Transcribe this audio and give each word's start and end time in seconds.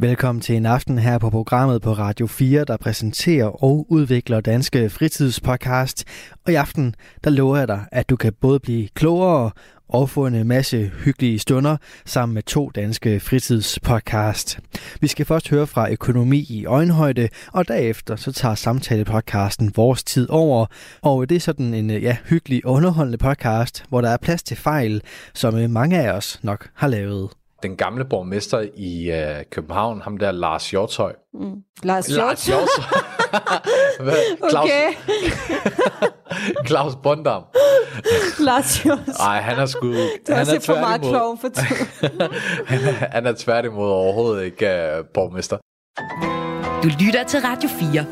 Velkommen 0.00 0.42
til 0.42 0.56
en 0.56 0.66
aften 0.66 0.98
her 0.98 1.18
på 1.18 1.30
programmet 1.30 1.82
på 1.82 1.92
Radio 1.92 2.26
4, 2.26 2.64
der 2.64 2.76
præsenterer 2.76 3.64
og 3.64 3.86
udvikler 3.88 4.40
danske 4.40 4.90
fritidspodcast. 4.90 6.04
Og 6.46 6.52
i 6.52 6.54
aften, 6.54 6.94
der 7.24 7.30
lover 7.30 7.56
jeg 7.56 7.68
dig, 7.68 7.84
at 7.92 8.10
du 8.10 8.16
kan 8.16 8.32
både 8.40 8.60
blive 8.60 8.88
klogere 8.88 9.50
og 9.88 10.10
få 10.10 10.26
en 10.26 10.48
masse 10.48 10.92
hyggelige 11.04 11.38
stunder 11.38 11.76
sammen 12.04 12.34
med 12.34 12.42
to 12.42 12.70
danske 12.74 13.20
fritidspodcast. 13.20 14.58
Vi 15.00 15.06
skal 15.06 15.26
først 15.26 15.48
høre 15.48 15.66
fra 15.66 15.90
økonomi 15.92 16.46
i 16.48 16.66
øjenhøjde, 16.66 17.28
og 17.52 17.68
derefter 17.68 18.16
så 18.16 18.32
tager 18.32 18.54
samtalepodcasten 18.54 19.72
Vores 19.76 20.04
Tid 20.04 20.30
over. 20.30 20.66
Og 21.02 21.28
det 21.28 21.36
er 21.36 21.40
sådan 21.40 21.74
en 21.74 21.90
ja, 21.90 22.16
hyggelig 22.28 22.66
underholdende 22.66 23.18
podcast, 23.18 23.84
hvor 23.88 24.00
der 24.00 24.08
er 24.08 24.16
plads 24.16 24.42
til 24.42 24.56
fejl, 24.56 25.02
som 25.34 25.70
mange 25.70 25.98
af 25.98 26.12
os 26.12 26.40
nok 26.42 26.68
har 26.74 26.88
lavet 26.88 27.30
den 27.62 27.76
gamle 27.76 28.04
borgmester 28.04 28.66
i 28.76 29.10
uh, 29.10 29.42
København, 29.50 30.00
ham 30.00 30.16
der 30.16 30.32
Lars 30.32 30.70
Hjortøj. 30.70 31.14
Mm. 31.34 31.54
Lars 31.82 32.06
Hjortøj? 32.06 32.26
Lars 32.26 32.46
Hjortøj. 32.46 32.84
Claus, 34.50 34.64
okay. 34.64 34.92
Claus 36.68 36.96
Bondam. 37.02 37.42
Lars 38.38 38.82
Hjortøj. 38.82 39.14
Nej, 39.18 39.40
han 39.40 39.58
er 39.58 39.66
sgu... 39.66 39.86
Du 39.86 39.96
han 40.28 40.48
er 40.48 40.60
for 40.60 40.80
meget 40.80 41.00
klog 41.00 41.38
for 41.40 41.48
han, 42.66 42.80
er, 42.80 42.92
han 43.16 43.26
er 43.26 43.32
tværtimod 43.32 43.90
overhovedet 43.90 44.44
ikke 44.44 44.66
uh, 44.66 45.04
borgmester. 45.14 45.56
Du 46.82 46.88
lytter 47.04 47.24
til 47.24 47.40
Radio 47.40 47.68
4. 47.68 48.06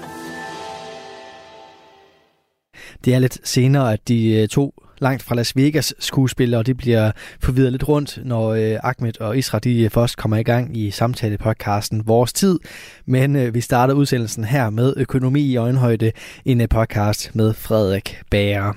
Det 3.05 3.15
er 3.15 3.19
lidt 3.19 3.49
senere, 3.49 3.93
at 3.93 4.09
de 4.09 4.47
to 4.47 4.75
langt 5.01 5.23
fra 5.23 5.35
Las 5.35 5.57
Vegas 5.57 5.95
skuespiller, 5.99 6.59
og 6.59 6.67
det 6.67 6.77
bliver 6.77 7.11
forvirret 7.41 7.73
lidt 7.73 7.89
rundt, 7.89 8.19
når 8.25 8.49
øh, 8.49 8.79
Ahmed 8.83 9.21
og 9.21 9.39
Isra 9.39 9.59
de 9.59 9.83
øh, 9.83 9.91
først 9.91 10.17
kommer 10.17 10.37
i 10.37 10.43
gang 10.43 10.77
i 10.77 10.91
samtalepodcasten 10.91 12.03
Vores 12.07 12.33
Tid. 12.33 12.59
Men 13.07 13.37
øh, 13.37 13.55
vi 13.55 13.61
starter 13.61 13.95
udsendelsen 13.95 14.45
her 14.45 14.71
med 14.71 14.95
Økonomi 14.97 15.41
i 15.41 15.57
øjenhøjde, 15.57 16.13
en 16.45 16.61
øh, 16.61 16.69
podcast 16.69 17.31
med 17.35 17.55
Frederik 17.55 18.19
Bager. 18.31 18.73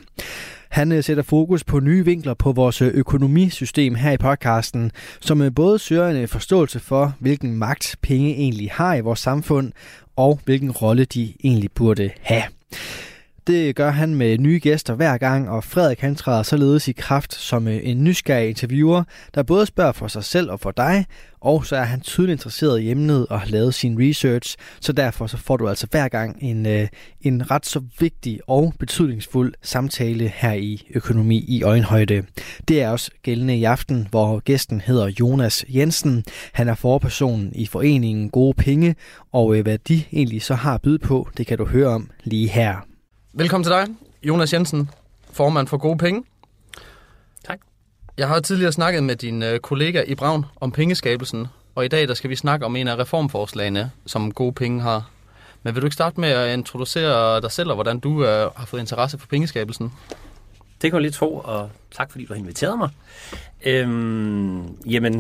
Han 0.70 0.92
øh, 0.92 1.04
sætter 1.04 1.24
fokus 1.24 1.64
på 1.64 1.80
nye 1.80 2.06
vinkler 2.06 2.34
på 2.34 2.52
vores 2.52 2.82
økonomisystem 2.82 3.96
her 3.96 4.12
i 4.12 4.18
podcasten, 4.18 4.92
som 5.20 5.54
både 5.56 5.80
søger 5.80 6.08
en 6.08 6.28
forståelse 6.28 6.80
for, 6.80 7.14
hvilken 7.20 7.54
magt 7.54 7.96
penge 8.02 8.30
egentlig 8.30 8.70
har 8.72 8.96
i 8.96 9.02
vores 9.02 9.20
samfund, 9.20 9.72
og 10.16 10.40
hvilken 10.46 10.72
rolle 10.72 11.06
de 11.06 11.34
egentlig 11.44 11.72
burde 11.72 12.10
have. 12.22 12.44
Det 13.48 13.76
gør 13.76 13.92
han 13.92 14.16
med 14.16 14.38
nye 14.38 14.60
gæster 14.60 14.94
hver 14.94 15.18
gang, 15.18 15.50
og 15.50 15.64
Frederik 15.64 16.00
han 16.00 16.16
træder 16.16 16.44
således 16.44 16.88
i 16.88 16.92
kraft 16.92 17.34
som 17.34 17.68
øh, 17.68 17.80
en 17.84 18.04
nysgerrig 18.04 18.50
interviewer, 18.50 19.04
der 19.36 19.44
både 19.44 19.66
spørger 19.66 19.92
for 19.92 20.08
sig 20.08 20.24
selv 20.24 20.52
og 20.52 20.60
for 20.60 20.72
dig, 20.72 21.06
og 21.42 21.66
så 21.66 21.76
er 21.76 21.84
han 21.84 22.02
tydeligt 22.02 22.36
interesseret 22.36 22.82
i 22.82 22.92
emnet 22.92 23.28
og 23.28 23.40
har 23.40 23.48
lavet 23.48 23.74
sin 23.74 24.10
research, 24.10 24.58
så 24.80 24.94
derfor 24.94 25.28
så 25.28 25.38
får 25.38 25.58
du 25.58 25.70
altså 25.70 25.88
hver 25.92 26.08
gang 26.08 26.38
en, 26.42 26.66
øh, 26.66 26.88
en 27.22 27.52
ret 27.52 27.66
så 27.66 27.82
vigtig 28.00 28.40
og 28.48 28.74
betydningsfuld 28.80 29.54
samtale 29.62 30.32
her 30.36 30.54
i 30.54 30.88
Økonomi 30.96 31.46
i 31.48 31.64
Øjenhøjde. 31.64 32.24
Det 32.68 32.82
er 32.82 32.90
også 32.90 33.12
gældende 33.24 33.58
i 33.58 33.64
aften, 33.64 34.08
hvor 34.12 34.40
gæsten 34.40 34.82
hedder 34.82 35.12
Jonas 35.20 35.66
Jensen. 35.70 36.24
Han 36.54 36.68
er 36.68 36.76
forpersonen 36.76 37.52
i 37.56 37.66
foreningen 37.66 38.30
Gode 38.30 38.54
Penge, 38.54 38.96
og 39.32 39.56
øh, 39.56 39.64
hvad 39.64 39.78
de 39.78 40.04
egentlig 40.14 40.42
så 40.42 40.56
har 40.56 40.74
at 40.74 40.82
byde 40.82 41.00
på, 41.00 41.30
det 41.38 41.48
kan 41.48 41.58
du 41.58 41.66
høre 41.66 41.88
om 41.88 42.10
lige 42.24 42.48
her. 42.48 42.91
Velkommen 43.34 43.64
til 43.64 43.72
dig, 43.72 43.88
Jonas 44.24 44.54
Jensen, 44.54 44.90
formand 45.32 45.68
for 45.68 45.78
Gode 45.78 45.98
Penge. 45.98 46.24
Tak. 47.46 47.60
Jeg 48.18 48.28
har 48.28 48.40
tidligere 48.40 48.72
snakket 48.72 49.04
med 49.04 49.16
din 49.16 49.44
øh, 49.44 49.60
kollega 49.60 50.04
i 50.08 50.16
Braun 50.16 50.46
om 50.62 50.72
pengeskabelsen, 50.72 51.48
og 51.76 51.86
i 51.86 51.88
dag 51.88 52.08
der 52.08 52.14
skal 52.14 52.30
vi 52.30 52.36
snakke 52.36 52.66
om 52.66 52.76
en 52.76 52.88
af 52.88 52.98
reformforslagene, 52.98 53.92
som 54.06 54.32
Gode 54.32 54.54
Penge 54.54 54.82
har. 54.82 55.10
Men 55.64 55.76
vil 55.76 55.82
du 55.82 55.88
ikke 55.88 55.94
starte 55.94 56.20
med 56.20 56.30
at 56.30 56.54
introducere 56.54 57.42
dig 57.42 57.52
selv, 57.52 57.70
og 57.70 57.76
hvordan 57.76 58.00
du 58.00 58.26
øh, 58.26 58.52
har 58.56 58.66
fået 58.66 58.82
interesse 58.82 59.18
for 59.18 59.28
pengeskabelsen? 59.28 59.94
Det 60.82 60.92
kan 60.92 60.94
jeg 60.94 61.02
lige 61.02 61.12
tro, 61.12 61.38
og 61.38 61.70
tak 61.92 62.12
fordi 62.12 62.26
du 62.26 62.34
har 62.34 62.40
inviteret 62.40 62.78
mig. 62.78 62.90
Øhm, 63.66 64.76
jamen, 64.86 65.14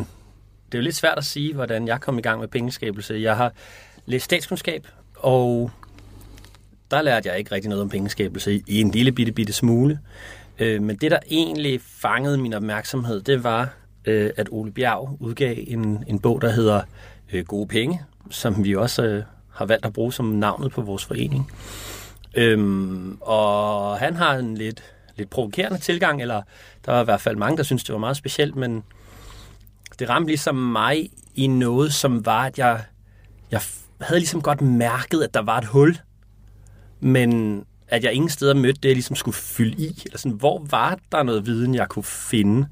det 0.65 0.73
er 0.73 0.77
jo 0.77 0.81
lidt 0.81 0.95
svært 0.95 1.17
at 1.17 1.25
sige, 1.25 1.53
hvordan 1.53 1.87
jeg 1.87 2.01
kom 2.01 2.17
i 2.17 2.21
gang 2.21 2.39
med 2.39 2.47
pengeskabelse. 2.47 3.13
Jeg 3.13 3.37
har 3.37 3.51
læst 4.05 4.25
statskundskab, 4.25 4.87
og 5.15 5.71
der 6.91 7.01
lærte 7.01 7.29
jeg 7.29 7.37
ikke 7.37 7.51
rigtig 7.51 7.69
noget 7.69 7.81
om 7.81 7.89
pengeskabelse 7.89 8.61
i 8.67 8.81
en 8.81 8.91
lille 8.91 9.11
bitte, 9.11 9.31
bitte 9.31 9.53
smule. 9.53 9.99
Øh, 10.59 10.81
men 10.81 10.95
det, 10.95 11.11
der 11.11 11.19
egentlig 11.29 11.81
fangede 11.81 12.37
min 12.37 12.53
opmærksomhed, 12.53 13.21
det 13.21 13.43
var, 13.43 13.73
øh, 14.05 14.31
at 14.37 14.47
Ole 14.51 14.71
Bjerg 14.71 15.17
udgav 15.19 15.55
en, 15.67 16.03
en 16.07 16.19
bog, 16.19 16.41
der 16.41 16.49
hedder 16.49 16.81
øh, 17.33 17.45
Gode 17.45 17.67
Penge, 17.67 18.01
som 18.29 18.63
vi 18.63 18.75
også 18.75 19.03
øh, 19.03 19.23
har 19.53 19.65
valgt 19.65 19.85
at 19.85 19.93
bruge 19.93 20.13
som 20.13 20.25
navnet 20.25 20.71
på 20.71 20.81
vores 20.81 21.05
forening. 21.05 21.51
Øhm, 22.33 23.17
og 23.21 23.97
han 23.97 24.15
har 24.15 24.35
en 24.35 24.57
lidt, 24.57 24.83
lidt 25.17 25.29
provokerende 25.29 25.77
tilgang, 25.77 26.21
eller 26.21 26.41
der 26.85 26.91
var 26.91 27.01
i 27.01 27.05
hvert 27.05 27.21
fald 27.21 27.35
mange, 27.35 27.57
der 27.57 27.63
syntes, 27.63 27.83
det 27.83 27.93
var 27.93 27.99
meget 27.99 28.17
specielt, 28.17 28.55
men 28.55 28.83
det 29.99 30.09
ramte 30.09 30.27
ligesom 30.27 30.55
mig 30.55 31.09
i 31.35 31.47
noget, 31.47 31.93
som 31.93 32.25
var, 32.25 32.45
at 32.45 32.59
jeg, 32.59 32.81
jeg 33.51 33.61
havde 34.01 34.19
ligesom 34.19 34.41
godt 34.41 34.61
mærket, 34.61 35.23
at 35.23 35.33
der 35.33 35.41
var 35.41 35.57
et 35.57 35.65
hul 35.65 35.97
men 37.01 37.63
at 37.87 38.03
jeg 38.03 38.13
ingen 38.13 38.29
steder 38.29 38.53
mødte 38.53 38.79
det, 38.83 38.89
jeg 38.89 38.95
ligesom 38.95 39.15
skulle 39.15 39.35
fylde 39.35 39.83
i. 39.83 40.01
Eller 40.05 40.17
sådan, 40.17 40.37
hvor 40.37 40.65
var 40.69 40.99
der 41.11 41.23
noget 41.23 41.45
viden, 41.45 41.75
jeg 41.75 41.89
kunne 41.89 42.03
finde? 42.03 42.67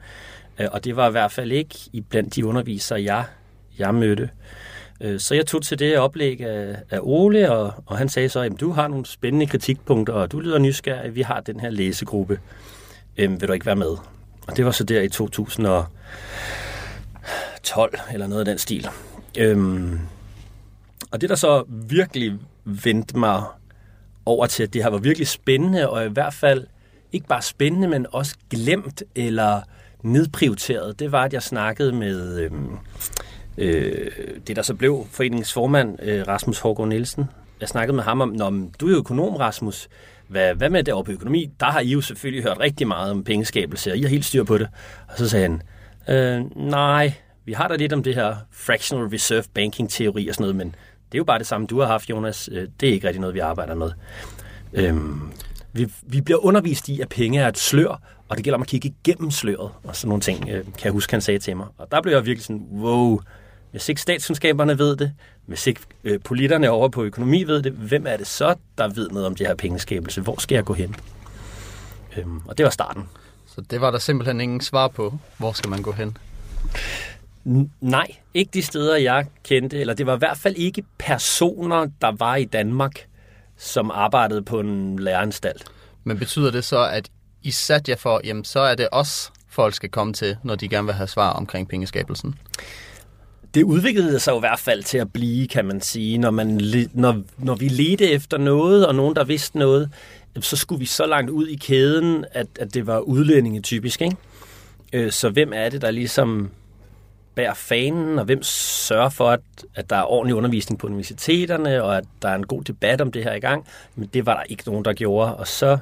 Øh, 0.60 0.68
og 0.72 0.84
det 0.84 0.96
var 0.96 1.08
i 1.08 1.12
hvert 1.12 1.32
fald 1.32 1.52
ikke 1.52 1.76
i 1.94 2.02
blandt 2.02 2.36
de 2.36 2.46
undervisere, 2.46 3.04
jeg, 3.04 3.26
jeg 3.80 3.96
mødte. 3.96 4.30
Øh, 5.02 5.20
så 5.20 5.36
jeg 5.36 5.46
tog 5.46 5.62
til 5.62 5.80
det 5.80 5.98
oplæg 5.98 6.42
af, 6.42 6.76
af 6.90 7.00
Ole, 7.02 7.52
og, 7.52 7.74
og 7.86 7.98
han 7.98 8.10
sagde 8.10 8.30
så, 8.30 8.40
at 8.40 8.52
du 8.60 8.72
har 8.72 8.88
nogle 8.88 9.06
spændende 9.06 9.48
kritikpunkter, 9.48 10.14
og 10.14 10.32
du 10.32 10.40
lyder 10.40 10.60
nysgerrig, 10.60 11.16
vi 11.16 11.22
har 11.22 11.40
den 11.40 11.60
her 11.60 11.70
læsegruppe. 11.70 12.40
Øhm, 13.18 13.42
vil 13.42 13.48
du 13.48 13.54
ikke 13.54 13.66
være 13.66 13.76
med? 13.76 13.98
Og 14.48 14.58
det 14.58 14.66
var 14.66 14.72
så 14.72 14.84
der 14.84 15.02
i 15.02 15.10
2012, 15.10 18.00
eller 18.14 18.28
noget 18.28 18.40
af 18.40 18.46
den 18.46 18.58
stil. 18.58 18.88
Øhm, 19.38 20.00
og 21.12 21.22
det, 21.22 21.30
der 21.30 21.36
så 21.36 21.64
virkelig 21.68 22.40
vendte 22.66 23.18
mig 23.18 23.44
over 24.30 24.46
til, 24.48 24.64
at 24.64 24.74
det 24.74 24.84
her 24.84 24.90
var 24.90 24.98
virkelig 24.98 25.28
spændende, 25.28 25.90
og 25.90 26.06
i 26.06 26.10
hvert 26.10 26.34
fald 26.34 26.68
ikke 27.12 27.28
bare 27.28 27.42
spændende, 27.42 27.88
men 27.88 28.06
også 28.12 28.36
glemt 28.50 29.04
eller 29.16 29.62
nedprioriteret, 30.04 31.00
det 31.00 31.12
var, 31.12 31.24
at 31.24 31.34
jeg 31.34 31.44
snakkede 31.44 31.92
med 31.92 32.40
øh, 32.40 32.52
øh, 33.58 34.12
det, 34.48 34.56
der 34.56 34.62
så 34.62 34.74
blev 34.74 35.08
foreningens 35.12 35.54
formand, 35.54 35.98
øh, 36.02 36.28
Rasmus 36.28 36.60
Hårgaard 36.60 36.90
Nielsen. 36.90 37.26
Jeg 37.62 37.70
snakkede 37.70 37.96
med 37.96 38.04
ham 38.04 38.22
om, 38.22 38.30
Nå, 38.30 38.50
du 38.80 38.88
er 38.88 38.92
jo 38.92 38.98
økonom, 38.98 39.36
Rasmus. 39.36 39.88
Hvad, 40.28 40.56
hvad 40.56 40.70
med 40.70 40.84
derovre 40.84 41.04
på 41.04 41.12
økonomi? 41.12 41.50
Der 41.60 41.66
har 41.66 41.80
I 41.80 41.88
jo 41.88 42.02
selvfølgelig 42.02 42.44
hørt 42.44 42.60
rigtig 42.60 42.88
meget 42.88 43.12
om 43.12 43.24
pengeskabelse, 43.24 43.92
og 43.92 43.98
I 43.98 44.02
har 44.02 44.10
helt 44.10 44.26
styr 44.26 44.44
på 44.44 44.58
det. 44.58 44.68
Og 45.08 45.18
så 45.18 45.30
sagde 45.30 45.48
han, 45.48 45.62
øh, 46.16 46.58
nej, 46.58 47.14
vi 47.46 47.54
har 47.54 47.68
da 47.68 47.76
lidt 47.76 47.94
om 47.94 48.04
det 48.04 48.16
her 48.16 48.36
fractional 48.52 49.08
reserve 49.08 49.44
banking 49.54 49.90
teori 49.90 50.28
og 50.28 50.36
sådan 50.36 50.44
noget, 50.44 50.56
men 50.56 50.76
det 51.12 51.16
er 51.16 51.20
jo 51.20 51.24
bare 51.24 51.40
det 51.40 51.48
samme, 51.48 51.68
du 51.68 51.80
har 51.80 51.88
haft, 51.88 52.10
Jonas. 52.10 52.50
Øh, 52.52 52.68
det 52.80 52.90
er 52.90 52.94
ikke 52.94 53.08
rigtig 53.08 53.22
noget, 53.22 53.34
vi 53.34 53.40
arbejder 53.40 53.76
med. 53.76 53.92
Øhm, 54.74 55.32
vi, 55.74 55.92
vi 56.04 56.22
bliver 56.22 56.46
undervist 56.46 56.90
i, 56.90 57.02
at 57.02 57.10
penge 57.10 57.40
er 57.40 57.48
et 57.48 57.58
slør, 57.58 58.02
og 58.30 58.38
det 58.38 58.44
gælder 58.44 58.58
om 58.58 58.62
at 58.62 58.68
kigge 58.68 58.94
igennem 59.04 59.32
sløret, 59.32 59.72
og 59.84 59.96
sådan 59.96 60.08
nogle 60.08 60.22
ting, 60.22 60.50
øh, 60.50 60.64
kan 60.64 60.84
jeg 60.84 60.92
huske, 60.92 61.14
han 61.14 61.22
sagde 61.22 61.40
til 61.40 61.58
mig. 61.58 61.68
Og 61.78 61.92
der 61.92 62.02
blev 62.02 62.14
jeg 62.14 62.26
virkelig 62.26 62.46
sådan, 62.46 62.68
wow, 62.72 63.20
hvis 63.72 63.90
ikke 63.90 64.02
statskundskaberne 64.02 64.78
ved 64.78 64.96
det, 64.96 65.14
hvis 65.46 65.68
ikke 65.68 65.82
øh, 66.04 66.20
politerne 66.20 66.70
over 66.70 66.90
på 66.90 67.04
økonomi 67.04 67.44
ved 67.44 67.62
det, 67.62 67.72
hvem 67.72 68.08
er 68.08 68.18
det 68.18 68.28
så, 68.28 68.56
der 68.78 68.88
ved 68.88 69.10
noget 69.10 69.28
om 69.28 69.36
det 69.36 69.48
her 69.48 69.56
pengeskabelse? 69.56 70.22
Hvor 70.22 70.42
skal 70.42 70.56
jeg 70.56 70.64
gå 70.64 70.74
hen? 70.74 70.96
Øhm, 72.18 72.42
og 72.48 72.58
det 72.58 72.64
var 72.64 72.70
starten. 72.70 73.04
Så 73.46 73.62
det 73.62 73.82
var 73.82 73.92
der 73.92 74.00
simpelthen 74.00 74.42
ingen 74.42 74.62
svar 74.62 74.88
på. 74.88 75.18
Hvor 75.38 75.52
skal 75.52 75.70
man 75.70 75.82
gå 75.82 75.92
hen? 75.92 76.18
Nej, 77.82 78.08
ikke 78.34 78.50
de 78.54 78.62
steder, 78.62 78.98
jeg 78.98 79.26
kendte, 79.44 79.80
eller 79.80 79.94
det 79.94 80.06
var 80.06 80.16
i 80.16 80.18
hvert 80.18 80.38
fald 80.38 80.56
ikke 80.58 80.84
personer, 80.98 81.88
der 82.02 82.12
var 82.12 82.36
i 82.36 82.46
Danmark, 82.46 83.06
som 83.58 83.92
arbejdede 83.92 84.42
på 84.42 84.60
en 84.60 85.00
læreranstalt. 85.00 85.64
Men 86.04 86.20
betyder 86.20 86.52
det 86.52 86.64
så, 86.64 86.86
at 86.86 87.10
I 87.44 87.52
satte 87.52 87.92
jer 87.92 87.98
for, 87.98 88.22
jamen 88.24 88.46
så 88.46 88.60
er 88.60 88.76
det 88.76 88.88
os, 88.92 89.32
folk 89.50 89.74
skal 89.74 89.90
komme 89.90 90.14
til, 90.14 90.38
når 90.44 90.56
de 90.56 90.70
gerne 90.70 90.86
vil 90.86 90.96
have 90.96 91.08
svar 91.08 91.30
omkring 91.30 91.68
pengeskabelsen? 91.68 92.36
Det 93.54 93.64
udviklede 93.64 94.20
sig 94.20 94.32
jo 94.32 94.38
i 94.38 94.40
hvert 94.40 94.60
fald 94.60 94.84
til 94.84 94.98
at 94.98 95.14
blive, 95.14 95.48
kan 95.48 95.66
man 95.66 95.82
sige, 95.82 96.18
når, 96.18 96.32
man, 96.32 96.62
når, 96.94 97.22
når 97.38 97.56
vi 97.56 97.68
ledte 97.68 98.12
efter 98.12 98.38
noget, 98.38 98.88
og 98.88 98.96
nogen, 98.96 99.16
der 99.16 99.24
vidste 99.24 99.58
noget, 99.58 99.90
så 100.40 100.56
skulle 100.56 100.80
vi 100.80 100.86
så 100.86 101.06
langt 101.06 101.30
ud 101.30 101.48
i 101.48 101.56
kæden, 101.56 102.26
at, 102.32 102.48
at 102.60 102.74
det 102.74 102.88
var 102.88 103.00
udlændinge 103.00 103.62
typisk. 103.62 104.02
Ikke? 104.02 104.16
Øh, 104.94 105.12
så 105.12 105.30
hvem 105.30 105.52
er 105.56 105.70
det, 105.70 105.82
der 105.82 105.92
ligesom 105.92 106.50
bærer 107.40 107.54
fanen, 107.54 108.20
og 108.20 108.26
hvem 108.26 108.44
sørger 108.44 109.10
for, 109.10 109.30
at, 109.30 109.40
at 109.76 109.90
der 109.90 109.96
er 109.96 110.04
ordentlig 110.04 110.36
undervisning 110.36 110.80
på 110.80 110.88
universiteterne, 110.88 111.84
og 111.84 111.98
at 111.98 112.04
der 112.22 112.30
er 112.30 112.36
en 112.36 112.46
god 112.46 112.64
debat 112.64 113.02
om 113.02 113.12
det 113.12 113.24
her 113.24 113.34
i 113.34 113.40
gang. 113.40 113.66
Men 113.96 114.10
det 114.14 114.26
var 114.26 114.34
der 114.34 114.44
ikke 114.44 114.64
nogen, 114.66 114.86
der 114.86 114.94
gjorde, 114.94 115.36
og 115.36 115.48
så, 115.48 115.78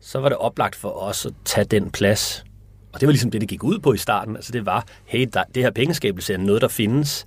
så 0.00 0.18
var 0.18 0.28
det 0.28 0.38
oplagt 0.38 0.76
for 0.76 1.02
os 1.02 1.26
at 1.26 1.32
tage 1.44 1.64
den 1.64 1.90
plads. 1.90 2.44
Og 2.92 3.00
det 3.00 3.06
var 3.06 3.12
ligesom 3.12 3.30
det, 3.30 3.40
det 3.40 3.48
gik 3.48 3.64
ud 3.64 3.78
på 3.78 3.92
i 3.92 3.98
starten. 3.98 4.36
Altså 4.36 4.52
det 4.52 4.66
var, 4.66 4.84
hey, 5.04 5.28
der, 5.32 5.44
det 5.54 5.62
her 5.62 5.70
pengeskabelse 5.70 6.34
er 6.34 6.38
noget, 6.38 6.62
der 6.62 6.68
findes. 6.68 7.26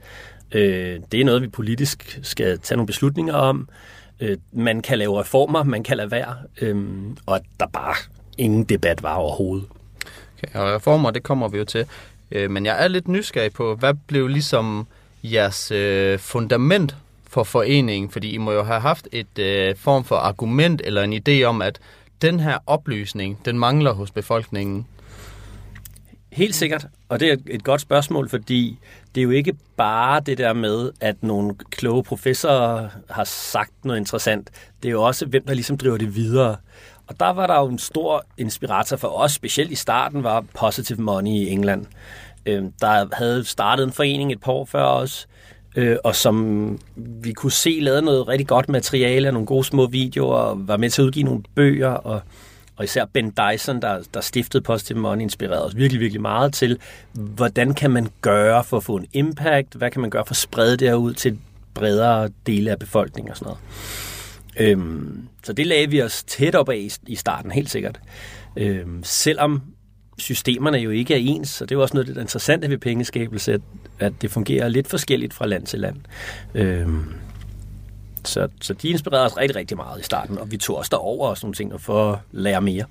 Øh, 0.51 0.99
det 1.11 1.21
er 1.21 1.25
noget, 1.25 1.41
vi 1.41 1.47
politisk 1.47 2.19
skal 2.23 2.59
tage 2.59 2.75
nogle 2.77 2.87
beslutninger 2.87 3.33
om. 3.33 3.69
Øh, 4.19 4.37
man 4.51 4.81
kan 4.81 4.97
lave 4.97 5.19
reformer, 5.19 5.63
man 5.63 5.83
kan 5.83 5.97
lade 5.97 6.11
være, 6.11 6.35
øh, 6.61 6.87
og 7.25 7.35
at 7.35 7.43
der 7.59 7.67
bare 7.67 7.95
ingen 8.37 8.63
debat 8.63 9.03
var 9.03 9.15
overhovedet. 9.15 9.67
Okay, 10.43 10.59
og 10.59 10.75
reformer, 10.75 11.11
det 11.11 11.23
kommer 11.23 11.47
vi 11.47 11.57
jo 11.57 11.65
til. 11.65 11.85
Øh, 12.31 12.51
men 12.51 12.65
jeg 12.65 12.83
er 12.83 12.87
lidt 12.87 13.07
nysgerrig 13.07 13.53
på, 13.53 13.75
hvad 13.75 13.93
blev 14.07 14.27
ligesom 14.27 14.87
jeres 15.23 15.71
øh, 15.71 16.19
fundament 16.19 16.95
for 17.27 17.43
foreningen? 17.43 18.11
Fordi 18.11 18.29
I 18.29 18.37
må 18.37 18.51
jo 18.51 18.63
have 18.63 18.79
haft 18.79 19.07
et 19.11 19.39
øh, 19.39 19.75
form 19.75 20.03
for 20.03 20.15
argument 20.15 20.81
eller 20.85 21.03
en 21.03 21.13
idé 21.13 21.43
om, 21.43 21.61
at 21.61 21.79
den 22.21 22.39
her 22.39 22.57
oplysning, 22.67 23.45
den 23.45 23.59
mangler 23.59 23.93
hos 23.93 24.11
befolkningen. 24.11 24.87
Helt 26.31 26.55
sikkert, 26.55 26.87
og 27.09 27.19
det 27.19 27.31
er 27.31 27.35
et 27.49 27.63
godt 27.63 27.81
spørgsmål, 27.81 28.29
fordi 28.29 28.79
det 29.15 29.21
er 29.21 29.23
jo 29.23 29.29
ikke 29.29 29.53
bare 29.77 30.21
det 30.25 30.37
der 30.37 30.53
med, 30.53 30.91
at 30.99 31.23
nogle 31.23 31.55
kloge 31.69 32.03
professorer 32.03 32.89
har 33.09 33.23
sagt 33.23 33.85
noget 33.85 33.99
interessant. 33.99 34.49
Det 34.83 34.89
er 34.89 34.91
jo 34.91 35.03
også, 35.03 35.25
hvem 35.25 35.45
der 35.45 35.53
ligesom 35.53 35.77
driver 35.77 35.97
det 35.97 36.15
videre. 36.15 36.55
Og 37.11 37.19
der 37.19 37.29
var 37.29 37.47
der 37.47 37.59
jo 37.59 37.67
en 37.67 37.79
stor 37.79 38.25
inspirator 38.37 38.97
for 38.97 39.07
os, 39.07 39.31
specielt 39.31 39.71
i 39.71 39.75
starten, 39.75 40.23
var 40.23 40.43
Positive 40.59 41.01
Money 41.01 41.31
i 41.31 41.49
England. 41.49 41.85
Øh, 42.45 42.63
der 42.81 43.15
havde 43.15 43.45
startet 43.45 43.83
en 43.83 43.91
forening 43.91 44.31
et 44.31 44.41
par 44.41 44.51
år 44.51 44.65
før 44.65 44.83
os, 44.83 45.27
øh, 45.75 45.97
og 46.03 46.15
som 46.15 46.79
vi 46.95 47.33
kunne 47.33 47.51
se 47.51 47.79
lavede 47.81 48.01
noget 48.01 48.27
rigtig 48.27 48.47
godt 48.47 48.69
materiale, 48.69 49.31
nogle 49.31 49.45
gode 49.45 49.63
små 49.63 49.87
videoer, 49.87 50.35
og 50.35 50.67
var 50.67 50.77
med 50.77 50.89
til 50.89 51.01
at 51.01 51.05
udgive 51.05 51.25
nogle 51.25 51.43
bøger, 51.55 51.89
og 51.89 52.21
og 52.75 52.83
især 52.83 53.05
Ben 53.05 53.31
Dyson, 53.31 53.81
der, 53.81 53.99
der 54.13 54.21
stiftede 54.21 54.63
Positive 54.63 54.99
Money, 54.99 55.21
inspirerede 55.21 55.65
os 55.65 55.75
virkelig, 55.75 55.99
virkelig 56.01 56.21
meget 56.21 56.53
til, 56.53 56.79
hvordan 57.13 57.73
kan 57.73 57.91
man 57.91 58.07
gøre 58.21 58.63
for 58.63 58.77
at 58.77 58.83
få 58.83 58.95
en 58.95 59.05
impact, 59.13 59.73
hvad 59.73 59.91
kan 59.91 60.01
man 60.01 60.09
gøre 60.09 60.25
for 60.25 60.33
at 60.33 60.37
sprede 60.37 60.77
det 60.77 60.87
her 60.87 60.95
ud 60.95 61.13
til 61.13 61.39
bredere 61.73 62.29
dele 62.47 62.71
af 62.71 62.79
befolkningen 62.79 63.31
og 63.31 63.37
sådan 63.37 63.45
noget. 63.45 63.59
Øhm, 64.57 65.27
så 65.43 65.53
det 65.53 65.67
lagde 65.67 65.89
vi 65.89 66.01
os 66.01 66.23
tæt 66.23 66.55
op 66.55 66.69
af 66.69 66.87
i, 67.07 67.15
starten, 67.15 67.51
helt 67.51 67.69
sikkert. 67.69 67.99
Øhm, 68.55 69.03
selvom 69.03 69.61
systemerne 70.17 70.77
jo 70.77 70.89
ikke 70.89 71.13
er 71.13 71.17
ens, 71.17 71.49
så 71.49 71.65
det 71.65 71.71
er 71.71 71.75
jo 71.75 71.81
også 71.81 71.93
noget 71.93 72.07
af 72.07 72.13
det 72.13 72.21
interessante 72.21 72.69
ved 72.69 72.77
pengeskabelse, 72.77 73.53
at, 73.53 73.61
at 73.99 74.13
det 74.21 74.31
fungerer 74.31 74.67
lidt 74.67 74.87
forskelligt 74.87 75.33
fra 75.33 75.45
land 75.45 75.65
til 75.65 75.79
land. 75.79 75.95
Øhm, 76.55 77.13
så, 78.25 78.47
så 78.61 78.73
de 78.73 78.89
inspirerede 78.89 79.25
os 79.25 79.37
rigtig, 79.37 79.55
rigtig 79.55 79.77
meget 79.77 79.99
i 79.99 80.03
starten, 80.03 80.37
og 80.37 80.51
vi 80.51 80.57
tog 80.57 80.77
også 80.77 80.89
derover 80.91 81.29
og 81.29 81.37
sådan 81.37 81.45
nogle 81.45 81.55
ting 81.55 81.81
for 81.81 82.11
at 82.11 82.19
lære 82.31 82.61
mere. 82.61 82.85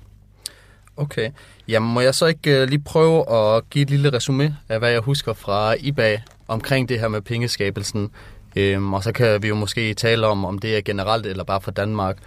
Okay. 0.97 1.31
Jamen, 1.67 1.93
må 1.93 2.01
jeg 2.01 2.15
så 2.15 2.25
ikke 2.25 2.61
uh, 2.61 2.69
lige 2.69 2.83
prøve 2.83 3.33
at 3.33 3.69
give 3.69 3.81
et 3.81 3.89
lille 3.89 4.13
resume 4.13 4.57
af, 4.69 4.79
hvad 4.79 4.91
jeg 4.91 4.99
husker 4.99 5.33
fra 5.33 5.75
eBay 5.79 6.17
omkring 6.47 6.89
det 6.89 6.99
her 6.99 7.07
med 7.07 7.21
pengeskabelsen? 7.21 8.09
Øhm, 8.55 8.93
og 8.93 9.03
så 9.03 9.11
kan 9.11 9.43
vi 9.43 9.47
jo 9.47 9.55
måske 9.55 9.93
tale 9.93 10.27
om, 10.27 10.45
om 10.45 10.59
det 10.59 10.77
er 10.77 10.81
generelt 10.81 11.25
eller 11.25 11.43
bare 11.43 11.61
for 11.61 11.71
Danmark. 11.71 12.17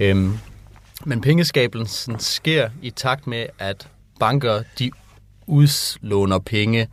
Øhm, 0.00 0.38
men 1.04 1.20
pengeskabelsen 1.20 2.18
sker 2.18 2.68
i 2.82 2.90
takt 2.90 3.26
med, 3.26 3.46
at 3.58 3.88
banker 4.20 4.62
de 4.78 4.90
udlåner 5.46 6.38
penge. 6.38 6.88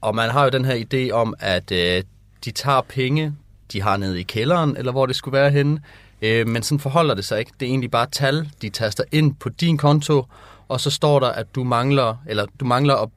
Og 0.00 0.14
man 0.14 0.30
har 0.30 0.44
jo 0.44 0.50
den 0.50 0.64
her 0.64 0.84
idé 0.92 1.12
om, 1.12 1.34
at 1.38 1.72
øh, 1.72 2.02
de 2.44 2.50
tager 2.50 2.80
penge 2.80 3.36
de 3.72 3.82
har 3.82 3.96
nede 3.96 4.20
i 4.20 4.22
kælderen, 4.22 4.76
eller 4.76 4.92
hvor 4.92 5.06
det 5.06 5.16
skulle 5.16 5.38
være 5.38 5.50
henne. 5.50 5.80
Øh, 6.22 6.48
men 6.48 6.62
sådan 6.62 6.80
forholder 6.80 7.14
det 7.14 7.24
sig 7.24 7.38
ikke. 7.38 7.52
Det 7.60 7.66
er 7.66 7.70
egentlig 7.70 7.90
bare 7.90 8.06
tal, 8.06 8.48
de 8.62 8.68
taster 8.68 9.04
ind 9.12 9.34
på 9.34 9.48
din 9.48 9.78
konto, 9.78 10.24
og 10.68 10.80
så 10.80 10.90
står 10.90 11.20
der, 11.20 11.28
at 11.28 11.54
du 11.54 11.64
mangler, 11.64 12.16
eller 12.26 12.46
du 12.60 12.64
mangler 12.64 12.94
at 12.94 13.08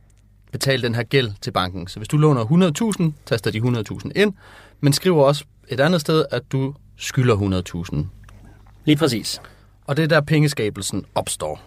betale 0.52 0.84
den 0.84 0.96
her 0.96 1.04
gæld 1.04 1.32
til 1.42 1.52
banken. 1.52 1.88
Så 1.88 2.00
hvis 2.00 2.08
du 2.08 2.18
låner 2.18 2.46
100.000, 3.00 3.12
taster 3.26 3.52
de 3.52 3.60
100.000 3.60 4.12
ind, 4.16 4.34
men 4.82 4.94
skriver 4.94 5.24
også 5.24 5.46
et 5.68 5.80
andet 5.80 6.02
sted, 6.02 6.26
at 6.32 6.44
du 6.52 6.74
skylder 6.98 7.64
100.000. 7.92 8.06
Lige 8.86 8.98
præcis. 8.98 9.42
Og 9.86 9.98
det 9.98 10.04
er 10.04 10.08
der 10.08 10.22
pengeskabelsen 10.22 11.06
opstår. 11.16 11.62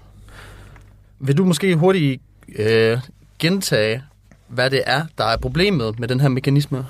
Vil 1.19 1.39
du 1.39 1.45
måske 1.45 1.77
hurtigt 1.77 2.23
øh, 2.57 2.99
gentage, 3.39 4.03
hvad 4.49 4.71
det 4.71 4.83
er, 4.87 5.07
der 5.19 5.25
er 5.25 5.37
problemet 5.37 5.99
med 5.99 6.09
den 6.09 6.21
her 6.21 6.29
mekanisme? 6.29 6.87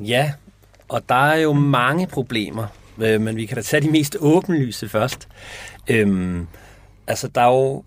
Ja, 0.00 0.32
og 0.88 1.08
der 1.08 1.14
er 1.14 1.36
jo 1.36 1.52
mange 1.52 2.06
problemer, 2.06 2.66
øh, 2.98 3.20
men 3.20 3.36
vi 3.36 3.46
kan 3.46 3.56
da 3.56 3.62
tage 3.62 3.80
de 3.80 3.90
mest 3.90 4.16
åbenlyse 4.20 4.88
først. 4.88 5.28
Øhm, 5.88 6.46
altså, 7.06 7.28
der 7.28 7.40
er 7.40 7.46
jo 7.46 7.84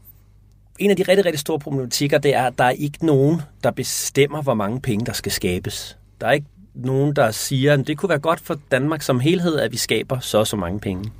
en 0.79 0.89
af 0.89 0.95
de 0.95 1.03
rigtig, 1.03 1.25
rigtig 1.25 1.39
store 1.39 1.59
problematikker, 1.59 2.17
det 2.17 2.35
er, 2.35 2.43
at 2.43 2.57
der 2.57 2.63
er 2.63 2.69
ikke 2.69 3.05
nogen, 3.05 3.41
der 3.63 3.71
bestemmer, 3.71 4.41
hvor 4.41 4.53
mange 4.53 4.81
penge, 4.81 5.05
der 5.05 5.13
skal 5.13 5.31
skabes. 5.31 5.97
Der 6.21 6.27
er 6.27 6.31
ikke 6.31 6.47
nogen, 6.73 7.15
der 7.15 7.31
siger, 7.31 7.73
at 7.73 7.87
det 7.87 7.97
kunne 7.97 8.09
være 8.09 8.19
godt 8.19 8.39
for 8.39 8.59
Danmark 8.71 9.01
som 9.01 9.19
helhed, 9.19 9.59
at 9.59 9.71
vi 9.71 9.77
skaber 9.77 10.19
så 10.19 10.45
så 10.45 10.55
mange 10.55 10.79
penge. 10.79 11.11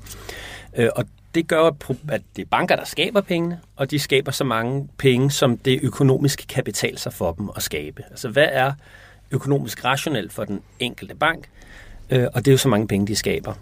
Øh, 0.78 0.90
og 0.96 1.06
det 1.36 1.48
gør, 1.48 1.72
at 2.10 2.22
det 2.36 2.42
er 2.42 2.50
banker, 2.52 2.76
der 2.76 2.86
skaber 2.86 3.22
pengene, 3.22 3.60
og 3.76 3.92
de 3.92 4.00
skaber 4.00 4.32
så 4.32 4.44
mange 4.44 4.90
penge, 4.98 5.32
som 5.32 5.58
det 5.58 5.80
økonomisk 5.84 6.46
kan 6.50 6.64
betale 6.64 6.98
sig 6.98 7.14
for 7.14 7.32
dem 7.32 7.50
at 7.56 7.64
skabe. 7.64 8.04
Altså, 8.10 8.30
hvad 8.30 8.48
er 8.52 8.74
økonomisk 9.32 9.86
rationelt 9.86 10.34
for 10.34 10.44
den 10.44 10.62
enkelte 10.80 11.16
bank? 11.16 11.50
Øh, 12.10 12.28
og 12.34 12.46
det 12.46 12.48
er 12.48 12.54
jo 12.54 12.58
så 12.58 12.70
mange 12.70 12.88
penge, 12.88 13.08
de 13.08 13.16
skaber. 13.16 13.54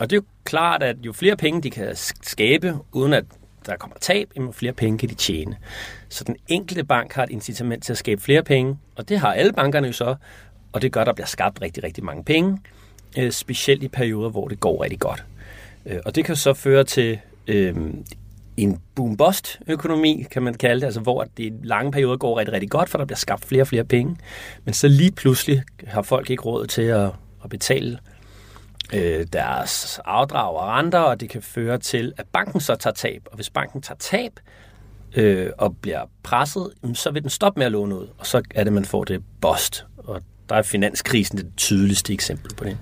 Og 0.00 0.10
det 0.10 0.16
er 0.16 0.20
jo 0.20 0.24
klart, 0.44 0.82
at 0.82 0.96
jo 1.02 1.12
flere 1.12 1.36
penge 1.36 1.62
de 1.62 1.70
kan 1.70 1.96
skabe, 2.22 2.74
uden 2.92 3.12
at 3.12 3.24
der 3.66 3.76
kommer 3.76 3.96
tab, 4.00 4.30
jo 4.36 4.52
flere 4.52 4.72
penge 4.72 4.98
kan 4.98 5.08
de 5.08 5.14
tjene. 5.14 5.56
Så 6.08 6.24
den 6.24 6.36
enkelte 6.48 6.84
bank 6.84 7.12
har 7.12 7.22
et 7.22 7.30
incitament 7.30 7.84
til 7.84 7.92
at 7.92 7.98
skabe 7.98 8.22
flere 8.22 8.42
penge, 8.42 8.78
og 8.96 9.08
det 9.08 9.18
har 9.18 9.32
alle 9.32 9.52
bankerne 9.52 9.86
jo 9.86 9.92
så, 9.92 10.14
og 10.72 10.82
det 10.82 10.92
gør, 10.92 11.00
at 11.00 11.06
der 11.06 11.12
bliver 11.12 11.26
skabt 11.26 11.62
rigtig, 11.62 11.84
rigtig 11.84 12.04
mange 12.04 12.24
penge, 12.24 12.58
øh, 13.18 13.32
specielt 13.32 13.82
i 13.82 13.88
perioder, 13.88 14.30
hvor 14.30 14.48
det 14.48 14.60
går 14.60 14.82
rigtig 14.82 15.00
godt. 15.00 15.24
Øh, 15.86 15.98
og 16.04 16.14
det 16.14 16.24
kan 16.24 16.36
så 16.36 16.54
føre 16.54 16.84
til 16.84 17.18
øh, 17.46 17.74
en 18.56 18.80
boom-bust-økonomi, 18.94 20.26
kan 20.30 20.42
man 20.42 20.54
kalde 20.54 20.80
det, 20.80 20.86
altså 20.86 21.00
hvor 21.00 21.24
det 21.36 21.44
i 21.44 21.52
lange 21.62 21.92
perioder 21.92 22.16
går 22.16 22.38
rigtig, 22.38 22.52
rigtig 22.52 22.70
godt, 22.70 22.88
for 22.88 22.98
der 22.98 23.04
bliver 23.04 23.16
skabt 23.16 23.44
flere 23.44 23.62
og 23.62 23.66
flere 23.66 23.84
penge. 23.84 24.16
Men 24.64 24.74
så 24.74 24.88
lige 24.88 25.12
pludselig 25.12 25.62
har 25.86 26.02
folk 26.02 26.30
ikke 26.30 26.42
råd 26.42 26.66
til 26.66 26.82
at 26.82 27.10
at 27.46 27.50
betale 27.50 27.98
øh, 28.94 29.26
deres 29.32 30.00
afdrag 30.04 30.56
og 30.56 30.68
renter, 30.68 30.98
og 30.98 31.20
det 31.20 31.30
kan 31.30 31.42
føre 31.42 31.78
til, 31.78 32.12
at 32.16 32.26
banken 32.32 32.60
så 32.60 32.74
tager 32.74 32.94
tab. 32.94 33.22
Og 33.30 33.36
hvis 33.36 33.50
banken 33.50 33.82
tager 33.82 33.98
tab 33.98 34.40
øh, 35.16 35.50
og 35.58 35.76
bliver 35.76 36.04
presset, 36.22 36.70
så 36.94 37.10
vil 37.10 37.22
den 37.22 37.30
stoppe 37.30 37.58
med 37.58 37.66
at 37.66 37.72
låne 37.72 37.94
ud, 37.94 38.08
og 38.18 38.26
så 38.26 38.42
er 38.54 38.64
det, 38.64 38.72
man 38.72 38.84
får 38.84 39.04
det 39.04 39.22
bust. 39.40 39.86
Og 39.96 40.22
der 40.48 40.54
er 40.54 40.62
finanskrisen 40.62 41.38
det 41.38 41.52
tydeligste 41.56 42.12
eksempel 42.12 42.54
på 42.54 42.64
det. 42.64 42.78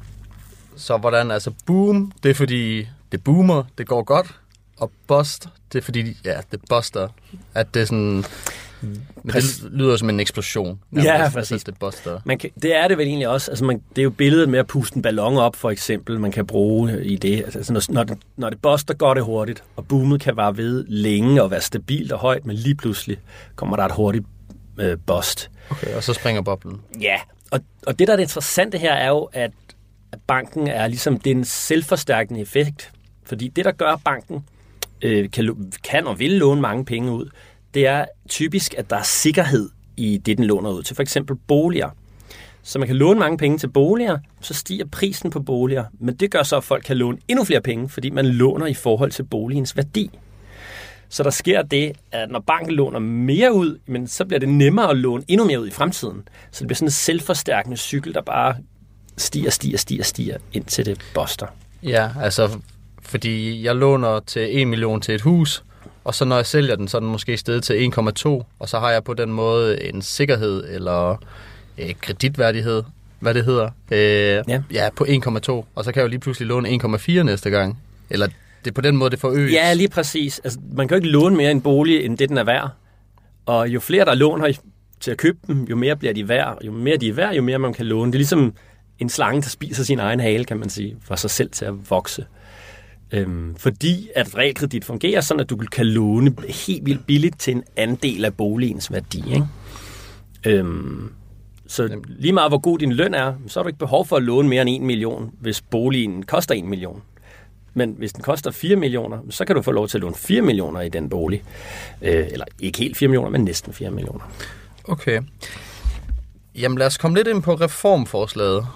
Så 0.76 0.96
hvordan, 0.96 1.30
altså 1.30 1.52
boom, 1.66 2.12
det 2.22 2.30
er 2.30 2.34
fordi 2.34 2.88
det 3.12 3.24
boomer, 3.24 3.64
det 3.78 3.86
går 3.86 4.02
godt, 4.02 4.40
og 4.78 4.92
bust, 5.06 5.48
det 5.72 5.78
er 5.78 5.82
fordi, 5.82 6.16
ja, 6.24 6.40
det 6.52 6.60
buster, 6.68 7.08
at 7.54 7.74
det 7.74 7.82
er 7.82 7.86
sådan, 7.86 8.24
men 9.22 9.34
det 9.34 9.64
lyder 9.70 9.96
som 9.96 10.10
en 10.10 10.20
eksplosion. 10.20 10.80
Ja, 10.92 11.30
præcis. 11.32 11.64
Det, 11.64 11.78
buster. 11.78 12.20
Man 12.24 12.38
kan, 12.38 12.50
det 12.62 12.76
er 12.76 12.88
det 12.88 12.98
vel 12.98 13.06
egentlig 13.06 13.28
også. 13.28 13.50
Altså 13.50 13.64
man, 13.64 13.82
det 13.90 13.98
er 13.98 14.02
jo 14.02 14.10
billedet 14.10 14.48
med 14.48 14.58
at 14.58 14.66
puste 14.66 14.96
en 14.96 15.02
ballon 15.02 15.36
op, 15.36 15.56
for 15.56 15.70
eksempel, 15.70 16.20
man 16.20 16.32
kan 16.32 16.46
bruge 16.46 17.04
i 17.04 17.16
det. 17.16 17.42
Altså 17.44 17.72
når, 17.72 17.92
når, 17.92 18.04
det, 18.04 18.18
når 18.36 18.50
det 18.50 18.62
buster, 18.62 18.94
går 18.94 19.14
det 19.14 19.24
hurtigt, 19.24 19.64
og 19.76 19.88
boomet 19.88 20.20
kan 20.20 20.36
være 20.36 20.56
ved 20.56 20.84
længe 20.88 21.42
og 21.42 21.50
være 21.50 21.60
stabilt 21.60 22.12
og 22.12 22.18
højt, 22.18 22.46
men 22.46 22.56
lige 22.56 22.74
pludselig 22.74 23.18
kommer 23.56 23.76
der 23.76 23.84
et 23.84 23.92
hurtigt 23.92 24.24
øh, 24.78 24.98
bust. 25.06 25.50
Okay, 25.70 25.94
og 25.94 26.02
så 26.02 26.12
springer 26.14 26.42
boblen. 26.42 26.80
Ja, 27.00 27.16
og, 27.50 27.60
og 27.86 27.98
det 27.98 28.08
der 28.08 28.12
er 28.12 28.16
det 28.16 28.22
interessante 28.22 28.78
her 28.78 28.92
er 28.92 29.08
jo, 29.08 29.28
at 29.32 29.50
banken 30.26 30.66
er 30.66 30.86
ligesom, 30.86 31.18
det 31.18 31.32
er 31.32 31.34
en 31.34 31.44
selvforstærkende 31.44 32.40
effekt. 32.40 32.92
Fordi 33.26 33.48
det, 33.48 33.64
der 33.64 33.72
gør, 33.72 33.92
at 33.92 34.00
banken 34.04 34.44
øh, 35.04 35.30
kan, 35.30 35.72
kan 35.84 36.06
og 36.06 36.18
vil 36.18 36.30
låne 36.30 36.60
mange 36.60 36.84
penge 36.84 37.12
ud, 37.12 37.30
det 37.74 37.86
er 37.86 38.04
typisk, 38.28 38.74
at 38.78 38.90
der 38.90 38.96
er 38.96 39.02
sikkerhed 39.02 39.70
i 39.96 40.16
det, 40.16 40.38
den 40.38 40.46
låner 40.46 40.70
ud 40.70 40.82
til. 40.82 40.96
For 40.96 41.02
eksempel 41.02 41.36
boliger. 41.36 41.90
Så 42.62 42.78
man 42.78 42.88
kan 42.88 42.96
låne 42.96 43.20
mange 43.20 43.38
penge 43.38 43.58
til 43.58 43.68
boliger, 43.68 44.18
så 44.40 44.54
stiger 44.54 44.84
prisen 44.84 45.30
på 45.30 45.40
boliger. 45.40 45.84
Men 45.98 46.16
det 46.16 46.30
gør 46.30 46.42
så, 46.42 46.56
at 46.56 46.64
folk 46.64 46.84
kan 46.84 46.96
låne 46.96 47.18
endnu 47.28 47.44
flere 47.44 47.60
penge, 47.60 47.88
fordi 47.88 48.10
man 48.10 48.26
låner 48.26 48.66
i 48.66 48.74
forhold 48.74 49.10
til 49.10 49.22
boligens 49.22 49.76
værdi. 49.76 50.10
Så 51.08 51.22
der 51.22 51.30
sker 51.30 51.62
det, 51.62 51.92
at 52.12 52.30
når 52.30 52.40
banken 52.40 52.74
låner 52.74 52.98
mere 52.98 53.52
ud, 53.52 53.78
men 53.86 54.06
så 54.06 54.24
bliver 54.24 54.40
det 54.40 54.48
nemmere 54.48 54.90
at 54.90 54.96
låne 54.96 55.24
endnu 55.28 55.46
mere 55.46 55.60
ud 55.60 55.66
i 55.66 55.70
fremtiden. 55.70 56.28
Så 56.50 56.58
det 56.58 56.66
bliver 56.66 56.76
sådan 56.76 56.86
en 56.86 56.92
selvforstærkende 56.92 57.76
cykel, 57.76 58.14
der 58.14 58.22
bare 58.22 58.56
stiger, 59.16 59.50
stiger, 59.50 59.78
stiger, 59.78 60.02
stiger, 60.02 60.38
indtil 60.52 60.86
det 60.86 61.00
boster. 61.14 61.46
Ja, 61.82 62.10
altså 62.20 62.60
fordi 63.04 63.64
jeg 63.64 63.76
låner 63.76 64.20
til 64.20 64.60
1 64.62 64.68
million 64.68 65.00
til 65.00 65.14
et 65.14 65.20
hus, 65.20 65.64
og 66.04 66.14
så 66.14 66.24
når 66.24 66.36
jeg 66.36 66.46
sælger 66.46 66.76
den, 66.76 66.88
så 66.88 66.96
er 66.96 67.00
den 67.00 67.08
måske 67.08 67.36
stedet 67.36 67.64
til 67.64 67.92
1,2, 67.98 68.28
og 68.58 68.68
så 68.68 68.78
har 68.78 68.90
jeg 68.90 69.04
på 69.04 69.14
den 69.14 69.32
måde 69.32 69.84
en 69.84 70.02
sikkerhed 70.02 70.74
eller 70.74 71.22
øh, 71.78 71.94
kreditværdighed, 72.00 72.82
hvad 73.20 73.34
det 73.34 73.44
hedder, 73.44 73.70
øh, 73.90 73.98
ja. 74.48 74.62
ja, 74.72 74.88
på 74.96 75.04
1,2, 75.04 75.50
og 75.74 75.84
så 75.84 75.92
kan 75.92 76.00
jeg 76.00 76.02
jo 76.02 76.08
lige 76.08 76.20
pludselig 76.20 76.48
låne 76.48 76.68
1,4 76.68 77.22
næste 77.22 77.50
gang. 77.50 77.78
Eller 78.10 78.26
det 78.64 78.70
er 78.70 78.74
på 78.74 78.80
den 78.80 78.96
måde, 78.96 79.10
det 79.10 79.18
forøges. 79.18 79.52
Ja, 79.52 79.72
lige 79.72 79.88
præcis. 79.88 80.40
Altså, 80.44 80.58
man 80.72 80.88
kan 80.88 80.94
jo 80.94 80.98
ikke 80.98 81.08
låne 81.08 81.36
mere 81.36 81.50
en 81.50 81.60
bolig, 81.60 82.04
end 82.04 82.18
det 82.18 82.28
den 82.28 82.38
er 82.38 82.44
værd. 82.44 82.70
Og 83.46 83.68
jo 83.68 83.80
flere 83.80 84.04
der 84.04 84.14
låner 84.14 84.52
til 85.00 85.10
at 85.10 85.16
købe 85.16 85.38
dem, 85.46 85.64
jo 85.64 85.76
mere 85.76 85.96
bliver 85.96 86.14
de 86.14 86.28
værd. 86.28 86.58
Jo 86.64 86.72
mere 86.72 86.96
de 86.96 87.08
er 87.08 87.12
værd, 87.12 87.34
jo 87.34 87.42
mere 87.42 87.58
man 87.58 87.72
kan 87.72 87.86
låne. 87.86 88.12
Det 88.12 88.16
er 88.16 88.18
ligesom 88.18 88.54
en 88.98 89.08
slange, 89.08 89.42
der 89.42 89.48
spiser 89.48 89.84
sin 89.84 89.98
egen 89.98 90.20
hale, 90.20 90.44
kan 90.44 90.56
man 90.56 90.70
sige, 90.70 90.96
for 91.04 91.16
sig 91.16 91.30
selv 91.30 91.50
til 91.50 91.64
at 91.64 91.90
vokse. 91.90 92.24
Øhm, 93.14 93.54
fordi 93.56 94.08
at 94.14 94.38
realkredit 94.38 94.84
fungerer 94.84 95.20
sådan, 95.20 95.40
at 95.40 95.50
du 95.50 95.56
kan 95.56 95.86
låne 95.86 96.34
helt 96.66 96.86
vildt 96.86 97.06
billigt 97.06 97.40
til 97.40 97.56
en 97.56 97.62
andel 97.76 98.24
af 98.24 98.34
boligens 98.34 98.92
værdi. 98.92 99.24
Ikke? 99.34 99.46
Øhm, 100.46 101.12
så 101.66 102.00
lige 102.08 102.32
meget 102.32 102.50
hvor 102.50 102.58
god 102.58 102.78
din 102.78 102.92
løn 102.92 103.14
er, 103.14 103.34
så 103.46 103.60
har 103.60 103.62
du 103.62 103.68
ikke 103.68 103.78
behov 103.78 104.06
for 104.06 104.16
at 104.16 104.22
låne 104.22 104.48
mere 104.48 104.62
end 104.62 104.70
1 104.70 104.82
million, 104.82 105.30
hvis 105.40 105.60
boligen 105.60 106.22
koster 106.22 106.54
1 106.54 106.64
million. 106.64 107.02
Men 107.74 107.94
hvis 107.98 108.12
den 108.12 108.22
koster 108.22 108.50
4 108.50 108.76
millioner, 108.76 109.18
så 109.30 109.44
kan 109.44 109.56
du 109.56 109.62
få 109.62 109.72
lov 109.72 109.88
til 109.88 109.98
at 109.98 110.02
låne 110.02 110.14
4 110.14 110.42
millioner 110.42 110.80
i 110.80 110.88
den 110.88 111.08
bolig. 111.08 111.42
Øh, 112.02 112.26
eller 112.30 112.44
ikke 112.60 112.78
helt 112.78 112.96
4 112.96 113.08
millioner, 113.08 113.30
men 113.30 113.44
næsten 113.44 113.72
4 113.72 113.90
millioner. 113.90 114.32
Okay. 114.84 115.20
Jamen 116.54 116.78
lad 116.78 116.86
os 116.86 116.98
komme 116.98 117.16
lidt 117.16 117.28
ind 117.28 117.42
på 117.42 117.54
reformforslaget. 117.54 118.66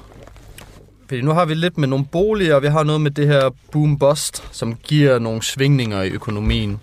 Fordi 1.08 1.20
nu 1.20 1.30
har 1.30 1.44
vi 1.44 1.54
lidt 1.54 1.78
med 1.78 1.88
nogle 1.88 2.04
boliger, 2.04 2.54
og 2.54 2.62
vi 2.62 2.66
har 2.66 2.82
noget 2.82 3.00
med 3.00 3.10
det 3.10 3.26
her 3.26 3.50
boom-bust, 3.72 4.48
som 4.52 4.74
giver 4.74 5.18
nogle 5.18 5.42
svingninger 5.42 6.02
i 6.02 6.08
økonomien. 6.08 6.80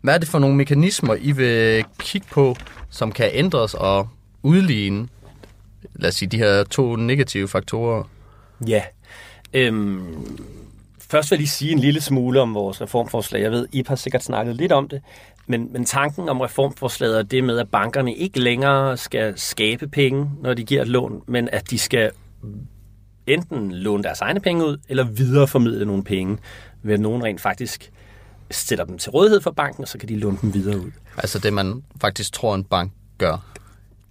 Hvad 0.00 0.14
er 0.14 0.18
det 0.18 0.28
for 0.28 0.38
nogle 0.38 0.56
mekanismer, 0.56 1.14
I 1.14 1.32
vil 1.32 1.84
kigge 1.98 2.26
på, 2.32 2.56
som 2.90 3.12
kan 3.12 3.30
ændres 3.32 3.74
og 3.74 4.08
udligne, 4.42 5.08
lad 5.94 6.08
os 6.08 6.14
sige, 6.14 6.28
de 6.28 6.36
her 6.36 6.64
to 6.64 6.96
negative 6.96 7.48
faktorer? 7.48 8.02
Ja. 8.66 8.82
Øhm, 9.52 10.38
først 11.10 11.30
vil 11.30 11.36
jeg 11.36 11.40
lige 11.40 11.48
sige 11.48 11.72
en 11.72 11.78
lille 11.78 12.00
smule 12.00 12.40
om 12.40 12.54
vores 12.54 12.80
reformforslag. 12.80 13.42
Jeg 13.42 13.50
ved, 13.50 13.66
I 13.72 13.84
har 13.86 13.96
sikkert 13.96 14.24
snakket 14.24 14.56
lidt 14.56 14.72
om 14.72 14.88
det, 14.88 15.02
men, 15.46 15.72
men 15.72 15.84
tanken 15.84 16.28
om 16.28 16.40
reformforslaget 16.40 17.18
er 17.18 17.22
det 17.22 17.44
med, 17.44 17.58
at 17.58 17.68
bankerne 17.68 18.14
ikke 18.14 18.40
længere 18.40 18.96
skal 18.96 19.38
skabe 19.38 19.88
penge, 19.88 20.30
når 20.42 20.54
de 20.54 20.64
giver 20.64 20.82
et 20.82 20.88
lån, 20.88 21.22
men 21.26 21.48
at 21.52 21.70
de 21.70 21.78
skal 21.78 22.10
enten 23.26 23.72
låne 23.72 24.02
deres 24.02 24.20
egne 24.20 24.40
penge 24.40 24.66
ud, 24.66 24.76
eller 24.88 25.04
videreformidle 25.04 25.86
nogle 25.86 26.04
penge, 26.04 26.38
ved 26.82 26.94
at 26.94 27.00
nogen 27.00 27.24
rent 27.24 27.40
faktisk 27.40 27.92
sætter 28.50 28.84
dem 28.84 28.98
til 28.98 29.10
rådighed 29.10 29.40
for 29.40 29.50
banken, 29.50 29.82
og 29.82 29.88
så 29.88 29.98
kan 29.98 30.08
de 30.08 30.16
låne 30.16 30.38
dem 30.42 30.54
videre 30.54 30.78
ud. 30.78 30.90
Altså 31.16 31.38
det, 31.38 31.52
man 31.52 31.82
faktisk 32.00 32.32
tror, 32.32 32.54
en 32.54 32.64
bank 32.64 32.92
gør. 33.18 33.36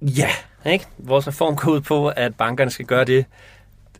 Ja, 0.01 0.29
ikke? 0.65 0.85
Vores 0.97 1.27
reform 1.27 1.55
går 1.55 1.71
ud 1.71 1.81
på, 1.81 2.07
at 2.07 2.35
bankerne 2.35 2.71
skal 2.71 2.85
gøre 2.85 3.05
det, 3.05 3.25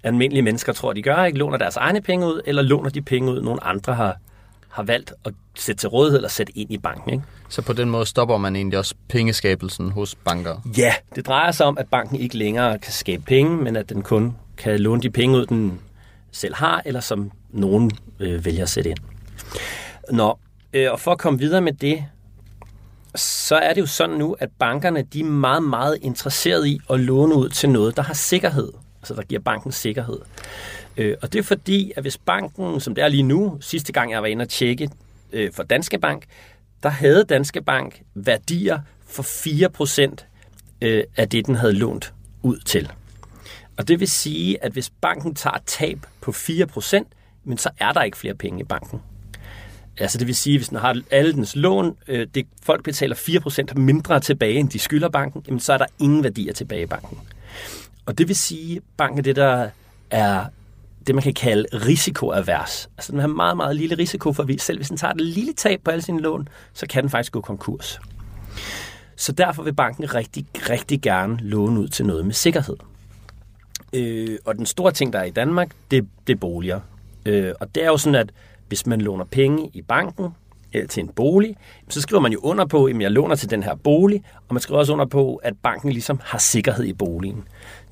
almindelige 0.04 0.44
mennesker 0.44 0.74
tror, 0.74 0.94
de 0.94 1.02
gør, 1.02 1.24
ikke 1.24 1.40
låner 1.40 1.58
deres 1.58 1.76
egne 1.76 2.02
penge 2.02 2.28
ud, 2.28 2.42
eller 2.46 2.62
låner 2.62 2.90
de 2.90 3.02
penge 3.02 3.32
ud, 3.32 3.42
nogle 3.42 3.64
andre 3.64 3.94
har, 3.94 4.18
har 4.70 4.84
valgt 4.84 5.14
at 5.26 5.34
sætte 5.56 5.80
til 5.80 5.90
rådighed 5.90 6.18
eller 6.18 6.30
sætte 6.30 6.58
ind 6.58 6.72
i 6.72 6.78
banken. 6.78 7.14
Ikke? 7.14 7.24
Så 7.50 7.62
på 7.62 7.74
den 7.74 7.90
måde 7.90 8.06
stopper 8.06 8.38
man 8.38 8.56
egentlig 8.56 8.80
også 8.80 8.96
pengeskabelsen 9.08 9.92
hos 9.92 10.16
banker? 10.16 10.62
Ja, 10.78 10.94
det 11.16 11.28
drejer 11.28 11.52
sig 11.52 11.66
om, 11.66 11.78
at 11.78 11.88
banken 11.88 12.20
ikke 12.20 12.38
længere 12.38 12.80
kan 12.80 12.92
skabe 12.92 13.24
penge, 13.24 13.58
men 13.58 13.76
at 13.76 13.90
den 13.90 14.02
kun 14.02 14.36
kan 14.60 14.80
låne 14.80 15.02
de 15.02 15.10
penge 15.10 15.38
ud, 15.38 15.46
den 15.46 15.80
selv 16.32 16.56
har, 16.56 16.82
eller 16.86 17.00
som 17.00 17.32
nogen 17.50 17.92
øh, 18.20 18.46
vælger 18.46 18.64
at 18.64 18.70
sætte 18.70 18.90
ind. 18.90 19.00
Nå, 20.12 20.40
øh, 20.74 20.92
og 20.92 21.00
for 21.00 21.12
at 21.12 21.18
komme 21.18 21.40
videre 21.40 21.62
med 21.62 21.74
det, 21.74 22.06
så 23.16 23.56
er 23.56 23.74
det 23.74 23.82
jo 23.82 23.86
sådan 23.86 24.16
nu, 24.16 24.36
at 24.40 24.50
bankerne 24.60 25.02
de 25.02 25.20
er 25.20 25.24
meget, 25.24 25.64
meget 25.64 25.98
interesserede 26.02 26.70
i 26.70 26.80
at 26.90 27.00
låne 27.00 27.36
ud 27.36 27.50
til 27.50 27.70
noget, 27.70 27.98
der 27.98 28.04
har 28.04 28.14
sikkerhed. 28.14 28.72
Altså 29.02 29.14
der 29.14 29.22
giver 29.22 29.42
banken 29.42 29.72
sikkerhed. 29.72 30.20
Øh, 30.98 31.18
og 31.22 31.34
det 31.34 31.40
er 31.40 31.44
fordi, 31.44 31.92
at 31.96 32.04
hvis 32.04 32.18
banken, 32.18 32.80
som 32.80 32.96
det 32.96 33.04
er 33.04 33.08
lige 33.08 33.24
nu, 33.24 33.58
sidste 33.62 33.94
gang 33.94 34.12
jeg 34.12 34.22
var 34.22 34.28
inde 34.28 34.44
og 34.44 34.50
tjekke 34.50 34.90
øh, 35.34 35.52
for 35.54 35.64
Danske 35.64 36.00
Bank, 36.00 36.26
der 36.84 36.90
havde 36.90 37.24
Danske 37.24 37.62
Bank 37.62 38.02
værdier 38.16 38.80
for 39.08 39.24
4% 40.14 40.26
øh, 40.82 41.04
af 41.18 41.30
det, 41.30 41.46
den 41.46 41.56
havde 41.56 41.74
lånt 41.74 42.14
ud 42.44 42.58
til. 42.58 42.92
Og 43.80 43.88
det 43.88 44.00
vil 44.00 44.08
sige, 44.08 44.64
at 44.64 44.72
hvis 44.72 44.90
banken 44.90 45.36
tager 45.36 45.58
tab 45.66 46.06
på 46.22 46.32
4%, 46.32 47.04
men 47.44 47.58
så 47.58 47.70
er 47.78 47.92
der 47.92 48.02
ikke 48.02 48.18
flere 48.18 48.34
penge 48.34 48.60
i 48.60 48.64
banken. 48.64 49.02
Altså 49.98 50.18
det 50.18 50.28
vil 50.28 50.36
sige, 50.36 50.58
hvis 50.58 50.70
den 50.70 50.78
har 50.78 51.02
alle 51.12 51.34
dens 51.34 51.56
lån, 51.56 51.96
øh, 52.08 52.28
det, 52.36 52.48
folk 52.64 52.84
betaler 52.84 53.16
4% 53.16 53.74
mindre 53.80 54.20
tilbage, 54.20 54.54
end 54.54 54.70
de 54.70 54.80
skylder 54.80 55.10
banken, 55.10 55.44
jamen 55.48 55.60
så 55.60 55.74
er 55.74 55.78
der 55.78 55.86
ingen 56.00 56.24
værdier 56.24 56.54
tilbage 56.54 56.82
i 56.82 56.86
banken. 56.86 57.18
Og 58.06 58.18
det 58.18 58.28
vil 58.28 58.36
sige, 58.36 58.78
at 58.78 58.84
banken 58.98 59.20
er 59.20 59.24
det, 59.24 59.36
der 59.36 59.70
er 60.10 60.46
det, 61.08 61.16
man 61.16 61.24
kan 61.24 61.34
kalde 61.34 61.66
risikoavers. 61.74 62.90
Altså 62.98 63.12
den 63.12 63.20
har 63.20 63.28
meget, 63.28 63.58
meget 63.58 63.76
lille 63.76 63.98
risiko 63.98 64.34
for, 64.34 64.44
at 64.44 64.62
selv 64.62 64.78
hvis 64.78 64.88
den 64.88 64.98
tager 64.98 65.14
et 65.14 65.22
lille 65.22 65.54
tab 65.54 65.82
på 65.84 65.92
alle 65.92 66.02
sine 66.02 66.22
lån, 66.22 66.48
så 66.74 66.86
kan 66.88 67.04
den 67.04 67.10
faktisk 67.10 67.32
gå 67.32 67.42
konkurs. 67.42 68.00
Så 69.16 69.32
derfor 69.32 69.64
vil 69.64 69.74
banken 69.74 70.16
rigtig, 70.16 70.46
rigtig 70.70 71.02
gerne 71.02 71.38
låne 71.42 71.80
ud 71.80 71.88
til 71.88 72.06
noget 72.06 72.26
med 72.26 72.34
sikkerhed. 72.34 72.76
Øh, 73.94 74.38
og 74.46 74.56
den 74.56 74.66
store 74.66 74.92
ting, 74.92 75.14
der 75.14 75.20
er 75.20 75.24
i 75.24 75.30
Danmark, 75.30 75.72
det, 75.92 76.08
det 76.28 76.34
er 76.34 76.38
boliger. 76.38 76.80
Øh, 77.26 77.54
og 77.60 77.76
det 77.76 77.84
er 77.84 77.88
jo 77.88 77.98
sådan, 77.98 78.16
at 78.16 78.30
hvis 78.68 78.86
man 78.86 79.02
låner 79.02 79.26
penge 79.26 79.70
i 79.74 79.82
banken 79.82 80.28
øh, 80.74 80.88
til 80.88 81.02
en 81.02 81.08
bolig, 81.08 81.56
så 81.90 82.02
skriver 82.02 82.22
man 82.22 82.32
jo 82.32 82.40
under 82.40 82.66
på, 82.66 82.86
at 82.86 83.02
jeg 83.02 83.12
låner 83.12 83.36
til 83.36 83.50
den 83.50 83.64
her 83.64 83.76
bolig, 83.76 84.24
og 84.48 84.54
man 84.54 84.62
skriver 84.62 84.80
også 84.80 84.94
under 84.94 85.06
på, 85.06 85.36
at 85.36 85.54
banken 85.64 85.92
ligesom 85.92 86.20
har 86.24 86.38
sikkerhed 86.38 86.86
i 86.86 86.94
boligen. 86.94 87.44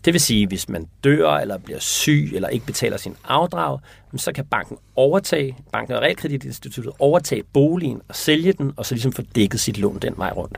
Det 0.06 0.14
vil 0.14 0.22
sige, 0.22 0.44
at 0.44 0.50
hvis 0.50 0.70
man 0.70 0.88
dør 1.04 1.30
eller 1.32 1.58
bliver 1.58 1.80
syg 1.80 2.32
eller 2.34 2.50
ikke 2.50 2.66
betaler 2.66 2.98
sin 2.98 3.16
afdrag, 3.28 3.80
så 4.16 4.32
kan 4.32 4.46
banken 4.46 4.78
overtage, 4.96 5.58
banken 5.72 5.96
og 5.96 6.02
realkreditinstituttet 6.02 6.94
overtage 7.00 7.44
boligen 7.44 8.02
og 8.08 8.16
sælge 8.16 8.54
den, 8.54 8.74
og 8.78 8.86
så 8.86 8.96
ligesom 8.96 9.12
få 9.12 9.22
dækket 9.36 9.60
sit 9.60 9.78
lån 9.78 10.00
den 10.00 10.14
vej 10.18 10.32
rundt. 10.32 10.58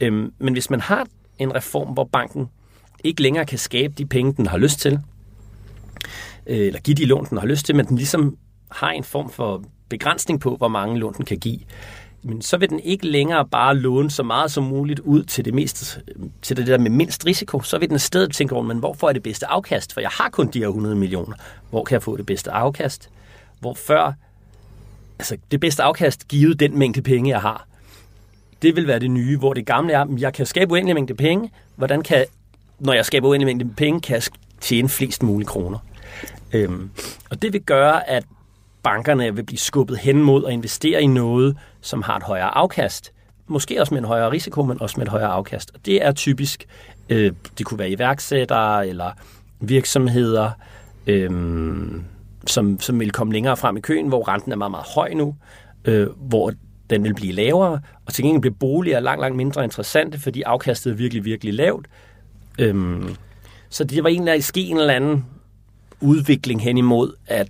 Øhm, 0.00 0.32
men 0.38 0.52
hvis 0.52 0.70
man 0.70 0.80
har 0.80 1.06
en 1.38 1.54
reform, 1.54 1.88
hvor 1.88 2.04
banken 2.04 2.48
ikke 3.04 3.22
længere 3.22 3.46
kan 3.46 3.58
skabe 3.58 3.94
de 3.98 4.06
penge, 4.06 4.32
den 4.32 4.46
har 4.46 4.58
lyst 4.58 4.80
til, 4.80 5.00
øh, 6.46 6.66
eller 6.66 6.80
give 6.80 6.94
de 6.94 7.04
lån, 7.04 7.26
den 7.30 7.38
har 7.38 7.46
lyst 7.46 7.66
til, 7.66 7.76
men 7.76 7.86
den 7.86 7.96
ligesom 7.96 8.36
har 8.70 8.90
en 8.90 9.04
form 9.04 9.30
for 9.30 9.64
begrænsning 9.88 10.40
på, 10.40 10.56
hvor 10.56 10.68
mange 10.68 10.98
lån 10.98 11.14
den 11.16 11.24
kan 11.24 11.38
give, 11.38 11.60
men 12.22 12.42
så 12.42 12.56
vil 12.56 12.70
den 12.70 12.80
ikke 12.80 13.06
længere 13.06 13.48
bare 13.48 13.76
låne 13.76 14.10
så 14.10 14.22
meget 14.22 14.50
som 14.50 14.64
muligt 14.64 15.00
ud 15.00 15.24
til 15.24 15.44
det, 15.44 15.54
mest, 15.54 16.00
øh, 16.08 16.26
til 16.42 16.56
det 16.56 16.66
der 16.66 16.78
med 16.78 16.90
mindst 16.90 17.26
risiko. 17.26 17.60
Så 17.60 17.78
vil 17.78 17.88
den 17.88 17.96
i 17.96 17.98
stedet 17.98 18.34
tænke 18.34 18.54
over, 18.54 18.64
men 18.64 18.78
hvorfor 18.78 19.08
er 19.08 19.12
det 19.12 19.22
bedste 19.22 19.46
afkast? 19.46 19.92
For 19.92 20.00
jeg 20.00 20.10
har 20.10 20.28
kun 20.30 20.46
de 20.46 20.58
her 20.58 20.68
100 20.68 20.96
millioner. 20.96 21.36
Hvor 21.70 21.84
kan 21.84 21.94
jeg 21.94 22.02
få 22.02 22.16
det 22.16 22.26
bedste 22.26 22.50
afkast? 22.50 23.10
Hvor 23.60 23.74
før, 23.74 24.12
altså 25.18 25.36
det 25.50 25.60
bedste 25.60 25.82
afkast 25.82 26.28
givet 26.28 26.60
den 26.60 26.78
mængde 26.78 27.02
penge, 27.02 27.30
jeg 27.30 27.40
har, 27.40 27.68
det 28.62 28.76
vil 28.76 28.86
være 28.86 28.98
det 28.98 29.10
nye, 29.10 29.38
hvor 29.38 29.54
det 29.54 29.66
gamle 29.66 29.92
er, 29.92 30.06
jeg 30.18 30.34
kan 30.34 30.46
skabe 30.46 30.72
uendelig 30.72 30.94
mængde 30.94 31.14
penge. 31.14 31.50
Hvordan 31.76 32.02
kan, 32.02 32.24
når 32.80 32.92
jeg 32.92 33.04
skaber 33.04 33.28
uendelig 33.28 33.46
mængde 33.56 33.74
penge, 33.76 34.00
kan 34.00 34.14
jeg 34.14 34.22
tjene 34.60 34.88
flest 34.88 35.22
mulige 35.22 35.46
kroner? 35.46 35.78
Øhm, 36.52 36.90
og 37.30 37.42
det 37.42 37.52
vil 37.52 37.62
gøre, 37.62 38.08
at 38.10 38.24
bankerne 38.82 39.34
vil 39.34 39.42
blive 39.42 39.58
skubbet 39.58 39.98
hen 39.98 40.22
mod 40.22 40.44
at 40.44 40.52
investere 40.52 41.02
i 41.02 41.06
noget, 41.06 41.56
som 41.80 42.02
har 42.02 42.16
et 42.16 42.22
højere 42.22 42.56
afkast. 42.56 43.12
Måske 43.46 43.80
også 43.80 43.94
med 43.94 43.98
en 44.02 44.06
højere 44.06 44.30
risiko, 44.30 44.62
men 44.62 44.82
også 44.82 44.94
med 44.98 45.06
et 45.06 45.10
højere 45.10 45.28
afkast. 45.28 45.70
Og 45.74 45.86
det 45.86 46.04
er 46.04 46.12
typisk, 46.12 46.66
øh, 47.08 47.32
det 47.58 47.66
kunne 47.66 47.78
være 47.78 47.90
iværksættere 47.90 48.88
eller 48.88 49.10
virksomheder, 49.60 50.50
øh, 51.06 51.30
som, 52.46 52.80
som 52.80 53.00
vil 53.00 53.10
komme 53.10 53.32
længere 53.32 53.56
frem 53.56 53.76
i 53.76 53.80
køen, 53.80 54.08
hvor 54.08 54.28
renten 54.28 54.52
er 54.52 54.56
meget, 54.56 54.70
meget 54.70 54.86
høj 54.94 55.14
nu, 55.14 55.34
øh, 55.84 56.06
hvor 56.16 56.52
den 56.90 57.04
vil 57.04 57.14
blive 57.14 57.32
lavere, 57.32 57.80
og 58.06 58.14
til 58.14 58.24
gengæld 58.24 58.40
bliver 58.40 58.54
boliger 58.60 59.00
langt, 59.00 59.20
langt 59.20 59.36
mindre 59.36 59.64
interessante, 59.64 60.20
fordi 60.20 60.42
afkastet 60.42 60.90
er 60.90 60.96
virkelig, 60.96 61.24
virkelig 61.24 61.54
lavt. 61.54 61.86
Øh, 62.58 63.02
så 63.68 63.84
det 63.84 64.04
var 64.04 64.10
egentlig 64.10 64.44
ske 64.44 64.60
en 64.60 64.78
eller 64.78 64.94
anden 64.94 65.26
udvikling 66.00 66.62
hen 66.62 66.78
imod, 66.78 67.12
at 67.26 67.48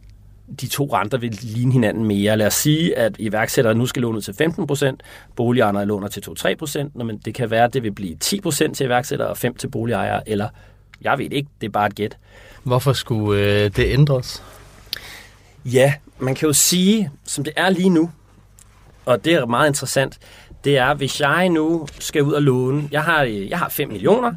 de 0.60 0.66
to 0.66 0.84
renter 0.92 1.18
vil 1.18 1.38
ligne 1.42 1.72
hinanden 1.72 2.04
mere. 2.04 2.36
Lad 2.36 2.46
os 2.46 2.54
sige, 2.54 2.98
at 2.98 3.16
iværksættere 3.18 3.74
nu 3.74 3.86
skal 3.86 4.02
låne 4.02 4.20
til 4.20 4.34
15 4.34 4.66
procent, 4.66 5.02
boligejere 5.36 5.86
låner 5.86 6.08
til 6.08 6.22
2-3 6.28 6.54
procent, 6.54 6.96
men 6.96 7.18
det 7.24 7.34
kan 7.34 7.50
være, 7.50 7.64
at 7.64 7.74
det 7.74 7.82
vil 7.82 7.92
blive 7.92 8.16
10 8.20 8.40
procent 8.40 8.76
til 8.76 8.86
iværksættere 8.86 9.28
og 9.28 9.36
5 9.36 9.54
til 9.54 9.68
boligejere, 9.68 10.28
eller 10.28 10.48
jeg 11.00 11.18
ved 11.18 11.32
ikke, 11.32 11.48
det 11.60 11.66
er 11.66 11.70
bare 11.70 11.86
et 11.86 11.94
gæt. 11.94 12.16
Hvorfor 12.62 12.92
skulle 12.92 13.42
øh, 13.42 13.70
det 13.76 13.92
ændres? 13.92 14.42
Ja, 15.64 15.94
man 16.18 16.34
kan 16.34 16.46
jo 16.46 16.52
sige, 16.52 17.10
som 17.24 17.44
det 17.44 17.52
er 17.56 17.70
lige 17.70 17.90
nu, 17.90 18.10
og 19.04 19.24
det 19.24 19.32
er 19.32 19.46
meget 19.46 19.68
interessant, 19.68 20.18
det 20.64 20.78
er, 20.78 20.94
hvis 20.94 21.20
jeg 21.20 21.48
nu 21.48 21.86
skal 21.98 22.22
ud 22.22 22.32
og 22.32 22.42
låne, 22.42 22.88
jeg 22.92 23.02
har, 23.02 23.22
jeg 23.22 23.58
har 23.58 23.68
5 23.68 23.88
millioner, 23.88 24.34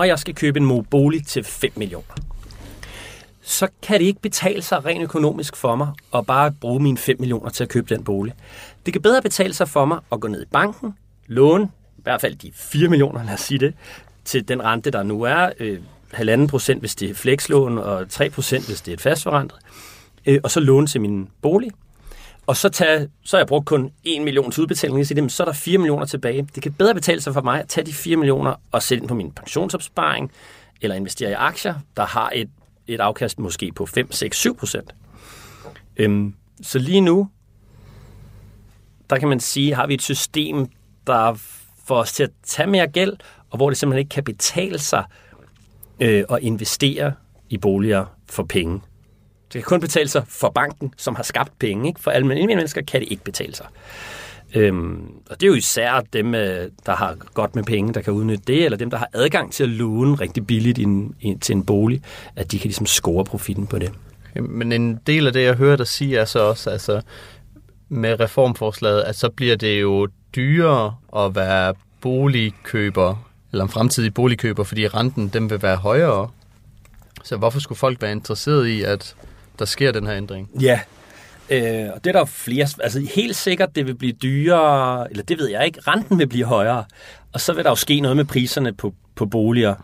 og 0.00 0.08
jeg 0.08 0.18
skal 0.18 0.34
købe 0.34 0.60
en 0.60 0.84
bolig 0.84 1.26
til 1.26 1.44
5 1.44 1.72
millioner 1.76 2.14
så 3.42 3.68
kan 3.82 4.00
det 4.00 4.06
ikke 4.06 4.20
betale 4.20 4.62
sig 4.62 4.84
rent 4.84 5.02
økonomisk 5.02 5.56
for 5.56 5.76
mig 5.76 5.88
at 6.14 6.26
bare 6.26 6.52
bruge 6.52 6.82
mine 6.82 6.98
5 6.98 7.16
millioner 7.18 7.50
til 7.50 7.64
at 7.64 7.70
købe 7.70 7.94
den 7.94 8.04
bolig. 8.04 8.34
Det 8.86 8.92
kan 8.92 9.02
bedre 9.02 9.22
betale 9.22 9.54
sig 9.54 9.68
for 9.68 9.84
mig 9.84 9.98
at 10.12 10.20
gå 10.20 10.28
ned 10.28 10.42
i 10.42 10.46
banken, 10.52 10.94
låne, 11.26 11.64
i 11.98 12.02
hvert 12.02 12.20
fald 12.20 12.34
de 12.34 12.52
4 12.54 12.88
millioner, 12.88 13.24
lad 13.24 13.34
os 13.34 13.40
sige 13.40 13.58
det, 13.58 13.74
til 14.24 14.48
den 14.48 14.64
rente, 14.64 14.90
der 14.90 15.02
nu 15.02 15.22
er, 15.22 15.50
øh, 15.58 15.80
halvanden 16.12 16.46
procent, 16.46 16.80
hvis 16.80 16.94
det 16.94 17.10
er 17.10 17.14
flekslån, 17.14 17.78
og 17.78 18.10
3 18.10 18.30
procent, 18.30 18.66
hvis 18.66 18.80
det 18.80 18.92
er 18.92 18.94
et 18.94 19.00
fastforrentet, 19.00 19.58
øh, 20.26 20.40
og 20.42 20.50
så 20.50 20.60
låne 20.60 20.86
til 20.86 21.00
min 21.00 21.28
bolig. 21.42 21.70
Og 22.46 22.56
så, 22.56 22.68
tage, 22.68 23.08
så 23.24 23.36
har 23.36 23.40
jeg 23.40 23.46
brugt 23.46 23.66
kun 23.66 23.92
1 24.04 24.22
million 24.22 24.50
til 24.50 24.60
udbetaling, 24.62 25.06
så, 25.06 25.24
så 25.28 25.42
er 25.42 25.44
der 25.44 25.52
4 25.52 25.78
millioner 25.78 26.06
tilbage. 26.06 26.48
Det 26.54 26.62
kan 26.62 26.72
bedre 26.72 26.94
betale 26.94 27.20
sig 27.20 27.34
for 27.34 27.40
mig 27.40 27.60
at 27.60 27.68
tage 27.68 27.86
de 27.86 27.92
4 27.92 28.16
millioner 28.16 28.54
og 28.72 28.82
sætte 28.82 29.02
ind 29.02 29.08
på 29.08 29.14
min 29.14 29.32
pensionsopsparing, 29.32 30.32
eller 30.80 30.96
investere 30.96 31.30
i 31.30 31.34
aktier, 31.34 31.74
der 31.96 32.06
har 32.06 32.30
et, 32.34 32.50
et 32.86 33.00
afkast 33.00 33.38
måske 33.38 33.72
på 33.72 33.86
5, 33.86 34.12
6, 34.12 34.36
7 34.36 34.56
procent. 34.56 34.94
Øhm, 35.96 36.34
så 36.62 36.78
lige 36.78 37.00
nu, 37.00 37.28
der 39.10 39.18
kan 39.18 39.28
man 39.28 39.40
sige, 39.40 39.74
har 39.74 39.86
vi 39.86 39.94
et 39.94 40.02
system, 40.02 40.66
der 41.06 41.34
får 41.86 41.96
os 41.96 42.12
til 42.12 42.22
at 42.22 42.30
tage 42.44 42.70
mere 42.70 42.86
gæld, 42.86 43.16
og 43.50 43.56
hvor 43.56 43.70
det 43.70 43.78
simpelthen 43.78 43.98
ikke 43.98 44.14
kan 44.14 44.24
betale 44.24 44.78
sig 44.78 45.04
øh, 46.00 46.24
at 46.30 46.38
investere 46.42 47.12
i 47.48 47.58
boliger 47.58 48.04
for 48.28 48.42
penge. 48.42 48.80
Det 49.52 49.62
kan 49.62 49.62
kun 49.62 49.80
betale 49.80 50.08
sig 50.08 50.24
for 50.28 50.48
banken, 50.48 50.94
som 50.96 51.14
har 51.14 51.22
skabt 51.22 51.58
penge. 51.58 51.88
Ikke? 51.88 52.00
For 52.00 52.10
almindelige 52.10 52.46
mennesker 52.46 52.82
kan 52.82 53.00
det 53.00 53.08
ikke 53.10 53.24
betale 53.24 53.54
sig. 53.54 53.66
Øhm, 54.54 55.12
og 55.30 55.40
det 55.40 55.46
er 55.46 55.48
jo 55.48 55.54
især 55.54 56.00
dem, 56.12 56.34
øh, 56.34 56.70
der 56.86 56.94
har 56.94 57.16
godt 57.34 57.56
med 57.56 57.64
penge, 57.64 57.94
der 57.94 58.00
kan 58.00 58.12
udnytte 58.12 58.44
det, 58.46 58.64
eller 58.64 58.78
dem, 58.78 58.90
der 58.90 58.98
har 58.98 59.08
adgang 59.12 59.52
til 59.52 59.62
at 59.62 59.68
låne 59.68 60.14
rigtig 60.14 60.46
billigt 60.46 60.78
in, 60.78 61.14
in, 61.20 61.38
til 61.40 61.56
en 61.56 61.64
bolig, 61.64 62.02
at 62.36 62.52
de 62.52 62.58
kan 62.58 62.68
ligesom 62.68 62.86
score 62.86 63.24
profitten 63.24 63.66
på 63.66 63.78
det. 63.78 63.92
Øhm, 64.36 64.50
men 64.50 64.72
en 64.72 65.00
del 65.06 65.26
af 65.26 65.32
det, 65.32 65.42
jeg 65.42 65.54
hører 65.54 65.76
dig 65.76 65.86
sige, 65.86 66.18
er 66.18 66.24
så 66.24 66.38
også, 66.38 66.70
altså 66.70 67.00
med 67.88 68.20
reformforslaget, 68.20 69.02
at 69.02 69.16
så 69.16 69.28
bliver 69.28 69.56
det 69.56 69.80
jo 69.80 70.08
dyrere 70.36 70.94
at 71.16 71.34
være 71.34 71.74
boligkøber, 72.00 73.30
eller 73.52 73.64
en 73.64 73.70
fremtidig 73.70 74.14
boligkøber, 74.14 74.64
fordi 74.64 74.88
renten 74.88 75.28
den 75.28 75.50
vil 75.50 75.62
være 75.62 75.76
højere. 75.76 76.30
Så 77.24 77.36
hvorfor 77.36 77.60
skulle 77.60 77.78
folk 77.78 78.02
være 78.02 78.12
interesseret 78.12 78.66
i, 78.66 78.82
at 78.82 79.16
der 79.60 79.66
sker 79.66 79.92
den 79.92 80.06
her 80.06 80.16
ændring? 80.16 80.50
Ja, 80.60 80.80
øh, 81.50 81.88
og 81.94 82.04
det 82.04 82.06
er 82.06 82.12
der 82.12 82.18
jo 82.18 82.24
flere. 82.24 82.68
Altså 82.80 83.08
helt 83.14 83.36
sikkert, 83.36 83.76
det 83.76 83.86
vil 83.86 83.94
blive 83.94 84.12
dyrere, 84.12 85.10
eller 85.10 85.22
det 85.22 85.38
ved 85.38 85.48
jeg 85.48 85.66
ikke, 85.66 85.80
renten 85.80 86.18
vil 86.18 86.26
blive 86.28 86.44
højere. 86.44 86.84
Og 87.32 87.40
så 87.40 87.52
vil 87.52 87.64
der 87.64 87.70
jo 87.70 87.76
ske 87.76 88.00
noget 88.00 88.16
med 88.16 88.24
priserne 88.24 88.72
på, 88.72 88.94
på 89.14 89.26
boliger. 89.26 89.74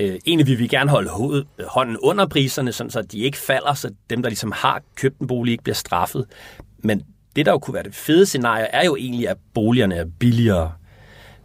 Øh, 0.00 0.18
egentlig 0.26 0.46
vil 0.46 0.58
vi 0.58 0.66
gerne 0.66 0.90
holde 0.90 1.10
hoved, 1.10 1.44
hånden 1.66 1.96
under 1.96 2.26
priserne, 2.26 2.72
sådan 2.72 2.90
så 2.90 3.02
de 3.02 3.18
ikke 3.18 3.38
falder, 3.38 3.74
så 3.74 3.90
dem, 4.10 4.22
der 4.22 4.30
ligesom 4.30 4.52
har 4.56 4.82
købt 4.94 5.18
en 5.18 5.26
bolig, 5.26 5.52
ikke 5.52 5.64
bliver 5.64 5.74
straffet. 5.74 6.26
Men 6.78 7.02
det, 7.36 7.46
der 7.46 7.52
jo 7.52 7.58
kunne 7.58 7.74
være 7.74 7.82
det 7.82 7.94
fede 7.94 8.26
scenarie, 8.26 8.64
er 8.64 8.84
jo 8.84 8.96
egentlig, 8.96 9.28
at 9.28 9.36
boligerne 9.54 9.94
er 9.94 10.04
billigere 10.18 10.72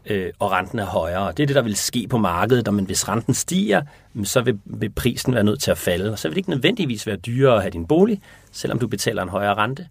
øh, 0.09 0.31
og 0.39 0.51
renten 0.51 0.79
er 0.79 0.85
højere. 0.85 1.31
Det 1.31 1.43
er 1.43 1.47
det, 1.47 1.55
der 1.55 1.61
vil 1.61 1.75
ske 1.75 2.07
på 2.09 2.17
markedet, 2.17 2.73
men 2.73 2.85
hvis 2.85 3.07
renten 3.07 3.33
stiger, 3.33 3.81
så 4.23 4.41
vil, 4.41 4.59
vil 4.65 4.89
prisen 4.89 5.33
være 5.33 5.43
nødt 5.43 5.61
til 5.61 5.71
at 5.71 5.77
falde. 5.77 6.11
Og 6.11 6.19
så 6.19 6.27
vil 6.27 6.35
det 6.35 6.37
ikke 6.37 6.49
nødvendigvis 6.49 7.07
være 7.07 7.15
dyrere 7.15 7.55
at 7.55 7.61
have 7.61 7.71
din 7.71 7.87
bolig, 7.87 8.21
selvom 8.51 8.79
du 8.79 8.87
betaler 8.87 9.23
en 9.23 9.29
højere 9.29 9.53
rente. 9.53 9.87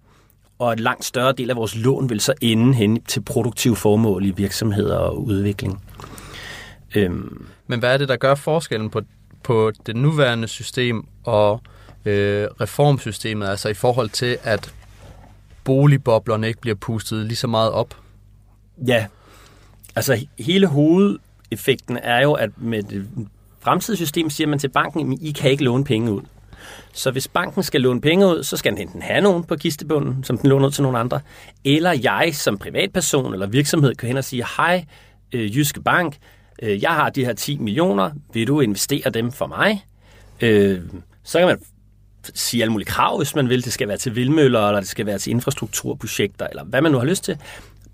Og 0.58 0.72
en 0.72 0.78
langt 0.78 1.04
større 1.04 1.32
del 1.32 1.50
af 1.50 1.56
vores 1.56 1.76
lån 1.76 2.10
vil 2.10 2.20
så 2.20 2.34
ende 2.40 2.74
hen 2.74 3.02
til 3.02 3.20
produktive 3.22 3.76
formål 3.76 4.24
i 4.24 4.30
virksomheder 4.30 4.96
og 4.96 5.24
udvikling. 5.24 5.82
Øhm. 6.94 7.46
Men 7.66 7.78
hvad 7.78 7.92
er 7.92 7.96
det, 7.96 8.08
der 8.08 8.16
gør 8.16 8.34
forskellen 8.34 8.90
på, 8.90 9.00
på 9.42 9.72
det 9.86 9.96
nuværende 9.96 10.48
system 10.48 11.06
og 11.24 11.60
øh, 12.04 12.48
reformsystemet, 12.60 13.48
altså 13.48 13.68
i 13.68 13.74
forhold 13.74 14.10
til, 14.10 14.38
at 14.42 14.74
boligboblerne 15.64 16.48
ikke 16.48 16.60
bliver 16.60 16.74
pustet 16.74 17.26
lige 17.26 17.36
så 17.36 17.46
meget 17.46 17.70
op? 17.72 17.94
Ja, 18.86 19.06
Altså 19.96 20.26
hele 20.38 20.66
hovedeffekten 20.66 21.98
er 22.02 22.22
jo, 22.22 22.32
at 22.32 22.50
med 22.56 22.82
det 22.82 23.06
fremtidige 23.60 23.96
system 23.96 24.30
siger 24.30 24.46
man 24.46 24.58
til 24.58 24.68
banken, 24.68 25.12
at 25.12 25.18
I 25.20 25.32
kan 25.32 25.50
ikke 25.50 25.64
låne 25.64 25.84
penge 25.84 26.12
ud. 26.12 26.20
Så 26.92 27.10
hvis 27.10 27.28
banken 27.28 27.62
skal 27.62 27.80
låne 27.80 28.00
penge 28.00 28.26
ud, 28.26 28.42
så 28.42 28.56
skal 28.56 28.72
den 28.72 28.80
enten 28.80 29.02
have 29.02 29.20
nogen 29.20 29.44
på 29.44 29.56
kistebunden, 29.56 30.24
som 30.24 30.38
den 30.38 30.50
låner 30.50 30.66
ud 30.66 30.72
til 30.72 30.82
nogle 30.82 30.98
andre, 30.98 31.20
eller 31.64 31.92
jeg 32.02 32.30
som 32.32 32.58
privatperson 32.58 33.32
eller 33.32 33.46
virksomhed 33.46 33.94
kan 33.94 34.06
hen 34.06 34.16
og 34.16 34.24
sige, 34.24 34.44
hej 34.56 34.84
øh, 35.32 35.56
Jyske 35.56 35.82
Bank, 35.82 36.16
øh, 36.62 36.82
jeg 36.82 36.90
har 36.90 37.10
de 37.10 37.24
her 37.24 37.32
10 37.32 37.58
millioner, 37.58 38.10
vil 38.32 38.46
du 38.46 38.60
investere 38.60 39.10
dem 39.10 39.32
for 39.32 39.46
mig? 39.46 39.84
Øh, 40.40 40.80
så 41.24 41.38
kan 41.38 41.48
man 41.48 41.58
sige 42.34 42.62
alle 42.62 42.72
mulige 42.72 42.86
krav, 42.86 43.16
hvis 43.16 43.34
man 43.34 43.48
vil. 43.48 43.64
Det 43.64 43.72
skal 43.72 43.88
være 43.88 43.96
til 43.96 44.16
vildmøller, 44.16 44.68
eller 44.68 44.80
det 44.80 44.88
skal 44.88 45.06
være 45.06 45.18
til 45.18 45.30
infrastrukturprojekter, 45.30 46.46
eller 46.46 46.64
hvad 46.64 46.82
man 46.82 46.92
nu 46.92 46.98
har 46.98 47.04
lyst 47.04 47.24
til. 47.24 47.38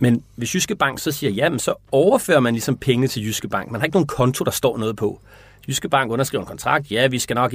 Men 0.02 0.22
hvis 0.36 0.54
Jyske 0.54 0.74
Bank 0.74 0.98
så 0.98 1.12
siger 1.12 1.30
ja, 1.30 1.58
så 1.58 1.74
overfører 1.92 2.40
man 2.40 2.54
ligesom 2.54 2.76
penge 2.76 3.08
til 3.08 3.26
Jyske 3.26 3.48
Bank. 3.48 3.70
Man 3.70 3.80
har 3.80 3.84
ikke 3.86 3.94
nogen 3.94 4.06
konto, 4.06 4.44
der 4.44 4.50
står 4.50 4.78
noget 4.78 4.96
på. 4.96 5.20
Jyske 5.68 5.88
Bank 5.88 6.10
underskriver 6.10 6.42
en 6.42 6.48
kontrakt. 6.48 6.90
Ja, 6.90 7.06
vi 7.06 7.18
skal 7.18 7.34
nok 7.34 7.54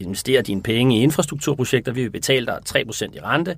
investere 0.00 0.42
dine 0.42 0.62
penge 0.62 0.98
i 0.98 1.02
infrastrukturprojekter. 1.02 1.92
Vi 1.92 2.02
vil 2.02 2.10
betale 2.10 2.46
dig 2.46 2.58
3% 2.68 3.16
i 3.16 3.20
rente. 3.20 3.56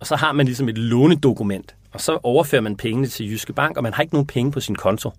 Og 0.00 0.06
så 0.06 0.16
har 0.16 0.32
man 0.32 0.46
ligesom 0.46 0.68
et 0.68 0.78
lånedokument. 0.78 1.74
Og 1.92 2.00
så 2.00 2.18
overfører 2.22 2.62
man 2.62 2.76
pengene 2.76 3.06
til 3.06 3.30
Jyske 3.30 3.52
Bank, 3.52 3.76
og 3.76 3.82
man 3.82 3.92
har 3.92 4.02
ikke 4.02 4.14
nogen 4.14 4.26
penge 4.26 4.52
på 4.52 4.60
sin 4.60 4.74
konto. 4.74 5.10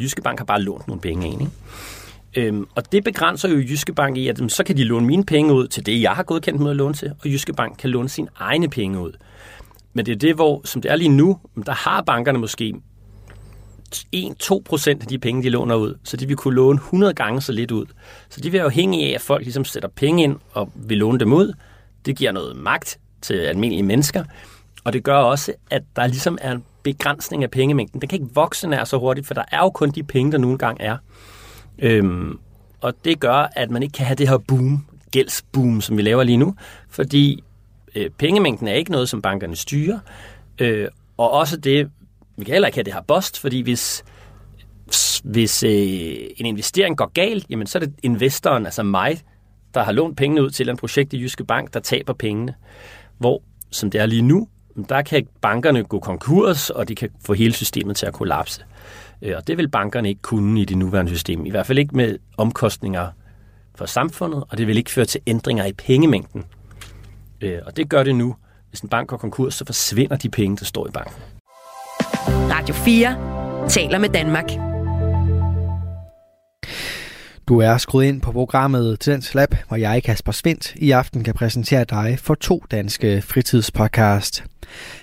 Jyske 0.00 0.22
Bank 0.22 0.38
har 0.38 0.44
bare 0.44 0.62
lånt 0.62 0.88
nogle 0.88 1.00
penge 1.00 1.28
ind. 1.28 1.40
Ikke? 1.40 2.48
Øhm, 2.48 2.66
og 2.74 2.92
det 2.92 3.04
begrænser 3.04 3.48
jo 3.48 3.58
Jyske 3.58 3.92
Bank 3.92 4.16
i, 4.16 4.28
at 4.28 4.40
så 4.48 4.64
kan 4.64 4.76
de 4.76 4.84
låne 4.84 5.06
mine 5.06 5.24
penge 5.24 5.52
ud 5.52 5.68
til 5.68 5.86
det, 5.86 6.02
jeg 6.02 6.10
har 6.10 6.22
godkendt 6.22 6.60
med 6.60 6.70
at 6.70 6.76
låne 6.76 6.94
til, 6.94 7.12
og 7.20 7.26
Jyske 7.30 7.52
Bank 7.52 7.78
kan 7.78 7.90
låne 7.90 8.08
sine 8.08 8.28
egne 8.36 8.68
penge 8.70 9.00
ud. 9.00 9.12
Men 9.92 10.06
det 10.06 10.12
er 10.12 10.16
det, 10.16 10.34
hvor, 10.34 10.60
som 10.64 10.82
det 10.82 10.90
er 10.90 10.96
lige 10.96 11.08
nu, 11.08 11.38
der 11.66 11.72
har 11.72 12.02
bankerne 12.02 12.38
måske 12.38 12.74
1-2 13.94 14.62
procent 14.64 15.02
af 15.02 15.08
de 15.08 15.18
penge, 15.18 15.42
de 15.42 15.48
låner 15.48 15.74
ud. 15.74 15.98
Så 16.04 16.16
de 16.16 16.26
vil 16.26 16.36
kunne 16.36 16.54
låne 16.54 16.76
100 16.76 17.14
gange 17.14 17.40
så 17.40 17.52
lidt 17.52 17.70
ud. 17.70 17.86
Så 18.28 18.40
de 18.40 18.50
vil 18.50 18.60
jo 18.60 18.70
af, 18.76 19.12
at 19.14 19.20
folk 19.20 19.42
ligesom 19.42 19.64
sætter 19.64 19.88
penge 19.88 20.22
ind 20.22 20.36
og 20.52 20.72
vil 20.74 20.98
låne 20.98 21.18
dem 21.18 21.32
ud. 21.32 21.52
Det 22.06 22.16
giver 22.16 22.32
noget 22.32 22.56
magt 22.56 22.98
til 23.22 23.34
almindelige 23.34 23.82
mennesker. 23.82 24.24
Og 24.84 24.92
det 24.92 25.04
gør 25.04 25.16
også, 25.16 25.52
at 25.70 25.82
der 25.96 26.06
ligesom 26.06 26.38
er 26.40 26.52
en 26.52 26.64
begrænsning 26.82 27.42
af 27.42 27.50
pengemængden. 27.50 28.00
Den 28.00 28.08
kan 28.08 28.20
ikke 28.20 28.34
vokse 28.34 28.68
nær 28.68 28.84
så 28.84 28.98
hurtigt, 28.98 29.26
for 29.26 29.34
der 29.34 29.44
er 29.52 29.58
jo 29.58 29.70
kun 29.70 29.90
de 29.90 30.02
penge, 30.02 30.32
der 30.32 30.38
nu 30.38 30.50
engang 30.50 30.76
er. 30.80 30.96
Øhm, 31.78 32.38
og 32.80 32.94
det 33.04 33.20
gør, 33.20 33.48
at 33.52 33.70
man 33.70 33.82
ikke 33.82 33.92
kan 33.92 34.06
have 34.06 34.16
det 34.16 34.28
her 34.28 34.38
boom, 34.38 34.86
gældsboom, 35.10 35.80
som 35.80 35.96
vi 35.96 36.02
laver 36.02 36.22
lige 36.22 36.36
nu, 36.36 36.54
fordi 36.90 37.44
øh, 37.94 38.10
pengemængden 38.10 38.68
er 38.68 38.72
ikke 38.72 38.90
noget, 38.90 39.08
som 39.08 39.22
bankerne 39.22 39.56
styrer. 39.56 39.98
Øh, 40.58 40.88
og 41.16 41.30
også 41.30 41.56
det, 41.56 41.90
vi 42.36 42.44
kan 42.44 42.52
heller 42.52 42.68
ikke 42.68 42.76
have 42.76 42.84
det 42.84 42.94
her 42.94 43.00
bost, 43.00 43.40
fordi 43.40 43.60
hvis, 43.60 44.04
hvis 45.24 45.62
øh, 45.62 45.70
en 46.36 46.46
investering 46.46 46.96
går 46.96 47.10
galt, 47.14 47.46
jamen 47.50 47.66
så 47.66 47.78
er 47.78 47.80
det 47.80 47.94
investoren, 48.02 48.64
altså 48.64 48.82
mig, 48.82 49.20
der 49.74 49.82
har 49.82 49.92
lånt 49.92 50.16
pengene 50.16 50.42
ud 50.42 50.50
til 50.50 50.68
en 50.68 50.76
projekt 50.76 51.12
i 51.12 51.20
Jyske 51.20 51.44
Bank, 51.44 51.74
der 51.74 51.80
taber 51.80 52.12
pengene. 52.12 52.54
Hvor, 53.18 53.42
som 53.70 53.90
det 53.90 54.00
er 54.00 54.06
lige 54.06 54.22
nu, 54.22 54.48
der 54.88 55.02
kan 55.02 55.26
bankerne 55.40 55.84
gå 55.84 56.00
konkurs, 56.00 56.70
og 56.70 56.88
de 56.88 56.94
kan 56.94 57.10
få 57.24 57.32
hele 57.32 57.52
systemet 57.52 57.96
til 57.96 58.06
at 58.06 58.12
kollapse. 58.12 58.64
Øh, 59.22 59.34
og 59.36 59.46
det 59.46 59.58
vil 59.58 59.68
bankerne 59.68 60.08
ikke 60.08 60.22
kunne 60.22 60.60
i 60.60 60.64
det 60.64 60.78
nuværende 60.78 61.10
system. 61.10 61.46
I 61.46 61.50
hvert 61.50 61.66
fald 61.66 61.78
ikke 61.78 61.96
med 61.96 62.18
omkostninger 62.36 63.08
for 63.74 63.86
samfundet, 63.86 64.44
og 64.48 64.58
det 64.58 64.66
vil 64.66 64.76
ikke 64.76 64.90
føre 64.90 65.04
til 65.04 65.20
ændringer 65.26 65.64
i 65.64 65.72
pengemængden 65.72 66.44
Øh, 67.40 67.58
og 67.66 67.76
det 67.76 67.88
gør 67.88 68.02
det 68.02 68.14
nu. 68.16 68.36
Hvis 68.68 68.80
en 68.80 68.88
bank 68.88 69.08
går 69.08 69.16
konkurs, 69.16 69.54
så 69.54 69.64
forsvinder 69.64 70.16
de 70.16 70.28
penge, 70.28 70.56
der 70.56 70.64
står 70.64 70.86
i 70.86 70.90
banken. 70.90 71.14
Radio 72.28 72.74
4 72.74 73.68
taler 73.68 73.98
med 73.98 74.08
Danmark. 74.08 74.67
Du 77.48 77.58
er 77.58 77.78
skruet 77.78 78.04
ind 78.04 78.20
på 78.20 78.32
programmet 78.32 79.00
Tidens 79.00 79.34
Lab, 79.34 79.54
hvor 79.68 79.76
jeg, 79.76 80.02
Kasper 80.02 80.32
Svindt, 80.32 80.74
i 80.76 80.90
aften 80.90 81.24
kan 81.24 81.34
præsentere 81.34 81.84
dig 81.84 82.18
for 82.18 82.34
to 82.34 82.64
danske 82.70 83.22
fritidspodcast. 83.22 84.44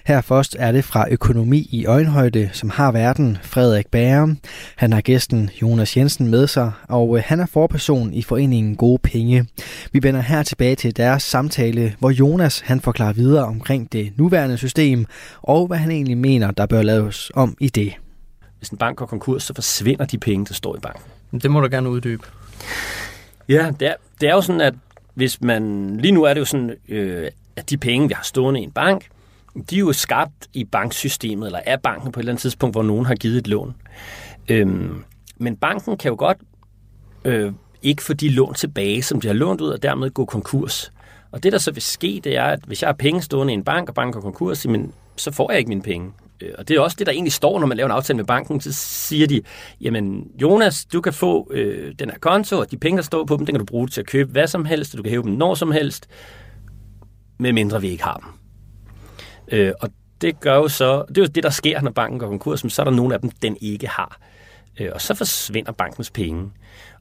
Her 0.05 0.21
først 0.21 0.55
er 0.59 0.71
det 0.71 0.83
fra 0.83 1.05
Økonomi 1.11 1.67
i 1.71 1.85
Øjenhøjde, 1.85 2.49
som 2.53 2.69
har 2.69 2.91
verden 2.91 3.37
Frederik 3.41 3.87
Bære. 3.87 4.35
Han 4.75 4.93
har 4.93 5.01
gæsten 5.01 5.49
Jonas 5.61 5.97
Jensen 5.97 6.27
med 6.27 6.47
sig, 6.47 6.71
og 6.89 7.17
øh, 7.17 7.23
han 7.25 7.39
er 7.39 7.45
forperson 7.45 8.13
i 8.13 8.21
foreningen 8.21 8.75
Gode 8.75 8.99
Penge. 9.03 9.45
Vi 9.91 10.03
vender 10.03 10.21
her 10.21 10.43
tilbage 10.43 10.75
til 10.75 10.97
deres 10.97 11.23
samtale, 11.23 11.95
hvor 11.99 12.09
Jonas 12.09 12.59
han 12.59 12.81
forklarer 12.81 13.13
videre 13.13 13.45
omkring 13.45 13.91
det 13.91 14.13
nuværende 14.17 14.57
system, 14.57 15.05
og 15.41 15.67
hvad 15.67 15.77
han 15.77 15.91
egentlig 15.91 16.17
mener, 16.17 16.51
der 16.51 16.65
bør 16.65 16.81
laves 16.81 17.31
om 17.35 17.57
i 17.59 17.69
det. 17.69 17.93
Hvis 18.57 18.69
en 18.69 18.77
bank 18.77 18.97
går 18.97 19.05
konkurs, 19.05 19.43
så 19.43 19.53
forsvinder 19.53 20.05
de 20.05 20.17
penge, 20.17 20.45
der 20.45 20.53
står 20.53 20.75
i 20.75 20.79
banken. 20.79 21.03
Det 21.39 21.51
må 21.51 21.59
du 21.59 21.67
gerne 21.71 21.89
uddybe. 21.89 22.23
Ja, 23.49 23.71
det 23.79 23.87
er, 23.87 23.93
det 24.21 24.29
er 24.29 24.33
jo 24.33 24.41
sådan, 24.41 24.61
at 24.61 24.73
hvis 25.13 25.41
man... 25.41 25.95
Lige 25.97 26.11
nu 26.11 26.23
er 26.23 26.33
det 26.33 26.39
jo 26.39 26.45
sådan, 26.45 26.75
øh, 26.89 27.27
at 27.55 27.69
de 27.69 27.77
penge, 27.77 28.07
vi 28.07 28.13
har 28.13 28.23
stående 28.23 28.59
i 28.59 28.63
en 28.63 28.71
bank, 28.71 29.07
de 29.69 29.75
er 29.75 29.79
jo 29.79 29.93
skabt 29.93 30.47
i 30.53 30.63
banksystemet, 30.63 31.45
eller 31.45 31.59
er 31.65 31.77
banken 31.77 32.11
på 32.11 32.19
et 32.19 32.21
eller 32.21 32.31
andet 32.31 32.41
tidspunkt, 32.41 32.73
hvor 32.73 32.83
nogen 32.83 33.05
har 33.05 33.15
givet 33.15 33.37
et 33.37 33.47
lån. 33.47 33.75
Øhm, 34.49 35.03
men 35.37 35.57
banken 35.57 35.97
kan 35.97 36.09
jo 36.09 36.15
godt 36.19 36.37
øh, 37.25 37.51
ikke 37.81 38.03
få 38.03 38.13
de 38.13 38.29
lån 38.29 38.53
tilbage, 38.53 39.01
som 39.03 39.21
de 39.21 39.27
har 39.27 39.33
lånt 39.33 39.61
ud, 39.61 39.69
og 39.69 39.83
dermed 39.83 40.09
gå 40.09 40.25
konkurs. 40.25 40.91
Og 41.31 41.43
det, 41.43 41.51
der 41.51 41.57
så 41.57 41.71
vil 41.71 41.81
ske, 41.81 42.21
det 42.23 42.37
er, 42.37 42.43
at 42.43 42.59
hvis 42.67 42.81
jeg 42.81 42.87
har 42.87 42.93
penge 42.93 43.21
stående 43.21 43.53
i 43.53 43.55
en 43.55 43.63
bank, 43.63 43.89
og 43.89 43.95
banken 43.95 44.13
går 44.13 44.21
konkurs, 44.21 44.65
jamen, 44.65 44.93
så 45.15 45.31
får 45.31 45.51
jeg 45.51 45.59
ikke 45.59 45.69
mine 45.69 45.81
penge. 45.81 46.11
Øh, 46.41 46.51
og 46.57 46.67
det 46.67 46.75
er 46.75 46.81
også 46.81 46.95
det, 46.99 47.07
der 47.07 47.13
egentlig 47.13 47.33
står, 47.33 47.59
når 47.59 47.67
man 47.67 47.77
laver 47.77 47.89
en 47.89 47.95
aftale 47.95 48.17
med 48.17 48.25
banken. 48.25 48.61
Så 48.61 48.73
siger 48.73 49.27
de, 49.27 49.41
jamen 49.81 50.27
Jonas, 50.41 50.85
du 50.85 51.01
kan 51.01 51.13
få 51.13 51.51
øh, 51.51 51.93
den 51.99 52.09
her 52.09 52.17
konto, 52.17 52.59
og 52.59 52.71
de 52.71 52.77
penge, 52.77 52.97
der 52.97 53.03
står 53.03 53.25
på 53.25 53.37
dem, 53.37 53.45
den 53.45 53.53
kan 53.53 53.59
du 53.59 53.65
bruge 53.65 53.87
til 53.87 54.01
at 54.01 54.07
købe 54.07 54.31
hvad 54.31 54.47
som 54.47 54.65
helst, 54.65 54.93
og 54.93 54.97
du 54.97 55.03
kan 55.03 55.09
hæve 55.09 55.23
dem 55.23 55.31
når 55.31 55.55
som 55.55 55.71
helst, 55.71 56.07
med 57.37 57.53
mindre 57.53 57.81
vi 57.81 57.89
ikke 57.89 58.03
har 58.03 58.17
dem. 58.17 58.29
Øh, 59.59 59.73
og 59.81 59.89
det 60.21 60.39
gør 60.39 60.55
jo 60.55 60.67
så, 60.67 61.05
det 61.09 61.17
er 61.17 61.21
jo 61.21 61.27
det, 61.27 61.43
der 61.43 61.49
sker, 61.49 61.81
når 61.81 61.91
banken 61.91 62.19
går 62.19 62.27
konkurs, 62.27 62.63
men 62.63 62.69
så 62.69 62.81
er 62.81 62.83
der 62.83 62.91
nogle 62.91 63.13
af 63.13 63.21
dem, 63.21 63.29
den 63.29 63.57
ikke 63.61 63.87
har. 63.87 64.19
Øh, 64.79 64.89
og 64.93 65.01
så 65.01 65.13
forsvinder 65.13 65.71
bankens 65.71 66.11
penge. 66.11 66.51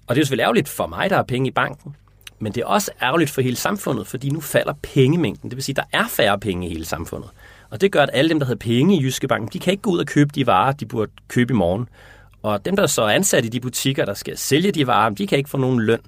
Og 0.07 0.15
det 0.15 0.21
er 0.21 0.21
jo 0.21 0.25
selvfølgelig 0.25 0.43
ærgerligt 0.43 0.69
for 0.69 0.87
mig, 0.87 1.11
der 1.11 1.17
har 1.17 1.23
penge 1.23 1.49
i 1.49 1.51
banken, 1.51 1.97
men 2.39 2.53
det 2.53 2.61
er 2.61 2.67
også 2.67 2.91
ærgerligt 3.03 3.31
for 3.31 3.41
hele 3.41 3.57
samfundet, 3.57 4.07
fordi 4.07 4.31
nu 4.31 4.41
falder 4.41 4.75
pengemængden. 4.83 5.51
Det 5.51 5.57
vil 5.57 5.65
sige, 5.65 5.75
der 5.75 5.83
er 5.93 6.09
færre 6.09 6.39
penge 6.41 6.67
i 6.67 6.69
hele 6.69 6.85
samfundet. 6.85 7.31
Og 7.75 7.81
det 7.81 7.93
gør, 7.93 8.03
at 8.03 8.11
alle 8.13 8.29
dem, 8.29 8.39
der 8.39 8.47
havde 8.47 8.59
penge 8.59 8.97
i 8.97 9.03
Jyske 9.03 9.29
Bank, 9.29 9.53
de 9.53 9.59
kan 9.59 9.71
ikke 9.71 9.83
gå 9.83 9.91
ud 9.91 9.99
og 9.99 10.07
købe 10.07 10.31
de 10.35 10.47
varer, 10.47 10.73
de 10.73 10.87
burde 10.87 11.13
købe 11.29 11.53
i 11.53 11.57
morgen. 11.57 11.89
Og 12.43 12.65
dem, 12.65 12.77
der 12.77 12.87
så 12.87 13.03
er 13.03 13.09
ansat 13.09 13.45
i 13.45 13.49
de 13.49 13.61
butikker, 13.61 14.05
der 14.05 14.15
skal 14.15 14.39
sælge 14.39 14.73
de 14.73 14.87
varer, 14.87 15.11
de 15.11 15.27
kan 15.27 15.39
ikke 15.39 15.51
få 15.51 15.59
nogen 15.59 15.81
løn. 15.81 16.01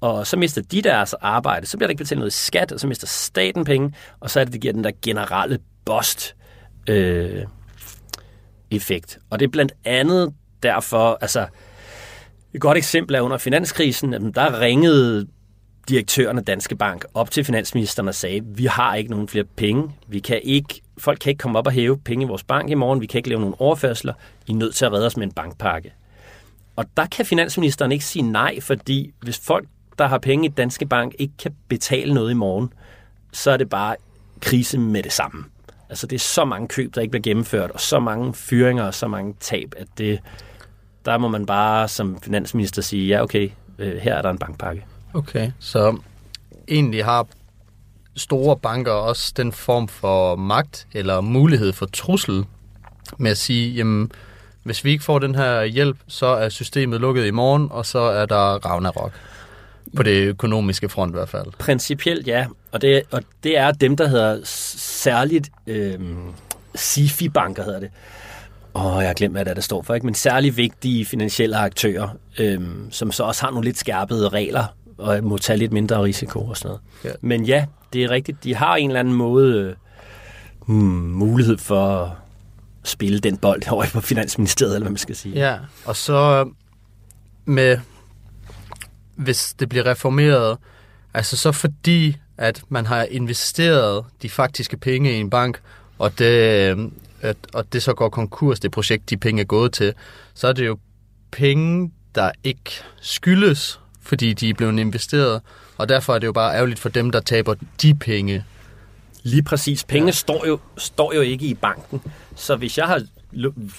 Og 0.00 0.26
så 0.26 0.36
mister 0.36 0.62
de 0.62 0.82
deres 0.82 1.14
arbejde, 1.14 1.66
så 1.66 1.76
bliver 1.76 1.86
der 1.86 1.90
ikke 1.90 2.04
betalt 2.04 2.18
noget 2.18 2.32
skat, 2.32 2.72
og 2.72 2.80
så 2.80 2.86
mister 2.86 3.06
staten 3.06 3.64
penge, 3.64 3.94
og 4.20 4.30
så 4.30 4.40
er 4.40 4.44
det, 4.44 4.52
det 4.52 4.60
giver 4.60 4.72
den 4.72 4.84
der 4.84 4.90
generelle 5.02 5.58
bost 5.84 6.36
øh, 6.88 7.44
effekt. 8.70 9.18
Og 9.30 9.40
det 9.40 9.46
er 9.46 9.50
blandt 9.50 9.72
andet 9.84 10.34
derfor, 10.62 11.18
altså 11.20 11.46
et 12.54 12.60
godt 12.60 12.78
eksempel 12.78 13.16
er 13.16 13.20
under 13.20 13.38
finanskrisen, 13.38 14.14
at 14.14 14.22
der 14.34 14.60
ringede 14.60 15.26
direktøren 15.88 16.38
af 16.38 16.44
Danske 16.44 16.76
Bank 16.76 17.04
op 17.14 17.30
til 17.30 17.44
finansministeren 17.44 18.08
og 18.08 18.14
sagde, 18.14 18.40
vi 18.44 18.64
har 18.64 18.94
ikke 18.94 19.10
nogen 19.10 19.28
flere 19.28 19.44
penge. 19.44 19.90
Vi 20.08 20.18
kan 20.18 20.40
ikke, 20.44 20.80
folk 20.98 21.18
kan 21.18 21.30
ikke 21.30 21.40
komme 21.40 21.58
op 21.58 21.66
og 21.66 21.72
hæve 21.72 21.98
penge 21.98 22.24
i 22.24 22.28
vores 22.28 22.44
bank 22.44 22.70
i 22.70 22.74
morgen. 22.74 23.00
Vi 23.00 23.06
kan 23.06 23.18
ikke 23.18 23.28
lave 23.28 23.40
nogen 23.40 23.54
overførsler. 23.58 24.12
I 24.46 24.52
er 24.52 24.56
nødt 24.56 24.74
til 24.74 24.84
at 24.84 24.92
redde 24.92 25.06
os 25.06 25.16
med 25.16 25.26
en 25.26 25.32
bankpakke. 25.32 25.92
Og 26.76 26.84
der 26.96 27.06
kan 27.06 27.26
finansministeren 27.26 27.92
ikke 27.92 28.04
sige 28.04 28.22
nej, 28.22 28.60
fordi 28.60 29.12
hvis 29.20 29.38
folk, 29.38 29.68
der 29.98 30.06
har 30.06 30.18
penge 30.18 30.46
i 30.46 30.48
Danske 30.48 30.86
Bank, 30.86 31.14
ikke 31.18 31.34
kan 31.38 31.54
betale 31.68 32.14
noget 32.14 32.30
i 32.30 32.34
morgen, 32.34 32.72
så 33.32 33.50
er 33.50 33.56
det 33.56 33.68
bare 33.68 33.96
krise 34.40 34.78
med 34.78 35.02
det 35.02 35.12
samme. 35.12 35.44
Altså 35.88 36.06
det 36.06 36.16
er 36.16 36.20
så 36.20 36.44
mange 36.44 36.68
køb, 36.68 36.94
der 36.94 37.00
ikke 37.00 37.10
bliver 37.10 37.22
gennemført, 37.22 37.70
og 37.70 37.80
så 37.80 38.00
mange 38.00 38.34
fyringer 38.34 38.84
og 38.84 38.94
så 38.94 39.08
mange 39.08 39.34
tab, 39.40 39.74
at 39.76 39.86
det, 39.98 40.20
der 41.04 41.18
må 41.18 41.28
man 41.28 41.46
bare 41.46 41.88
som 41.88 42.20
finansminister 42.22 42.82
sige, 42.82 43.06
ja 43.06 43.22
okay, 43.22 43.50
øh, 43.78 43.96
her 43.96 44.14
er 44.14 44.22
der 44.22 44.30
en 44.30 44.38
bankpakke. 44.38 44.84
Okay, 45.14 45.50
så 45.58 45.98
egentlig 46.68 47.04
har 47.04 47.26
store 48.18 48.56
banker 48.56 48.92
også 48.92 49.32
den 49.36 49.52
form 49.52 49.88
for 49.88 50.36
magt 50.36 50.86
eller 50.92 51.20
mulighed 51.20 51.72
for 51.72 51.86
trussel 51.86 52.44
med 53.18 53.30
at 53.30 53.38
sige, 53.38 53.74
jamen, 53.74 54.12
hvis 54.62 54.84
vi 54.84 54.90
ikke 54.90 55.04
får 55.04 55.18
den 55.18 55.34
her 55.34 55.64
hjælp, 55.64 55.96
så 56.08 56.26
er 56.26 56.48
systemet 56.48 57.00
lukket 57.00 57.26
i 57.26 57.30
morgen, 57.30 57.68
og 57.70 57.86
så 57.86 57.98
er 57.98 58.26
der 58.26 58.66
Ragnarok. 58.66 59.12
På 59.96 60.02
det 60.02 60.22
økonomiske 60.24 60.88
front 60.88 61.10
i 61.10 61.16
hvert 61.16 61.28
fald. 61.28 61.46
Principielt 61.58 62.26
ja, 62.26 62.46
og 62.72 62.82
det, 62.82 63.02
og 63.10 63.22
det 63.44 63.58
er 63.58 63.72
dem, 63.72 63.96
der 63.96 64.08
hedder 64.08 64.40
særligt 64.44 65.48
øh, 65.66 65.98
SIFI-banker, 66.74 67.64
hedder 67.64 67.80
det. 67.80 67.90
Åh, 68.74 68.96
jeg 68.98 69.06
har 69.06 69.14
glemt, 69.14 69.34
hvad 69.34 69.44
det 69.44 69.50
er, 69.50 69.54
der 69.54 69.60
står 69.60 69.82
for, 69.82 69.94
ikke? 69.94 70.06
men 70.06 70.14
særligt 70.14 70.56
vigtige 70.56 71.04
finansielle 71.04 71.56
aktører, 71.56 72.08
øh, 72.38 72.60
som 72.90 73.12
så 73.12 73.22
også 73.22 73.44
har 73.44 73.50
nogle 73.50 73.64
lidt 73.64 73.78
skærpede 73.78 74.28
regler 74.28 74.64
og 74.98 75.24
må 75.24 75.38
tage 75.38 75.56
lidt 75.56 75.72
mindre 75.72 76.02
risiko 76.02 76.40
og 76.40 76.56
sådan 76.56 76.68
noget. 76.68 76.80
Ja. 77.04 77.10
Men 77.20 77.44
ja, 77.44 77.66
det 77.92 78.04
er 78.04 78.10
rigtigt. 78.10 78.44
De 78.44 78.54
har 78.54 78.76
en 78.76 78.90
eller 78.90 79.00
anden 79.00 79.14
måde 79.14 79.56
øh, 79.56 79.74
hmm, 80.66 81.10
mulighed 81.10 81.58
for 81.58 82.02
at 82.02 82.10
spille 82.82 83.18
den 83.18 83.36
bold 83.36 83.62
over 83.70 83.84
på 83.92 84.00
Finansministeriet, 84.00 84.74
eller 84.74 84.84
hvad 84.84 84.90
man 84.90 84.98
skal 84.98 85.16
sige. 85.16 85.34
Ja, 85.34 85.58
og 85.84 85.96
så 85.96 86.50
med, 87.44 87.78
hvis 89.14 89.54
det 89.58 89.68
bliver 89.68 89.86
reformeret, 89.86 90.58
altså 91.14 91.36
så 91.36 91.52
fordi, 91.52 92.16
at 92.36 92.62
man 92.68 92.86
har 92.86 93.02
investeret 93.02 94.04
de 94.22 94.30
faktiske 94.30 94.76
penge 94.76 95.12
i 95.12 95.20
en 95.20 95.30
bank, 95.30 95.60
og 95.98 96.18
det, 96.18 96.90
at, 97.20 97.36
og 97.52 97.72
det 97.72 97.82
så 97.82 97.92
går 97.94 98.08
konkurs, 98.08 98.60
det 98.60 98.70
projekt, 98.70 99.10
de 99.10 99.16
penge 99.16 99.40
er 99.40 99.46
gået 99.46 99.72
til, 99.72 99.94
så 100.34 100.48
er 100.48 100.52
det 100.52 100.66
jo 100.66 100.78
penge, 101.30 101.92
der 102.14 102.30
ikke 102.44 102.70
skyldes 103.00 103.80
fordi 104.08 104.32
de 104.32 104.50
er 104.50 104.54
blevet 104.54 104.78
investeret, 104.78 105.40
og 105.76 105.88
derfor 105.88 106.14
er 106.14 106.18
det 106.18 106.26
jo 106.26 106.32
bare 106.32 106.54
ærgerligt 106.54 106.80
for 106.80 106.88
dem, 106.88 107.10
der 107.10 107.20
taber 107.20 107.54
de 107.82 107.94
penge. 107.94 108.44
Lige 109.22 109.42
præcis. 109.42 109.84
Penge 109.84 110.06
ja. 110.06 110.12
står, 110.12 110.46
jo, 110.46 110.58
står 110.76 111.14
jo 111.14 111.20
ikke 111.20 111.46
i 111.46 111.54
banken. 111.54 112.00
Så 112.36 112.56
hvis 112.56 112.78
jeg 112.78 112.86
har 112.86 113.02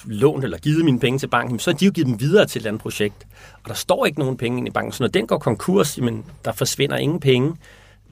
lånt 0.04 0.44
eller 0.44 0.58
givet 0.58 0.84
mine 0.84 1.00
penge 1.00 1.18
til 1.18 1.26
banken, 1.26 1.58
så 1.58 1.70
har 1.70 1.78
de 1.78 1.84
jo 1.84 1.90
givet 1.90 2.06
dem 2.06 2.20
videre 2.20 2.46
til 2.46 2.60
et 2.60 2.66
andet 2.66 2.82
projekt. 2.82 3.26
Og 3.62 3.68
der 3.68 3.74
står 3.74 4.06
ikke 4.06 4.18
nogen 4.18 4.36
penge 4.36 4.66
i 4.66 4.70
banken. 4.70 4.92
Så 4.92 5.02
når 5.02 5.08
den 5.08 5.26
går 5.26 5.38
konkurs, 5.38 5.98
men 5.98 6.24
der 6.44 6.52
forsvinder 6.52 6.96
ingen 6.96 7.20
penge. 7.20 7.54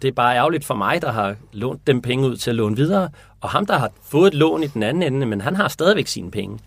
Det 0.03 0.09
er 0.09 0.13
bare 0.13 0.37
ærgerligt 0.37 0.65
for 0.65 0.75
mig, 0.75 1.03
der 1.03 1.13
har 1.13 1.37
lånt 1.53 1.87
dem 1.87 2.03
penge 2.03 2.29
ud 2.29 2.37
til 2.37 2.51
at 2.51 2.57
låne 2.57 2.77
videre. 2.77 3.09
Og 3.41 3.51
ham, 3.51 3.67
der 3.67 3.79
har 3.79 3.91
fået 4.03 4.29
et 4.29 4.35
lån 4.35 4.63
i 4.63 4.67
den 4.67 4.83
anden 4.83 5.03
ende, 5.03 5.27
men 5.27 5.41
han 5.41 5.57
har 5.57 5.69
stadigvæk 5.69 6.07
sine 6.07 6.31
penge. 6.31 6.59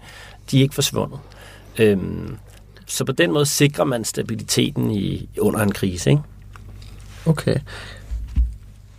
De 0.52 0.58
er 0.58 0.62
ikke 0.62 0.76
forsvundet. 0.76 1.20
Øhm, 1.80 2.38
så 2.92 3.06
på 3.06 3.12
den 3.12 3.32
måde 3.32 3.46
sikrer 3.46 3.84
man 3.84 4.06
stabiliteten 4.06 4.92
i, 4.92 5.30
under 5.40 5.60
en 5.60 5.72
krise. 5.72 6.10
Ikke? 6.10 6.22
Okay. 7.26 7.56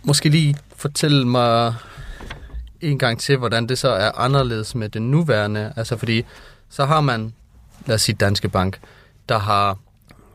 Måske 0.03 0.29
lige 0.29 0.55
fortælle 0.75 1.27
mig 1.27 1.75
en 2.81 2.99
gang 2.99 3.19
til, 3.19 3.37
hvordan 3.37 3.69
det 3.69 3.77
så 3.77 3.89
er 3.89 4.11
anderledes 4.11 4.75
med 4.75 4.89
den 4.89 5.11
nuværende. 5.11 5.73
Altså 5.75 5.97
fordi, 5.97 6.25
så 6.69 6.85
har 6.85 7.01
man, 7.01 7.33
lad 7.85 7.95
os 7.95 8.01
sige 8.01 8.15
Danske 8.15 8.49
Bank, 8.49 8.79
der 9.29 9.39
har 9.39 9.77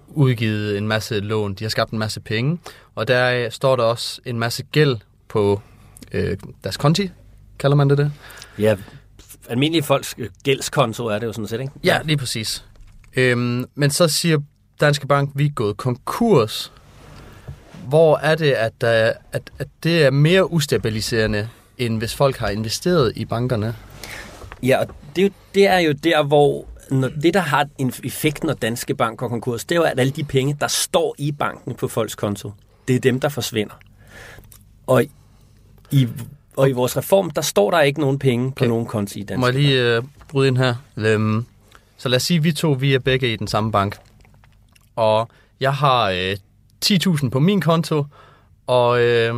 udgivet 0.09 0.79
en 0.79 0.88
masse 0.88 1.21
lån, 1.21 1.55
de 1.55 1.64
har 1.64 1.68
skabt 1.68 1.92
en 1.92 1.99
masse 1.99 2.21
penge, 2.21 2.59
og 2.94 3.09
der 3.09 3.51
står 3.51 3.77
der 3.77 3.83
også 3.83 4.21
en 4.25 4.38
masse 4.38 4.62
gæld 4.62 4.97
på 5.29 5.61
øh, 6.12 6.37
deres 6.64 6.77
konti, 6.77 7.11
kalder 7.59 7.77
man 7.77 7.90
det 7.90 7.99
det? 7.99 8.12
Ja, 8.59 8.77
almindelige 9.49 9.83
folks 9.83 10.16
gældskonto 10.44 11.07
er 11.07 11.18
det 11.18 11.27
jo 11.27 11.33
sådan 11.33 11.49
set, 11.49 11.61
ikke? 11.61 11.73
Ja, 11.85 12.01
lige 12.05 12.16
præcis. 12.16 12.64
Øhm, 13.18 13.64
men 13.74 13.90
så 13.90 14.09
siger 14.09 14.38
Danske 14.81 15.07
Bank, 15.07 15.31
vi 15.35 15.46
er 15.46 15.50
gået 15.50 15.76
konkurs. 15.76 16.72
Hvor 17.88 18.16
er 18.16 18.35
det, 18.35 18.52
at, 18.52 18.72
uh, 18.83 18.88
at, 19.33 19.42
at 19.59 19.68
det 19.83 20.04
er 20.04 20.11
mere 20.11 20.52
ustabiliserende, 20.52 21.48
end 21.78 21.98
hvis 21.98 22.14
folk 22.14 22.37
har 22.37 22.48
investeret 22.48 23.12
i 23.16 23.24
bankerne? 23.24 23.76
Ja, 24.62 24.81
og 24.81 24.87
det, 25.16 25.33
det 25.54 25.66
er 25.66 25.78
jo 25.78 25.92
der, 25.92 26.22
hvor 26.22 26.66
når 26.90 27.09
det, 27.09 27.35
der 27.35 27.40
har 27.40 27.68
en 27.78 27.92
effekt, 28.04 28.44
når 28.44 28.52
Danske 28.52 28.94
Bank 28.94 29.18
går 29.18 29.28
konkurs, 29.28 29.64
det 29.64 29.74
er 29.74 29.76
jo, 29.76 29.83
at 29.83 30.00
alle 30.00 30.12
de 30.12 30.24
penge, 30.24 30.57
der 30.61 30.66
står 30.66 31.14
i 31.18 31.33
banken 31.33 31.74
på 31.74 31.88
folks 31.88 32.14
konto, 32.14 32.52
det 32.88 32.96
er 32.96 33.00
dem, 33.00 33.20
der 33.20 33.28
forsvinder. 33.28 33.74
Og 34.87 35.04
i, 35.90 36.09
og 36.57 36.68
i 36.68 36.72
vores 36.72 36.96
reform, 36.96 37.31
der 37.31 37.42
står 37.42 37.70
der 37.70 37.81
ikke 37.81 38.00
nogen 38.00 38.18
penge 38.18 38.52
på 38.52 38.64
okay. 38.64 38.68
nogen 38.68 38.87
konti 38.87 39.20
i 39.20 39.22
Danske 39.22 39.40
Må 39.40 39.46
jeg 39.46 39.54
lige 39.54 39.98
uh, 39.98 40.04
bryde 40.28 40.48
ind 40.48 40.59
her? 40.59 40.74
Um, 41.16 41.46
så 41.99 42.09
lad 42.09 42.17
os 42.17 42.23
sige, 42.23 42.39
at 42.39 42.45
vi 42.45 42.53
to 42.53 42.73
vi 42.73 42.95
er 42.95 42.99
begge 42.99 43.33
i 43.33 43.37
den 43.37 43.47
samme 43.47 43.73
bank. 43.73 43.97
Og 44.97 45.29
jeg 45.61 45.75
har 45.75 46.11
øh, 46.11 46.37
10.000 46.85 47.29
på 47.29 47.41
min 47.41 47.61
konto, 47.61 48.05
og 48.67 49.01
øh, 49.01 49.35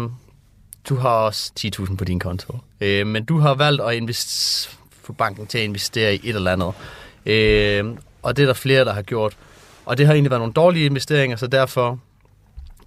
du 0.88 0.96
har 0.96 1.10
også 1.10 1.52
10.000 1.60 1.96
på 1.96 2.04
din 2.04 2.18
konto. 2.18 2.58
Øh, 2.80 3.06
men 3.06 3.24
du 3.24 3.38
har 3.38 3.54
valgt 3.54 3.82
at 3.82 3.94
invest- 3.94 4.80
få 5.02 5.12
banken 5.12 5.46
til 5.46 5.58
at 5.58 5.64
investere 5.64 6.14
i 6.14 6.20
et 6.28 6.36
eller 6.36 6.52
andet. 6.52 6.72
Øh, 7.26 7.96
og 8.22 8.36
det 8.36 8.42
er 8.42 8.46
der 8.46 8.54
flere, 8.54 8.84
der 8.84 8.92
har 8.92 9.02
gjort. 9.02 9.36
Og 9.86 9.98
det 9.98 10.06
har 10.06 10.12
egentlig 10.12 10.30
været 10.30 10.40
nogle 10.40 10.52
dårlige 10.52 10.86
investeringer, 10.86 11.36
så 11.36 11.46
derfor 11.46 11.98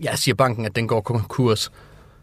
ja, 0.03 0.15
siger 0.15 0.35
banken, 0.35 0.65
at 0.65 0.75
den 0.75 0.87
går 0.87 1.01
konkurs. 1.01 1.71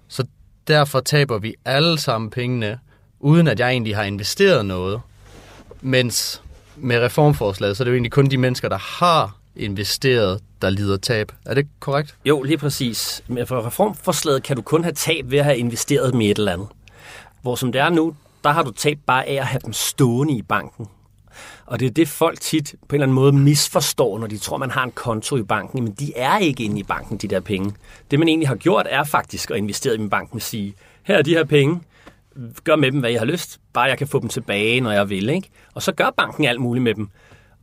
Så 0.09 0.25
derfor 0.69 1.01
taber 1.01 1.39
vi 1.39 1.55
alle 1.65 1.99
sammen 1.99 2.31
pengene, 2.31 2.79
uden 3.21 3.47
at 3.49 3.61
jeg 3.61 3.71
egentlig 3.71 3.97
har 3.97 4.03
investeret 4.03 4.67
noget. 4.67 5.01
Mens 5.81 6.43
med 6.81 7.01
reformforslaget, 7.01 7.77
så 7.77 7.83
er 7.83 7.85
det 7.85 7.90
jo 7.90 7.95
egentlig 7.95 8.12
kun 8.12 8.27
de 8.27 8.37
mennesker, 8.37 8.69
der 8.69 8.79
har 8.79 9.37
investeret, 9.57 10.40
der 10.62 10.71
lider 10.71 10.97
tab. 10.97 11.33
Er 11.47 11.55
det 11.55 11.69
korrekt? 11.81 12.16
Jo, 12.25 12.43
lige 12.43 12.59
præcis. 12.59 13.23
Men 13.29 13.47
for 13.47 13.66
reformforslaget 13.66 14.43
kan 14.43 14.57
du 14.57 14.62
kun 14.62 14.83
have 14.83 14.93
tab 14.93 15.31
ved 15.31 15.38
at 15.38 15.45
have 15.45 15.59
investeret 15.59 16.14
med 16.14 16.27
et 16.27 16.38
eller 16.38 16.53
andet. 16.53 16.69
Hvor 17.43 17.55
som 17.55 17.73
det 17.73 17.81
er 17.81 17.90
nu, 17.90 18.14
der 18.45 18.51
har 18.51 18.62
du 18.62 18.71
tab 18.71 18.99
bare 19.07 19.27
af 19.27 19.35
at 19.35 19.47
have 19.47 19.61
dem 19.64 19.73
stående 19.73 20.37
i 20.37 20.43
banken. 20.43 20.87
Og 21.66 21.81
det 21.81 21.87
er 21.87 21.90
det, 21.90 22.09
folk 22.09 22.40
tit 22.40 22.75
på 22.88 22.97
en 22.97 22.97
eller 22.97 23.05
anden 23.05 23.14
måde 23.14 23.33
misforstår, 23.33 24.19
når 24.19 24.27
de 24.27 24.38
tror, 24.38 24.57
man 24.57 24.71
har 24.71 24.85
en 24.85 24.90
konto 24.90 25.37
i 25.37 25.43
banken. 25.43 25.85
Men 25.85 25.93
de 25.93 26.12
er 26.16 26.38
ikke 26.38 26.64
inde 26.64 26.81
i 26.81 26.83
banken, 26.83 27.19
de 27.19 27.29
der 27.29 27.40
penge. 27.40 27.73
Det, 28.11 28.19
man 28.19 28.29
egentlig 28.29 28.49
har 28.49 28.57
gjort, 28.57 28.87
er 28.90 29.05
faktisk 29.05 29.51
at 29.51 29.57
investere 29.57 29.95
i 29.95 29.97
banken 29.97 30.11
bank 30.11 30.35
og 30.35 30.43
sige, 30.43 30.75
her 31.03 31.19
er 31.19 31.23
de 31.23 31.35
her 31.35 31.45
penge, 31.45 31.81
gør 32.64 32.77
med 32.77 32.93
dem, 32.93 33.01
hvad 33.01 33.11
jeg 33.11 33.21
har 33.21 33.27
lyst, 33.27 33.61
bare 33.73 33.85
jeg 33.85 33.99
kan 33.99 34.07
få 34.07 34.21
dem 34.21 34.29
tilbage, 34.29 34.81
når 34.81 34.90
jeg 34.93 35.11
vil. 35.11 35.29
Ikke? 35.29 35.51
Og 35.75 35.83
så 35.83 35.93
gør 35.93 36.11
banken 36.16 36.45
alt 36.45 36.61
muligt 36.61 36.83
med 36.83 36.95
dem. 36.95 37.09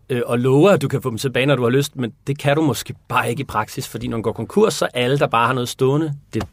øh, 0.10 0.22
og 0.26 0.40
lover, 0.40 0.70
at 0.72 0.82
du 0.82 0.88
kan 0.88 1.02
få 1.02 1.10
dem 1.10 1.18
tilbage, 1.18 1.46
når 1.46 1.56
du 1.56 1.64
har 1.64 1.70
lyst, 1.70 1.96
men 1.96 2.14
det 2.28 2.40
kan 2.40 2.56
du 2.56 2.62
måske 2.62 2.94
bare 3.08 3.30
ikke 3.30 3.42
i 3.42 3.44
praksis, 3.44 3.88
fordi 3.88 4.08
når 4.08 4.18
man 4.18 4.22
går 4.24 4.32
konkurs, 4.32 4.74
så 4.74 4.86
alle, 4.94 5.20
der 5.20 5.28
bare 5.28 5.48
har 5.48 5.54
noget 5.54 5.70
stående, 5.70 6.14
det, 6.34 6.44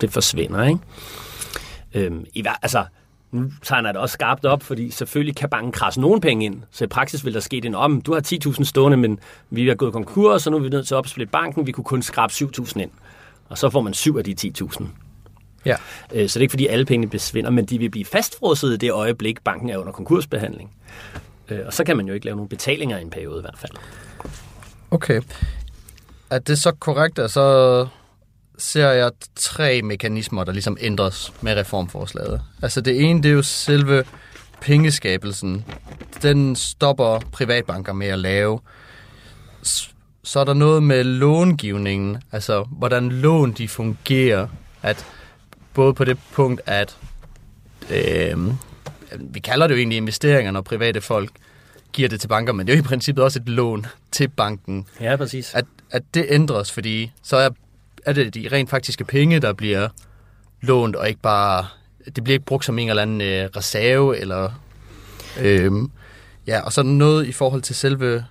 det 0.00 0.10
forsvinder, 0.12 0.64
ikke? 0.64 0.80
Øhm, 1.94 2.24
i, 2.34 2.42
hver- 2.42 2.58
altså, 2.62 2.84
nu 3.32 3.50
tegner 3.62 3.88
jeg 3.88 3.94
det 3.94 4.02
også 4.02 4.12
skarpt 4.12 4.44
op, 4.44 4.62
fordi 4.62 4.90
selvfølgelig 4.90 5.36
kan 5.36 5.48
banken 5.48 5.72
krasse 5.72 6.00
nogen 6.00 6.20
penge 6.20 6.44
ind. 6.44 6.62
Så 6.70 6.84
i 6.84 6.86
praksis 6.86 7.24
vil 7.24 7.34
der 7.34 7.40
ske 7.40 7.60
det, 7.60 7.74
om 7.74 8.00
du 8.00 8.12
har 8.14 8.20
10.000 8.50 8.64
stående, 8.64 8.96
men 8.96 9.18
vi 9.50 9.68
er 9.68 9.74
gået 9.74 9.92
konkurs, 9.92 10.42
så 10.42 10.50
nu 10.50 10.56
er 10.56 10.60
vi 10.60 10.68
nødt 10.68 10.86
til 10.86 10.94
at 10.94 10.98
opsplitte 10.98 11.30
banken. 11.30 11.66
Vi 11.66 11.72
kunne 11.72 11.84
kun 11.84 12.02
skrabe 12.02 12.32
7.000 12.32 12.80
ind. 12.80 12.90
Og 13.48 13.58
så 13.58 13.70
får 13.70 13.80
man 13.80 13.94
7 13.94 14.16
af 14.18 14.24
de 14.24 14.34
10.000. 14.60 14.84
Ja. 15.66 15.76
Øh, 16.12 16.28
Så 16.28 16.38
det 16.38 16.40
er 16.40 16.40
ikke 16.40 16.52
fordi 16.52 16.66
alle 16.66 16.84
pengene 16.84 17.10
besvinder, 17.10 17.50
men 17.50 17.64
de 17.64 17.78
vil 17.78 17.90
blive 17.90 18.04
fastfrosset 18.04 18.72
i 18.72 18.76
det 18.76 18.92
øjeblik, 18.92 19.44
banken 19.44 19.70
er 19.70 19.76
under 19.76 19.92
konkursbehandling. 19.92 20.70
Øh, 21.48 21.60
Og 21.66 21.72
så 21.72 21.84
kan 21.84 21.96
man 21.96 22.06
jo 22.06 22.14
ikke 22.14 22.26
lave 22.26 22.36
nogen 22.36 22.48
betalinger 22.48 22.98
i 22.98 23.02
en 23.02 23.10
periode 23.10 23.38
i 23.38 23.40
hvert 23.40 23.58
fald. 23.58 23.72
Okay. 24.90 25.20
Er 26.30 26.38
det 26.38 26.58
så 26.58 26.72
korrekt, 26.72 27.18
at 27.18 27.30
så 27.30 27.86
ser 28.58 28.88
jeg 28.90 29.10
tre 29.36 29.82
mekanismer, 29.82 30.44
der 30.44 30.52
ligesom 30.52 30.76
ændres 30.80 31.32
med 31.40 31.56
reformforslaget? 31.56 32.42
Altså 32.62 32.80
det 32.80 33.00
ene, 33.00 33.22
det 33.22 33.28
er 33.28 33.32
jo 33.32 33.42
selve 33.42 34.04
pengeskabelsen. 34.60 35.64
Den 36.22 36.56
stopper 36.56 37.20
privatbanker 37.32 37.92
med 37.92 38.06
at 38.06 38.18
lave. 38.18 38.60
Så 40.24 40.40
er 40.40 40.44
der 40.44 40.54
noget 40.54 40.82
med 40.82 41.04
långivningen, 41.04 42.22
altså 42.32 42.64
hvordan 42.70 43.08
lån 43.08 43.52
de 43.52 43.68
fungerer. 43.68 44.48
At 44.82 45.06
både 45.74 45.94
på 45.94 46.04
det 46.04 46.18
punkt, 46.32 46.60
at 46.66 46.96
øh, 47.90 48.36
vi 49.20 49.40
kalder 49.40 49.66
det 49.66 49.74
jo 49.74 49.78
egentlig 49.78 49.96
investeringer, 49.96 50.52
når 50.52 50.60
private 50.60 51.00
folk 51.00 51.30
giver 51.92 52.08
det 52.08 52.20
til 52.20 52.28
banker, 52.28 52.52
men 52.52 52.66
det 52.66 52.72
er 52.72 52.76
jo 52.76 52.82
i 52.82 52.86
princippet 52.86 53.24
også 53.24 53.38
et 53.38 53.48
lån 53.48 53.86
til 54.10 54.28
banken. 54.28 54.86
Ja, 55.00 55.16
præcis. 55.16 55.54
At, 55.54 55.64
at 55.90 56.02
det 56.14 56.26
ændres, 56.28 56.72
fordi 56.72 57.12
så 57.22 57.36
er, 57.36 57.50
er 58.06 58.12
det 58.12 58.34
de 58.34 58.48
rent 58.52 58.70
faktiske 58.70 59.04
penge, 59.04 59.40
der 59.40 59.52
bliver 59.52 59.88
lånt, 60.60 60.96
og 60.96 61.08
ikke 61.08 61.20
bare, 61.20 61.66
det 62.16 62.24
bliver 62.24 62.34
ikke 62.34 62.46
brugt 62.46 62.64
som 62.64 62.78
en 62.78 62.88
eller 62.88 63.02
anden 63.02 63.20
øh, 63.20 63.48
reserve, 63.56 64.18
eller, 64.18 64.50
øhm, 65.40 65.90
ja, 66.46 66.60
og 66.60 66.72
så 66.72 66.82
noget 66.82 67.26
i 67.26 67.32
forhold 67.32 67.62
til 67.62 67.74
selve 67.74 68.24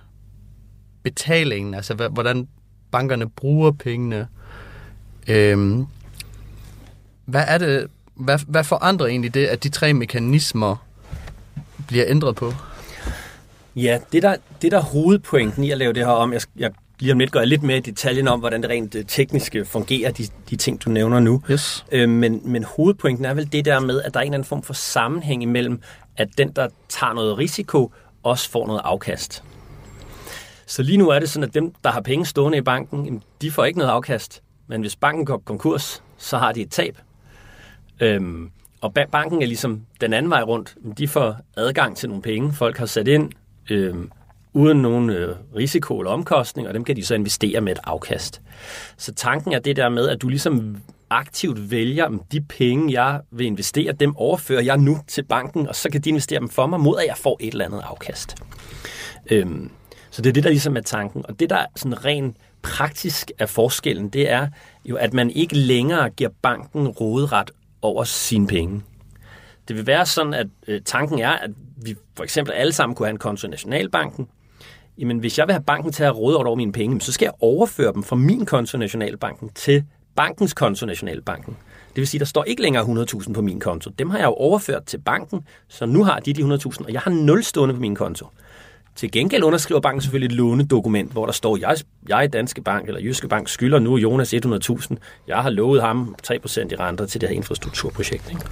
betalingen, 1.02 1.74
altså 1.74 2.08
hvordan 2.08 2.48
bankerne 2.90 3.30
bruger 3.30 3.70
pengene. 3.70 4.28
Øhm, 5.28 5.86
hvad 7.24 7.44
er 7.46 7.58
det, 7.58 7.86
hvad, 8.14 8.38
hvad 8.48 8.64
forandrer 8.64 9.06
egentlig 9.06 9.34
det, 9.34 9.46
at 9.46 9.64
de 9.64 9.68
tre 9.68 9.92
mekanismer 9.92 10.76
bliver 11.88 12.04
ændret 12.08 12.36
på? 12.36 12.52
Ja, 13.76 13.98
det 14.12 14.22
der, 14.22 14.36
det 14.62 14.72
der 14.72 14.78
er 14.78 14.82
hovedpointen 14.82 15.64
i 15.64 15.70
at 15.70 15.78
lave 15.78 15.92
det 15.92 16.04
her 16.04 16.12
om, 16.12 16.32
jeg, 16.32 16.40
jeg 16.56 16.70
lige 16.98 17.12
om 17.12 17.18
lidt 17.18 17.32
går 17.32 17.40
jeg 17.40 17.48
lidt 17.48 17.62
mere 17.62 17.76
i 17.76 17.80
detaljen 17.80 18.28
om, 18.28 18.40
hvordan 18.40 18.62
det 18.62 18.70
rent 18.70 18.94
øh, 18.94 19.04
tekniske 19.08 19.64
fungerer, 19.64 20.10
de, 20.10 20.24
de 20.50 20.56
ting, 20.56 20.84
du 20.84 20.90
nævner 20.90 21.20
nu. 21.20 21.42
Yes. 21.50 21.84
Øh, 21.92 22.08
men, 22.08 22.40
men 22.44 22.64
hovedpointen 22.64 23.24
er 23.24 23.34
vel 23.34 23.52
det 23.52 23.64
der 23.64 23.80
med, 23.80 24.02
at 24.02 24.14
der 24.14 24.20
er 24.20 24.22
en 24.22 24.26
eller 24.26 24.38
anden 24.38 24.48
form 24.48 24.62
for 24.62 24.72
sammenhæng 24.72 25.42
imellem, 25.42 25.80
at 26.16 26.28
den, 26.38 26.52
der 26.52 26.68
tager 26.88 27.12
noget 27.12 27.38
risiko, 27.38 27.92
også 28.22 28.50
får 28.50 28.66
noget 28.66 28.80
afkast. 28.84 29.42
Så 30.66 30.82
lige 30.82 30.98
nu 30.98 31.08
er 31.08 31.18
det 31.18 31.30
sådan, 31.30 31.48
at 31.48 31.54
dem, 31.54 31.72
der 31.84 31.90
har 31.90 32.00
penge 32.00 32.26
stående 32.26 32.58
i 32.58 32.62
banken, 32.62 33.22
de 33.40 33.50
får 33.50 33.64
ikke 33.64 33.78
noget 33.78 33.92
afkast. 33.92 34.42
Men 34.66 34.80
hvis 34.80 34.96
banken 34.96 35.24
går 35.24 35.42
konkurs, 35.44 36.02
så 36.16 36.38
har 36.38 36.52
de 36.52 36.60
et 36.60 36.70
tab. 36.70 36.98
Øhm, 38.02 38.50
og 38.80 38.94
banken 38.94 39.42
er 39.42 39.46
ligesom 39.46 39.80
den 40.00 40.12
anden 40.12 40.30
vej 40.30 40.42
rundt. 40.42 40.74
De 40.98 41.08
får 41.08 41.36
adgang 41.56 41.96
til 41.96 42.08
nogle 42.08 42.22
penge, 42.22 42.52
folk 42.52 42.78
har 42.78 42.86
sat 42.86 43.08
ind, 43.08 43.30
øhm, 43.70 44.10
uden 44.52 44.82
nogen 44.82 45.10
øh, 45.10 45.36
risiko 45.56 45.98
eller 45.98 46.10
omkostning, 46.10 46.68
og 46.68 46.74
dem 46.74 46.84
kan 46.84 46.96
de 46.96 47.04
så 47.04 47.14
investere 47.14 47.60
med 47.60 47.72
et 47.72 47.78
afkast. 47.84 48.40
Så 48.96 49.14
tanken 49.14 49.52
er 49.52 49.58
det 49.58 49.76
der 49.76 49.88
med, 49.88 50.08
at 50.08 50.22
du 50.22 50.28
ligesom 50.28 50.76
aktivt 51.10 51.70
vælger, 51.70 52.04
om 52.04 52.22
de 52.32 52.40
penge, 52.40 53.02
jeg 53.02 53.20
vil 53.30 53.46
investere, 53.46 53.92
dem 53.92 54.16
overfører 54.16 54.62
jeg 54.62 54.78
nu 54.78 54.98
til 55.06 55.22
banken, 55.22 55.68
og 55.68 55.76
så 55.76 55.90
kan 55.90 56.00
de 56.00 56.08
investere 56.08 56.40
dem 56.40 56.48
for 56.48 56.66
mig, 56.66 56.80
mod 56.80 56.98
at 56.98 57.06
jeg 57.06 57.16
får 57.16 57.36
et 57.40 57.52
eller 57.52 57.64
andet 57.64 57.82
afkast. 57.84 58.36
Øhm, 59.30 59.70
så 60.10 60.22
det 60.22 60.28
er 60.28 60.32
det, 60.32 60.44
der 60.44 60.50
ligesom 60.50 60.76
er 60.76 60.80
tanken. 60.80 61.26
Og 61.28 61.40
det, 61.40 61.50
der 61.50 61.66
sådan 61.76 62.04
rent 62.04 62.36
praktisk 62.62 63.30
er 63.38 63.46
forskellen, 63.46 64.08
det 64.08 64.30
er 64.30 64.48
jo, 64.84 64.96
at 64.96 65.12
man 65.12 65.30
ikke 65.30 65.56
længere 65.56 66.10
giver 66.10 66.30
banken 66.42 66.88
råderet 66.88 67.50
over 67.82 68.04
sine 68.04 68.46
penge. 68.46 68.82
Det 69.68 69.76
vil 69.76 69.86
være 69.86 70.06
sådan, 70.06 70.34
at 70.34 70.46
øh, 70.68 70.80
tanken 70.84 71.18
er, 71.18 71.30
at 71.30 71.50
vi 71.76 71.96
for 72.16 72.24
eksempel 72.24 72.54
alle 72.54 72.72
sammen 72.72 72.94
kunne 72.96 73.06
have 73.06 73.12
en 73.12 73.18
konto 73.18 73.46
i 73.46 73.50
Nationalbanken. 73.50 74.28
Jamen, 74.98 75.18
hvis 75.18 75.38
jeg 75.38 75.46
vil 75.46 75.52
have 75.52 75.64
banken 75.64 75.92
til 75.92 76.04
at 76.04 76.16
råde 76.18 76.36
over 76.36 76.54
mine 76.54 76.72
penge, 76.72 77.00
så 77.00 77.12
skal 77.12 77.26
jeg 77.26 77.32
overføre 77.40 77.92
dem 77.92 78.02
fra 78.02 78.16
min 78.16 78.46
konto 78.46 78.76
i 78.76 78.80
Nationalbanken 78.80 79.50
til 79.54 79.84
bankens 80.16 80.54
konto 80.54 80.86
i 80.86 80.88
Nationalbanken. 80.88 81.56
Det 81.88 81.96
vil 81.96 82.06
sige, 82.06 82.18
der 82.18 82.24
står 82.24 82.44
ikke 82.44 82.62
længere 82.62 82.84
100.000 82.84 83.32
på 83.32 83.42
min 83.42 83.60
konto. 83.60 83.90
Dem 83.90 84.10
har 84.10 84.18
jeg 84.18 84.24
jo 84.24 84.34
overført 84.34 84.84
til 84.84 84.98
banken, 84.98 85.46
så 85.68 85.86
nu 85.86 86.04
har 86.04 86.20
de 86.20 86.32
de 86.32 86.42
100.000, 86.42 86.84
og 86.84 86.92
jeg 86.92 87.00
har 87.00 87.10
0 87.10 87.44
stående 87.44 87.74
på 87.74 87.80
min 87.80 87.94
konto. 87.94 88.26
Til 88.96 89.10
gengæld 89.10 89.42
underskriver 89.42 89.80
banken 89.80 90.00
selvfølgelig 90.00 90.34
et 90.34 90.38
lånedokument, 90.38 91.12
hvor 91.12 91.26
der 91.26 91.32
står, 91.32 91.56
jeg, 91.56 91.76
jeg 92.08 92.32
Danske 92.32 92.62
Bank 92.62 92.88
eller 92.88 93.00
Jyske 93.00 93.28
Bank 93.28 93.48
skylder 93.48 93.78
nu 93.78 93.96
Jonas 93.96 94.34
100.000. 94.34 94.96
Jeg 95.28 95.36
har 95.36 95.50
lovet 95.50 95.82
ham 95.82 96.14
3% 96.26 96.32
i 96.32 96.76
renter 96.76 97.06
til 97.06 97.20
det 97.20 97.28
her 97.28 97.36
infrastrukturprojekt. 97.36 98.30
Ikke? 98.30 98.42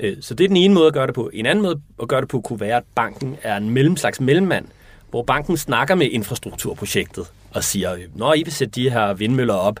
Øh, 0.00 0.16
så 0.20 0.34
det 0.34 0.44
er 0.44 0.48
den 0.48 0.56
ene 0.56 0.74
måde 0.74 0.86
at 0.86 0.92
gøre 0.92 1.06
det 1.06 1.14
på. 1.14 1.30
En 1.32 1.46
anden 1.46 1.62
måde 1.62 1.80
at 2.02 2.08
gøre 2.08 2.20
det 2.20 2.28
på 2.28 2.40
kunne 2.40 2.60
være, 2.60 2.76
at 2.76 2.84
banken 2.94 3.36
er 3.42 3.56
en 3.56 3.70
mellem, 3.70 3.96
slags 3.96 4.20
mellemmand, 4.20 4.66
hvor 5.10 5.22
banken 5.22 5.56
snakker 5.56 5.94
med 5.94 6.06
infrastrukturprojektet 6.10 7.26
og 7.50 7.64
siger, 7.64 7.94
øh, 7.94 8.00
når 8.14 8.34
I 8.34 8.42
vil 8.42 8.52
sætte 8.52 8.72
de 8.72 8.90
her 8.90 9.14
vindmøller 9.14 9.54
op, 9.54 9.80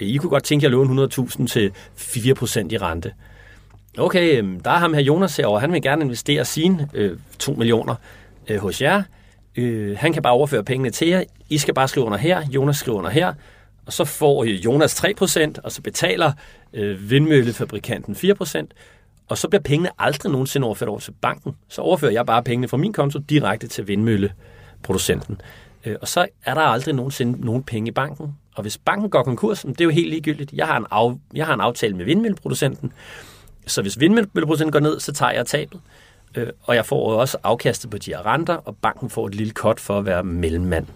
øh, 0.00 0.08
I 0.08 0.16
kunne 0.16 0.30
godt 0.30 0.44
tænke 0.44 0.64
jer 0.64 0.68
at 0.68 0.72
låne 0.72 1.04
100.000 1.04 1.46
til 1.46 1.72
4% 1.96 2.72
i 2.72 2.78
rente. 2.78 3.12
Okay, 3.98 4.44
der 4.64 4.70
er 4.70 4.78
ham 4.78 4.94
her 4.94 5.00
Jonas 5.00 5.36
herovre, 5.36 5.60
han 5.60 5.72
vil 5.72 5.82
gerne 5.82 6.04
investere 6.04 6.44
sine 6.44 6.88
øh, 6.94 7.18
2 7.38 7.52
millioner 7.52 7.94
øh, 8.48 8.58
hos 8.58 8.82
jer. 8.82 9.02
Øh, 9.56 9.98
han 9.98 10.12
kan 10.12 10.22
bare 10.22 10.32
overføre 10.32 10.64
pengene 10.64 10.90
til 10.90 11.08
jer. 11.08 11.24
I 11.48 11.58
skal 11.58 11.74
bare 11.74 11.88
skrive 11.88 12.06
under 12.06 12.18
her, 12.18 12.46
Jonas 12.50 12.76
skriver 12.76 12.98
under 12.98 13.10
her, 13.10 13.34
og 13.86 13.92
så 13.92 14.04
får 14.04 14.44
Jonas 14.44 15.04
3%, 15.04 15.52
og 15.64 15.72
så 15.72 15.82
betaler 15.82 16.32
øh, 16.72 17.10
vindmøllefabrikanten 17.10 18.14
4%, 18.14 18.66
og 19.28 19.38
så 19.38 19.48
bliver 19.48 19.62
pengene 19.62 19.90
aldrig 19.98 20.32
nogensinde 20.32 20.64
overført 20.64 20.88
over 20.88 20.98
til 20.98 21.12
banken. 21.20 21.56
Så 21.68 21.82
overfører 21.82 22.12
jeg 22.12 22.26
bare 22.26 22.42
pengene 22.42 22.68
fra 22.68 22.76
min 22.76 22.92
konto 22.92 23.18
direkte 23.18 23.68
til 23.68 23.88
vindmølleproducenten. 23.88 25.40
Øh, 25.84 25.96
og 26.00 26.08
så 26.08 26.26
er 26.44 26.54
der 26.54 26.60
aldrig 26.60 26.94
nogensinde 26.94 27.46
nogen 27.46 27.62
penge 27.62 27.88
i 27.88 27.92
banken. 27.92 28.36
Og 28.54 28.62
hvis 28.62 28.78
banken 28.78 29.10
går 29.10 29.22
konkurs, 29.22 29.62
det 29.62 29.80
er 29.80 29.84
jo 29.84 29.90
helt 29.90 30.10
ligegyldigt. 30.10 30.52
Jeg 30.52 30.66
har 30.66 30.76
en, 30.76 30.86
af, 30.90 31.12
jeg 31.34 31.46
har 31.46 31.54
en 31.54 31.60
aftale 31.60 31.96
med 31.96 32.04
vindmølleproducenten, 32.04 32.92
så 33.66 33.82
hvis 33.82 34.00
vindmølleproducenten 34.00 34.72
går 34.72 34.80
ned, 34.80 35.00
så 35.00 35.12
tager 35.12 35.32
jeg 35.32 35.46
tabet. 35.46 35.80
Øh, 36.34 36.46
og 36.62 36.74
jeg 36.74 36.86
får 36.86 37.12
også 37.12 37.36
afkastet 37.42 37.90
på 37.90 37.98
de 37.98 38.10
her 38.10 38.26
renter, 38.26 38.54
og 38.54 38.76
banken 38.82 39.10
får 39.10 39.26
et 39.26 39.34
lille 39.34 39.52
cut 39.52 39.80
for 39.80 39.98
at 39.98 40.06
være 40.06 40.24
mellemmand. 40.24 40.86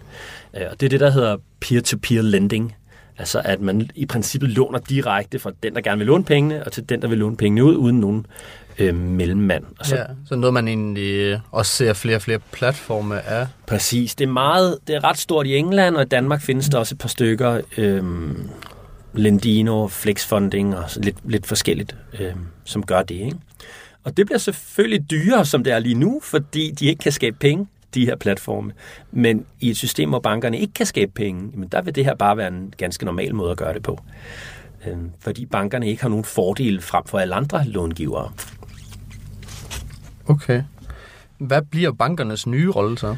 Øh, 0.53 0.61
og 0.71 0.79
det 0.79 0.85
er 0.85 0.89
det, 0.89 0.99
der 0.99 1.09
hedder 1.09 1.37
peer-to-peer 1.59 2.21
lending. 2.21 2.75
Altså 3.17 3.41
at 3.45 3.61
man 3.61 3.89
i 3.95 4.05
princippet 4.05 4.49
låner 4.49 4.79
direkte 4.79 5.39
fra 5.39 5.51
den, 5.63 5.75
der 5.75 5.81
gerne 5.81 5.97
vil 5.97 6.07
låne 6.07 6.23
pengene, 6.23 6.63
og 6.63 6.71
til 6.71 6.89
den, 6.89 7.01
der 7.01 7.07
vil 7.07 7.17
låne 7.17 7.37
pengene 7.37 7.63
ud, 7.63 7.75
uden 7.75 7.99
nogen 7.99 8.25
øh, 8.79 8.95
mellemmand. 8.95 9.63
Og 9.79 9.85
så, 9.85 9.95
Ja, 9.95 10.03
så 10.27 10.35
noget, 10.35 10.53
man 10.53 10.67
egentlig 10.67 11.13
øh, 11.13 11.39
også 11.51 11.71
ser 11.71 11.93
flere 11.93 12.15
og 12.15 12.21
flere 12.21 12.39
platforme 12.51 13.21
af. 13.21 13.47
Præcis. 13.67 14.15
Det 14.15 14.25
er, 14.27 14.31
meget, 14.31 14.77
det 14.87 14.95
er 14.95 15.03
ret 15.03 15.17
stort 15.17 15.47
i 15.47 15.55
England, 15.55 15.95
og 15.95 16.01
i 16.01 16.05
Danmark 16.05 16.41
findes 16.41 16.69
der 16.69 16.77
også 16.77 16.95
et 16.95 16.99
par 16.99 17.07
stykker. 17.07 17.61
Øhm, 17.77 18.49
Lendino, 19.13 19.87
Flexfunding 19.87 20.77
og 20.77 20.83
lidt, 20.95 21.17
lidt 21.23 21.45
forskelligt, 21.45 21.95
øhm, 22.19 22.45
som 22.63 22.85
gør 22.85 23.01
det. 23.01 23.15
Ikke? 23.15 23.37
Og 24.05 24.17
det 24.17 24.25
bliver 24.25 24.39
selvfølgelig 24.39 25.11
dyrere, 25.11 25.45
som 25.45 25.63
det 25.63 25.73
er 25.73 25.79
lige 25.79 25.95
nu, 25.95 26.19
fordi 26.23 26.71
de 26.71 26.85
ikke 26.85 26.99
kan 26.99 27.11
skabe 27.11 27.37
penge, 27.39 27.67
de 27.93 28.05
her 28.05 28.15
platforme. 28.15 28.71
Men 29.11 29.45
i 29.59 29.69
et 29.69 29.77
system, 29.77 30.09
hvor 30.09 30.19
bankerne 30.19 30.59
ikke 30.59 30.73
kan 30.73 30.85
skabe 30.85 31.11
penge, 31.15 31.49
jamen 31.53 31.67
der 31.67 31.81
vil 31.81 31.95
det 31.95 32.05
her 32.05 32.15
bare 32.15 32.37
være 32.37 32.47
en 32.47 32.73
ganske 32.77 33.05
normal 33.05 33.35
måde 33.35 33.51
at 33.51 33.57
gøre 33.57 33.73
det 33.73 33.83
på. 33.83 33.99
Øhm, 34.87 35.11
fordi 35.19 35.45
bankerne 35.45 35.87
ikke 35.87 36.01
har 36.01 36.09
nogen 36.09 36.25
fordel 36.25 36.81
frem 36.81 37.03
for 37.05 37.19
alle 37.19 37.35
andre 37.35 37.65
långivere. 37.65 38.31
Okay. 40.27 40.63
Hvad 41.37 41.61
bliver 41.61 41.91
bankernes 41.91 42.47
nye 42.47 42.71
rolle 42.71 42.97
så? 42.97 43.15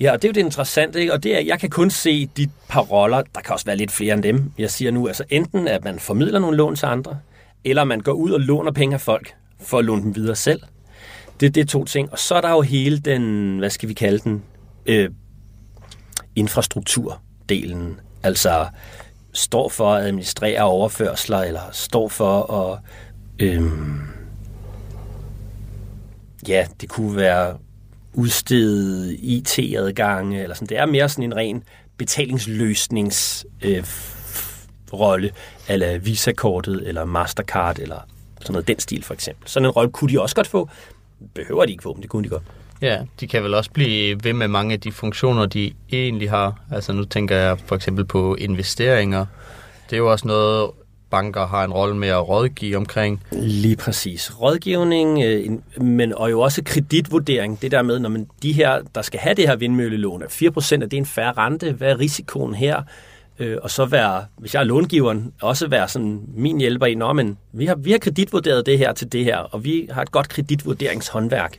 Ja, 0.00 0.12
og 0.12 0.22
det 0.22 0.28
er 0.28 0.32
jo 0.32 0.34
det 0.34 0.40
interessante, 0.40 1.00
ikke? 1.00 1.12
og 1.12 1.22
det 1.22 1.36
er, 1.36 1.40
jeg 1.40 1.60
kan 1.60 1.70
kun 1.70 1.90
se 1.90 2.26
de 2.26 2.48
par 2.68 2.80
roller, 2.80 3.22
der 3.34 3.40
kan 3.40 3.52
også 3.52 3.66
være 3.66 3.76
lidt 3.76 3.92
flere 3.92 4.14
end 4.14 4.22
dem. 4.22 4.52
Jeg 4.58 4.70
siger 4.70 4.90
nu, 4.90 5.08
altså 5.08 5.24
enten 5.30 5.68
at 5.68 5.84
man 5.84 5.98
formidler 5.98 6.38
nogle 6.38 6.56
lån 6.56 6.76
til 6.76 6.86
andre, 6.86 7.18
eller 7.64 7.84
man 7.84 8.00
går 8.00 8.12
ud 8.12 8.30
og 8.30 8.40
låner 8.40 8.72
penge 8.72 8.94
af 8.94 9.00
folk, 9.00 9.34
for 9.62 9.78
at 9.78 9.84
låne 9.84 10.02
dem 10.02 10.14
videre 10.14 10.36
selv. 10.36 10.60
Det, 11.40 11.54
det 11.54 11.60
er 11.60 11.64
to 11.64 11.84
ting. 11.84 12.12
Og 12.12 12.18
så 12.18 12.34
er 12.34 12.40
der 12.40 12.50
jo 12.50 12.60
hele 12.60 12.98
den, 12.98 13.58
hvad 13.58 13.70
skal 13.70 13.88
vi 13.88 13.94
kalde 13.94 14.18
den, 14.18 14.42
øh, 14.86 15.10
infrastrukturdelen. 16.36 18.00
Altså 18.22 18.66
står 19.32 19.68
for 19.68 19.94
at 19.94 20.04
administrere 20.04 20.62
overførsler, 20.62 21.38
eller 21.38 21.60
står 21.72 22.08
for 22.08 22.52
at... 22.52 22.78
Øh, 23.38 23.62
ja, 26.48 26.66
det 26.80 26.88
kunne 26.88 27.16
være 27.16 27.56
udstede 28.14 29.16
IT-adgange, 29.16 30.42
eller 30.42 30.54
sådan. 30.54 30.68
Det 30.68 30.78
er 30.78 30.86
mere 30.86 31.08
sådan 31.08 31.24
en 31.24 31.36
ren 31.36 31.62
betalingsløsnings 31.96 33.46
øh, 33.62 33.84
rolle, 34.92 35.30
eller 35.68 35.98
Visa-kortet, 35.98 36.88
eller 36.88 37.04
Mastercard, 37.04 37.78
eller 37.78 38.08
sådan 38.42 38.52
noget 38.52 38.68
den 38.68 38.78
stil 38.78 39.04
for 39.04 39.14
eksempel. 39.14 39.48
Sådan 39.48 39.66
en 39.66 39.70
rolle 39.70 39.92
kunne 39.92 40.12
de 40.12 40.20
også 40.20 40.34
godt 40.34 40.46
få. 40.46 40.68
Behøver 41.34 41.64
de 41.64 41.72
ikke 41.72 41.82
få, 41.82 41.92
men 41.92 42.02
det 42.02 42.10
kunne 42.10 42.24
de 42.24 42.28
godt. 42.28 42.42
Ja, 42.82 42.98
de 43.20 43.26
kan 43.26 43.42
vel 43.42 43.54
også 43.54 43.70
blive 43.70 44.24
ved 44.24 44.32
med 44.32 44.48
mange 44.48 44.72
af 44.72 44.80
de 44.80 44.92
funktioner, 44.92 45.46
de 45.46 45.72
egentlig 45.92 46.30
har. 46.30 46.60
Altså 46.70 46.92
nu 46.92 47.04
tænker 47.04 47.36
jeg 47.36 47.58
for 47.66 47.76
eksempel 47.76 48.04
på 48.04 48.34
investeringer. 48.34 49.26
Det 49.90 49.96
er 49.96 49.98
jo 49.98 50.10
også 50.10 50.26
noget, 50.28 50.70
banker 51.12 51.46
har 51.46 51.64
en 51.64 51.72
rolle 51.72 51.96
med 51.96 52.08
at 52.08 52.28
rådgive 52.28 52.76
omkring. 52.76 53.22
Lige 53.32 53.76
præcis. 53.76 54.40
Rådgivning, 54.40 55.22
øh, 55.22 55.50
men 55.84 56.14
og 56.14 56.30
jo 56.30 56.40
også 56.40 56.62
kreditvurdering. 56.64 57.62
Det 57.62 57.70
der 57.70 57.82
med, 57.82 57.98
når 57.98 58.08
man 58.08 58.26
de 58.42 58.52
her, 58.52 58.80
der 58.94 59.02
skal 59.02 59.20
have 59.20 59.34
det 59.34 59.48
her 59.48 59.56
vindmøllelån, 59.56 60.22
at 60.22 60.42
4% 60.42 60.82
af 60.82 60.90
det 60.90 60.92
er 60.92 61.00
en 61.00 61.06
færre 61.06 61.32
rente. 61.32 61.72
Hvad 61.72 61.90
er 61.90 61.98
risikoen 61.98 62.54
her? 62.54 62.82
Øh, 63.38 63.58
og 63.62 63.70
så 63.70 63.84
være, 63.84 64.24
hvis 64.38 64.54
jeg 64.54 64.60
er 64.60 64.64
långiveren, 64.64 65.32
også 65.42 65.68
være 65.68 65.88
sådan 65.88 66.22
min 66.34 66.58
hjælper 66.58 66.86
i, 66.86 66.94
Nå, 66.94 67.12
men 67.12 67.38
vi 67.52 67.66
har, 67.66 67.74
vi 67.74 67.90
har 67.90 67.98
kreditvurderet 67.98 68.66
det 68.66 68.78
her 68.78 68.92
til 68.92 69.12
det 69.12 69.24
her, 69.24 69.36
og 69.36 69.64
vi 69.64 69.88
har 69.90 70.02
et 70.02 70.10
godt 70.10 70.28
kreditvurderingshåndværk. 70.28 71.58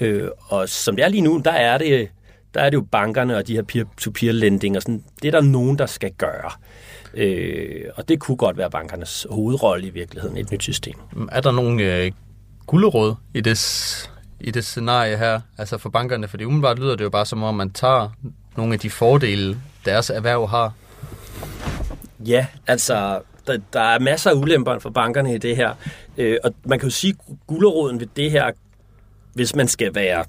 Øh, 0.00 0.28
og 0.48 0.68
som 0.68 0.96
det 0.96 1.04
er 1.04 1.08
lige 1.08 1.20
nu, 1.20 1.42
der 1.44 1.50
er 1.50 1.78
det, 1.78 2.08
der 2.54 2.60
er 2.60 2.70
det 2.70 2.76
jo 2.76 2.86
bankerne 2.90 3.36
og 3.36 3.46
de 3.46 3.54
her 3.54 3.62
peer-to-peer 3.62 4.32
lending, 4.32 4.76
og 4.76 4.82
sådan, 4.82 5.04
det 5.22 5.28
er 5.28 5.32
der 5.32 5.40
nogen, 5.40 5.78
der 5.78 5.86
skal 5.86 6.12
gøre. 6.12 6.50
Øh, 7.14 7.84
og 7.94 8.08
det 8.08 8.20
kunne 8.20 8.36
godt 8.36 8.56
være 8.56 8.70
bankernes 8.70 9.26
hovedrolle 9.30 9.86
i 9.86 9.90
virkeligheden, 9.90 10.36
i 10.36 10.40
et 10.40 10.52
nyt 10.52 10.62
system. 10.62 10.94
Mm, 11.12 11.28
er 11.32 11.40
der 11.40 11.52
nogen 11.52 11.80
øh, 11.80 12.12
gulderåd 12.66 13.14
i 13.34 13.40
det, 13.40 14.08
i 14.40 14.50
det 14.50 14.64
scenarie 14.64 15.16
her, 15.16 15.40
altså 15.58 15.78
for 15.78 15.88
bankerne? 15.88 16.28
Fordi 16.28 16.44
umiddelbart 16.44 16.78
lyder 16.78 16.96
det 16.96 17.04
jo 17.04 17.10
bare 17.10 17.26
som 17.26 17.42
om, 17.42 17.54
man 17.54 17.70
tager 17.70 18.08
nogle 18.56 18.72
af 18.74 18.80
de 18.80 18.90
fordele, 18.90 19.58
deres 19.84 20.10
erhverv 20.10 20.48
har. 20.48 20.72
Ja, 22.26 22.46
altså 22.66 23.20
der, 23.46 23.58
der 23.72 23.80
er 23.80 23.98
masser 23.98 24.30
af 24.30 24.34
ulemper 24.34 24.78
for 24.78 24.90
bankerne 24.90 25.34
i 25.34 25.38
det 25.38 25.56
her. 25.56 25.74
Øh, 26.18 26.36
og 26.44 26.54
man 26.64 26.78
kan 26.78 26.88
jo 26.88 26.94
sige, 26.94 27.14
at 27.28 27.36
gulderåden 27.46 28.00
ved 28.00 28.06
det 28.16 28.30
her, 28.30 28.50
hvis 29.34 29.56
man 29.56 29.68
skal 29.68 29.94
være 29.94 30.24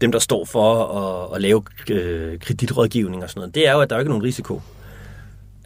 dem, 0.00 0.12
der 0.12 0.18
står 0.18 0.44
for 0.44 0.84
at, 0.84 1.34
at 1.36 1.42
lave 1.42 1.62
øh, 1.90 2.38
kreditrådgivning 2.38 3.22
og 3.22 3.30
sådan 3.30 3.40
noget, 3.40 3.54
det 3.54 3.68
er 3.68 3.72
jo, 3.72 3.80
at 3.80 3.90
der 3.90 3.96
er 3.96 4.00
ikke 4.00 4.10
nogen 4.10 4.24
risiko 4.24 4.60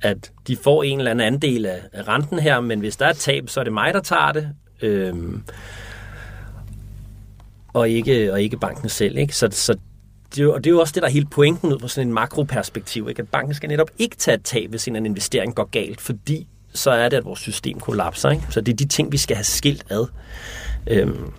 at 0.03 0.33
de 0.47 0.57
får 0.57 0.83
en 0.83 0.99
eller 0.99 1.11
anden 1.11 1.27
andel 1.27 1.67
af, 1.67 1.83
af 1.93 2.09
renten 2.09 2.39
her, 2.39 2.61
men 2.61 2.81
hvis 2.81 2.97
der 2.97 3.07
er 3.07 3.11
et 3.11 3.17
tab, 3.17 3.49
så 3.49 3.61
er 3.61 3.65
det 3.65 3.73
mig, 3.73 3.95
der 3.95 4.01
tager 4.01 4.33
det. 4.33 4.49
Øh, 4.83 5.15
og 7.73 7.89
ikke, 7.89 8.33
og 8.33 8.43
ikke 8.43 8.57
banken 8.57 8.89
selv. 8.89 9.19
Ikke? 9.19 9.37
Så, 9.37 9.49
så 9.51 9.77
det, 10.35 10.41
er 10.41 10.45
jo, 10.45 10.53
og 10.55 10.65
det 10.65 10.71
er 10.71 10.75
jo 10.75 10.81
også 10.81 10.93
det, 10.93 11.03
der 11.03 11.09
er 11.09 11.13
hele 11.13 11.27
pointen 11.27 11.73
ud 11.73 11.81
fra 11.81 11.89
sådan 11.89 12.09
en 12.09 12.15
makroperspektiv. 12.15 13.09
Ikke? 13.09 13.23
At 13.23 13.29
banken 13.29 13.55
skal 13.55 13.69
netop 13.69 13.91
ikke 13.99 14.17
tage 14.17 14.35
et 14.35 14.43
tab, 14.43 14.71
hvis 14.71 14.89
en 14.89 15.07
investering 15.07 15.55
går 15.55 15.65
galt, 15.65 16.01
fordi 16.01 16.47
så 16.75 16.91
er 16.91 17.09
det, 17.09 17.17
at 17.17 17.25
vores 17.25 17.41
system 17.41 17.81
kollapser. 17.81 18.31
Ikke? 18.31 18.45
Så 18.51 18.61
det 18.61 18.73
er 18.73 18.77
de 18.77 18.89
ting, 18.89 19.13
vi 19.13 19.17
skal 19.17 19.37
have 19.37 19.45
skilt 19.45 19.85
ad. 19.91 20.07
Øhm, 20.87 21.33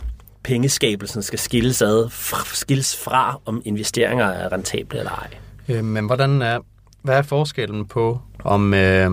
pengeskabelsen 0.43 1.23
skal 1.23 1.39
skilles 1.39 1.81
ad, 1.81 2.09
skilles 2.53 2.97
fra, 3.03 3.39
om 3.45 3.61
investeringer 3.65 4.25
er 4.25 4.51
rentable 4.51 4.99
eller 4.99 5.11
ej. 5.11 5.29
Øh, 5.69 5.83
men 5.83 6.05
hvordan 6.05 6.41
er, 6.41 6.59
hvad 7.01 7.17
er 7.17 7.21
forskellen 7.21 7.85
på, 7.85 8.21
om, 8.43 8.73
øh, 8.73 9.11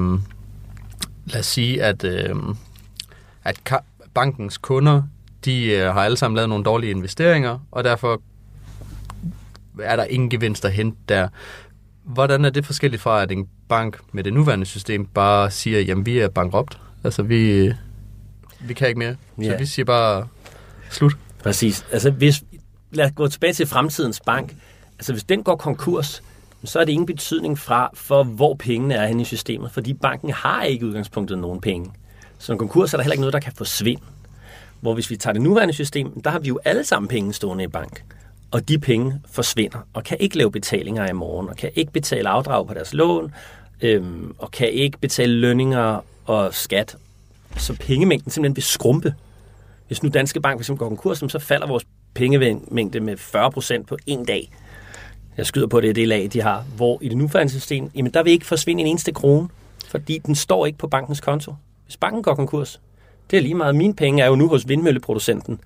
lad 1.27 1.41
os 1.41 1.47
sige, 1.47 1.83
at, 1.83 2.05
øh, 2.05 2.37
at 3.45 3.61
bankens 4.15 4.59
kunder, 4.59 5.03
de 5.45 5.65
øh, 5.65 5.93
har 5.95 6.05
alle 6.05 6.17
sammen 6.17 6.37
lavet 6.37 6.49
nogle 6.49 6.65
dårlige 6.65 6.91
investeringer, 6.91 7.59
og 7.71 7.85
derfor 7.85 8.23
er 9.83 9.97
der 9.97 10.05
ingen 10.05 10.31
gevinst 10.31 10.65
at 10.65 10.73
hente 10.73 10.99
der. 11.09 11.29
Hvordan 12.05 12.45
er 12.45 12.51
det 12.51 12.67
forskelligt 12.67 13.03
fra, 13.03 13.23
at 13.23 13.33
en 13.33 13.49
bank 13.69 13.99
med 14.13 14.25
det 14.25 14.33
nuværende 14.33 14.67
system 14.67 15.07
bare 15.07 15.51
siger, 15.51 15.81
jamen 15.81 16.07
vi 16.07 16.19
er 16.19 16.29
bankrupt, 16.29 16.79
altså 17.05 17.23
vi, 17.23 17.73
vi 18.61 18.75
kan 18.75 18.89
ikke 18.89 18.99
mere. 18.99 19.17
Så 19.37 19.51
ja. 19.51 19.57
vi 19.57 19.67
siger 19.67 19.87
bare 19.87 20.29
slut. 20.91 21.17
Præcis. 21.43 21.85
Altså 21.93 22.11
hvis, 22.11 22.43
lad 22.91 23.05
os 23.05 23.13
gå 23.15 23.29
tilbage 23.29 23.53
til 23.53 23.67
fremtidens 23.67 24.21
bank. 24.27 24.57
Altså 24.99 25.13
hvis 25.13 25.25
den 25.25 25.43
går 25.43 25.57
konkurs, 25.57 26.23
så 26.65 26.79
er 26.79 26.85
det 26.85 26.93
ingen 26.93 27.07
betydning 27.07 27.59
fra, 27.59 27.91
for 27.95 28.23
hvor 28.23 28.55
pengene 28.55 28.95
er 28.95 29.07
henne 29.07 29.23
i 29.23 29.25
systemet, 29.25 29.73
fordi 29.73 29.95
banken 29.95 30.31
har 30.31 30.63
ikke 30.63 30.87
udgangspunktet 30.87 31.39
nogen 31.39 31.61
penge. 31.61 31.91
Så 32.39 32.53
en 32.53 32.59
konkurs 32.59 32.93
er 32.93 32.97
der 32.97 33.05
heller 33.05 33.13
ikke 33.13 33.21
noget, 33.21 33.33
der 33.33 33.41
kan 33.41 33.53
forsvinde. 33.57 34.03
Hvor 34.81 34.95
hvis 34.95 35.11
vi 35.11 35.17
tager 35.17 35.33
det 35.33 35.43
nuværende 35.43 35.75
system, 35.75 36.23
der 36.23 36.31
har 36.31 36.39
vi 36.39 36.49
jo 36.49 36.59
alle 36.65 36.85
sammen 36.85 37.09
penge 37.09 37.33
stående 37.33 37.65
i 37.65 37.67
bank. 37.67 38.05
Og 38.51 38.69
de 38.69 38.79
penge 38.79 39.21
forsvinder, 39.31 39.79
og 39.95 40.05
kan 40.05 40.17
ikke 40.21 40.37
lave 40.37 40.53
betalinger 40.53 41.09
i 41.09 41.13
morgen, 41.13 41.49
og 41.49 41.57
kan 41.57 41.71
ikke 41.75 41.93
betale 41.93 42.29
afdrag 42.29 42.67
på 42.67 42.75
deres 42.75 42.95
lån, 42.95 43.33
øhm, 43.81 44.35
og 44.39 44.51
kan 44.51 44.71
ikke 44.71 44.99
betale 44.99 45.33
lønninger 45.33 46.05
og 46.25 46.55
skat. 46.55 46.97
Så 47.57 47.77
pengemængden 47.81 48.31
simpelthen 48.31 48.57
vil 48.57 48.63
skrumpe. 48.63 49.15
Hvis 49.87 50.03
nu 50.03 50.09
Danske 50.09 50.41
Bank 50.41 50.65
for 50.65 50.75
går 50.75 50.89
konkurs, 50.89 51.19
så 51.29 51.39
falder 51.39 51.67
vores 51.67 51.85
pengemængde 52.15 53.01
med 53.01 53.17
40% 53.17 53.83
på 53.83 53.97
en 54.07 54.25
dag 54.25 54.51
jeg 55.41 55.47
skyder 55.47 55.67
på 55.67 55.81
det, 55.81 55.97
det 55.97 56.09
lag, 56.09 56.29
de 56.33 56.43
har, 56.43 56.65
hvor 56.77 56.99
i 57.03 57.09
det 57.09 57.17
nuværende 57.17 57.53
system, 57.53 57.91
jamen 57.95 58.13
der 58.15 58.23
vil 58.23 58.33
ikke 58.33 58.47
forsvinde 58.47 58.81
en 58.81 58.87
eneste 58.87 59.13
krone, 59.13 59.49
fordi 59.89 60.19
den 60.19 60.35
står 60.35 60.67
ikke 60.67 60.79
på 60.79 60.87
bankens 60.87 61.21
konto. 61.21 61.55
Hvis 61.85 61.97
banken 61.97 62.23
går 62.23 62.35
konkurs, 62.35 62.81
det 63.31 63.37
er 63.37 63.41
lige 63.41 63.55
meget. 63.55 63.75
Mine 63.75 63.95
penge 63.95 64.23
er 64.23 64.27
jo 64.27 64.35
nu 64.35 64.49
hos 64.49 64.69
vindmølleproducenten, 64.69 65.61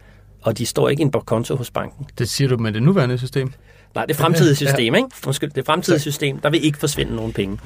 og 0.44 0.59
de 0.59 0.66
står 0.66 0.88
ikke 0.88 1.00
i 1.00 1.04
en 1.04 1.12
konto 1.12 1.57
hos 1.57 1.70
banken. 1.70 2.07
Det 2.18 2.30
siger 2.30 2.48
du 2.48 2.57
med 2.57 2.72
det 2.72 2.83
nuværende 2.83 3.18
system? 3.18 3.52
Nej, 3.94 4.07
det 4.07 4.16
fremtidige 4.16 4.57
system, 4.66 4.94
ja. 4.94 4.98
ikke? 4.98 5.09
Undskyld, 5.26 5.50
det 5.50 5.66
fremtidige 5.66 6.00
system, 6.00 6.38
der 6.38 6.50
vil 6.50 6.64
ikke 6.64 6.78
forsvinde 6.78 7.16
nogen 7.16 7.33
penge, 7.33 7.59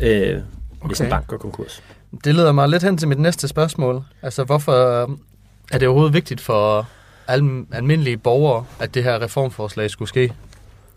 øh, 0.00 0.10
okay. 0.10 0.42
hvis 0.86 1.00
en 1.00 1.10
bank 1.10 1.26
går 1.26 1.36
konkurs. 1.36 1.82
Det 2.24 2.34
leder 2.34 2.52
mig 2.52 2.68
lidt 2.68 2.82
hen 2.82 2.98
til 2.98 3.08
mit 3.08 3.18
næste 3.18 3.48
spørgsmål. 3.48 4.02
Altså, 4.22 4.44
hvorfor 4.44 4.72
er 5.72 5.78
det 5.78 5.88
overhovedet 5.88 6.14
vigtigt 6.14 6.40
for 6.40 6.88
almindelige 7.72 8.16
borgere, 8.16 8.64
at 8.80 8.94
det 8.94 9.04
her 9.04 9.22
reformforslag 9.22 9.90
skulle 9.90 10.08
ske? 10.08 10.32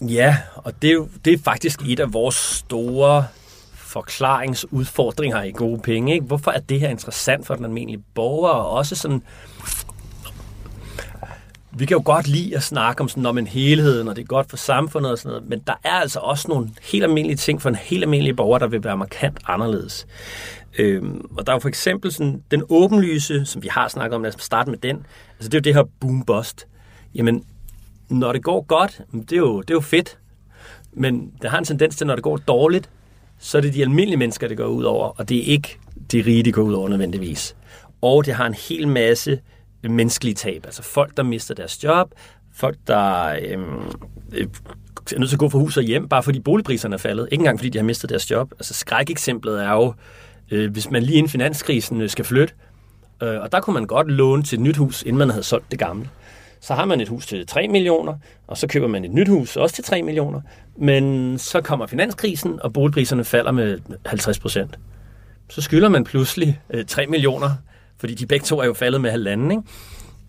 Ja, 0.02 0.38
og 0.56 0.82
det 0.82 0.90
er, 0.90 0.94
jo, 0.94 1.08
det 1.26 1.34
er 1.34 1.38
faktisk 1.44 1.82
et 1.86 2.00
af 2.00 2.14
vores 2.14 2.36
store 2.36 3.26
forklaringsudfordringer 3.74 5.44
i 5.44 5.52
gode 5.52 5.82
penge. 5.82 6.14
Ikke? 6.14 6.26
Hvorfor 6.26 6.52
er 6.52 6.60
det 6.60 6.80
her 6.80 6.90
interessant 6.90 7.48
for 7.48 7.56
den 7.56 7.66
almindelige 7.66 8.04
borger? 8.16 8.50
Og 8.50 8.70
også 8.70 8.96
sådan... 8.96 9.24
Vi 11.74 11.86
kan 11.86 11.98
jo 11.98 12.02
godt 12.06 12.28
lide 12.28 12.56
at 12.56 12.64
snakke 12.64 13.02
om 13.02 13.10
sådan 13.10 13.26
om 13.26 13.38
en 13.38 13.48
helhed, 13.48 14.08
og 14.08 14.16
det 14.16 14.22
er 14.22 14.26
godt 14.26 14.50
for 14.50 14.58
samfundet 14.58 15.12
og 15.12 15.18
sådan 15.18 15.30
noget, 15.30 15.50
men 15.50 15.60
der 15.68 15.74
er 15.84 15.94
altså 15.94 16.20
også 16.20 16.48
nogle 16.48 16.70
helt 16.82 17.04
almindelige 17.04 17.38
ting 17.38 17.62
for 17.62 17.70
en 17.70 17.76
helt 17.76 18.04
almindelig 18.04 18.36
borger, 18.36 18.60
der 18.60 18.68
vil 18.68 18.84
være 18.84 18.98
markant 18.98 19.40
anderledes. 19.48 20.08
Øhm, 20.80 21.26
og 21.38 21.48
der 21.48 21.54
er 21.54 21.56
jo 21.56 21.60
for 21.60 21.70
eksempel 21.70 22.12
sådan, 22.12 22.44
den 22.52 22.64
åbenlyse, 22.70 23.46
som 23.46 23.64
vi 23.64 23.68
har 23.68 23.88
snakket 23.88 24.16
om, 24.16 24.24
lad 24.24 24.36
os 24.36 24.44
starte 24.44 24.70
med 24.70 24.78
den, 24.78 25.06
altså 25.40 25.50
det 25.50 25.54
er 25.54 25.58
jo 25.58 25.62
det 25.62 25.76
her 25.76 25.84
boom-bust. 26.00 26.68
Jamen, 27.16 27.46
når 28.10 28.34
det 28.34 28.44
går 28.44 28.62
godt, 28.62 29.02
det 29.12 29.32
er 29.32 29.38
jo, 29.38 29.62
det 29.62 29.70
er 29.70 29.76
jo 29.76 29.82
fedt. 29.82 30.18
Men 30.94 31.32
det 31.42 31.50
har 31.50 31.58
en 31.58 31.66
tendens 31.66 31.96
til, 31.96 32.08
når 32.08 32.16
det 32.16 32.24
går 32.24 32.38
dårligt, 32.38 32.90
så 33.40 33.58
er 33.58 33.62
det 33.62 33.74
de 33.74 33.82
almindelige 33.82 34.18
mennesker, 34.18 34.48
det 34.48 34.58
går 34.58 34.66
ud 34.66 34.84
over, 34.84 35.08
og 35.08 35.30
det 35.30 35.38
er 35.38 35.44
ikke 35.44 35.78
de 36.12 36.24
rige, 36.26 36.44
det 36.44 36.54
går 36.54 36.62
ud 36.62 36.74
over 36.74 36.90
nødvendigvis. 36.90 37.56
Og 38.02 38.26
det 38.26 38.34
har 38.34 38.46
en 38.46 38.54
hel 38.54 38.88
masse 38.88 39.40
menneskelige 39.84 40.34
tab. 40.34 40.66
Altså 40.66 40.84
folk, 40.84 41.18
der 41.18 41.24
mister 41.24 41.56
deres 41.56 41.84
job, 41.84 42.12
folk, 42.54 42.78
der 42.88 43.40
øhm, 43.42 43.92
øh, 44.34 44.48
er 45.16 45.20
nødt 45.20 45.30
til 45.30 45.36
at 45.36 45.40
gå 45.40 45.50
fra 45.50 45.60
hus 45.60 45.78
og 45.78 45.84
hjem, 45.84 46.08
bare 46.08 46.24
fordi 46.24 46.40
boligpriserne 46.40 46.94
er 46.94 46.98
faldet. 46.98 47.28
Ikke 47.32 47.42
engang 47.42 47.60
fordi 47.60 47.70
de 47.70 47.78
har 47.78 47.86
mistet 47.86 48.10
deres 48.10 48.32
job. 48.32 48.52
Altså 48.52 48.74
skrækeksemplet 48.74 49.64
er 49.64 49.72
jo, 49.72 49.94
øh, 50.52 50.72
hvis 50.72 50.92
man 50.92 51.04
lige 51.04 51.18
inden 51.18 51.30
finanskrisen 51.30 52.02
øh, 52.02 52.10
skal 52.10 52.26
flytte, 52.26 52.54
øh, 53.24 53.42
og 53.42 53.52
der 53.52 53.60
kunne 53.60 53.74
man 53.74 53.88
godt 53.88 54.12
låne 54.12 54.44
til 54.44 54.56
et 54.56 54.62
nyt 54.62 54.78
hus, 54.78 55.04
inden 55.04 55.18
man 55.18 55.30
havde 55.30 55.44
solgt 55.44 55.72
det 55.72 55.80
gamle 55.80 56.10
så 56.62 56.74
har 56.74 56.86
man 56.86 57.02
et 57.02 57.08
hus 57.08 57.26
til 57.26 57.48
3 57.48 57.68
millioner, 57.68 58.14
og 58.48 58.58
så 58.58 58.68
køber 58.68 58.88
man 58.88 59.06
et 59.06 59.12
nyt 59.12 59.28
hus 59.28 59.58
også 59.58 59.76
til 59.76 59.84
3 59.84 60.02
millioner. 60.02 60.42
Men 60.78 61.38
så 61.38 61.62
kommer 61.62 61.88
finanskrisen, 61.88 62.60
og 62.62 62.74
boligpriserne 62.74 63.24
falder 63.24 63.52
med 63.52 63.80
50 64.06 64.40
procent. 64.40 64.80
Så 65.50 65.62
skylder 65.62 65.90
man 65.90 66.04
pludselig 66.04 66.60
øh, 66.70 66.86
3 66.86 67.08
millioner, 67.08 67.50
fordi 68.02 68.14
de 68.14 68.26
begge 68.26 68.44
to 68.44 68.60
er 68.60 68.66
jo 68.66 68.74
faldet 68.74 69.02
med 69.02 69.12
halvanden, 69.12 69.52
ikke? 69.52 69.64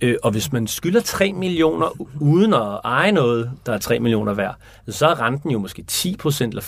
Øh, 0.00 0.16
og 0.22 0.30
hvis 0.30 0.52
man 0.52 0.66
skylder 0.66 1.00
3 1.00 1.32
millioner 1.32 2.02
uden 2.20 2.54
at 2.54 2.80
eje 2.84 3.12
noget, 3.12 3.50
der 3.66 3.72
er 3.72 3.78
3 3.78 3.98
millioner 3.98 4.34
værd, 4.34 4.56
så 4.88 5.06
er 5.06 5.20
renten 5.20 5.50
jo 5.50 5.58
måske 5.58 5.84
10% 5.92 6.42
eller 6.42 6.62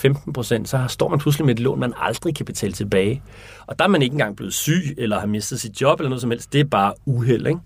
15% 0.61 0.65
så 0.65 0.85
står 0.87 1.09
man 1.09 1.19
pludselig 1.19 1.45
med 1.45 1.53
et 1.53 1.59
lån, 1.59 1.79
man 1.79 1.93
aldrig 1.97 2.35
kan 2.35 2.45
betale 2.45 2.73
tilbage. 2.73 3.21
Og 3.67 3.79
der 3.79 3.85
er 3.85 3.89
man 3.89 4.01
ikke 4.01 4.13
engang 4.13 4.35
blevet 4.35 4.53
syg, 4.53 4.95
eller 4.97 5.19
har 5.19 5.27
mistet 5.27 5.61
sit 5.61 5.81
job, 5.81 5.99
eller 5.99 6.09
noget 6.09 6.21
som 6.21 6.31
helst. 6.31 6.53
Det 6.53 6.61
er 6.61 6.65
bare 6.65 6.93
uheld, 7.05 7.47
ikke? 7.47 7.59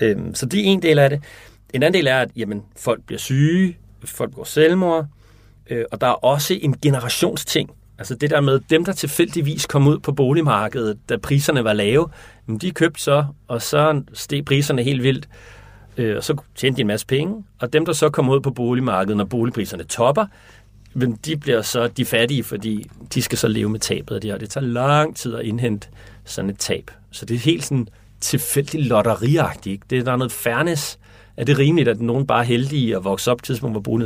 Øhm, 0.00 0.34
så 0.34 0.46
det 0.46 0.60
er 0.60 0.64
en 0.64 0.82
del 0.82 0.98
af 0.98 1.10
det. 1.10 1.22
En 1.74 1.82
anden 1.82 1.98
del 1.98 2.06
er, 2.06 2.20
at 2.20 2.30
jamen, 2.36 2.62
folk 2.76 3.02
bliver 3.06 3.18
syge, 3.18 3.76
folk 4.04 4.34
går 4.34 4.44
selvmord, 4.44 5.06
øh, 5.70 5.84
og 5.92 6.00
der 6.00 6.06
er 6.06 6.24
også 6.24 6.54
en 6.62 6.78
generationsting. 6.82 7.70
Altså 7.98 8.14
det 8.14 8.30
der 8.30 8.40
med 8.40 8.60
dem, 8.70 8.84
der 8.84 8.92
tilfældigvis 8.92 9.66
kom 9.66 9.86
ud 9.86 9.98
på 9.98 10.12
boligmarkedet, 10.12 10.98
da 11.08 11.16
priserne 11.16 11.64
var 11.64 11.72
lave, 11.72 12.08
de 12.60 12.70
købte 12.70 13.02
så, 13.02 13.24
og 13.48 13.62
så 13.62 14.02
steg 14.12 14.44
priserne 14.44 14.82
helt 14.82 15.02
vildt. 15.02 15.28
øh, 15.96 16.16
og 16.16 16.24
så 16.24 16.36
tjente 16.54 16.76
de 16.76 16.80
en 16.80 16.86
masse 16.86 17.06
penge, 17.06 17.44
og 17.58 17.72
dem, 17.72 17.86
der 17.86 17.92
så 17.92 18.10
kom 18.10 18.28
ud 18.28 18.40
på 18.40 18.50
boligmarkedet, 18.50 19.16
når 19.16 19.24
boligpriserne 19.24 19.84
topper, 19.84 20.26
jamen 20.94 21.18
de 21.24 21.36
bliver 21.36 21.62
så 21.62 21.88
de 21.88 22.04
fattige, 22.04 22.44
fordi 22.44 22.90
de 23.14 23.22
skal 23.22 23.38
så 23.38 23.48
leve 23.48 23.68
med 23.68 23.80
tabet 23.80 24.14
af 24.14 24.20
det, 24.20 24.34
og 24.34 24.40
det 24.40 24.50
tager 24.50 24.66
lang 24.66 25.16
tid 25.16 25.34
at 25.34 25.44
indhente 25.44 25.88
sådan 26.24 26.50
et 26.50 26.58
tab. 26.58 26.90
Så 27.10 27.26
det 27.26 27.34
er 27.34 27.38
helt 27.38 27.64
sådan 27.64 27.88
tilfældigt 28.20 28.86
lotteriagtigt. 28.86 29.72
Ikke? 29.72 29.84
Det, 29.90 30.06
der 30.06 30.12
er 30.12 30.16
noget 30.16 30.32
fairness. 30.32 30.98
Er 31.38 31.44
det 31.44 31.58
rimeligt, 31.58 31.88
at 31.88 32.00
nogen 32.00 32.26
bare 32.26 32.40
er 32.40 32.44
heldige 32.44 32.96
at 32.96 33.04
vokse 33.04 33.30
op 33.30 33.38
på 33.38 33.44
tidspunkt, 33.44 33.74
hvor 33.74 33.98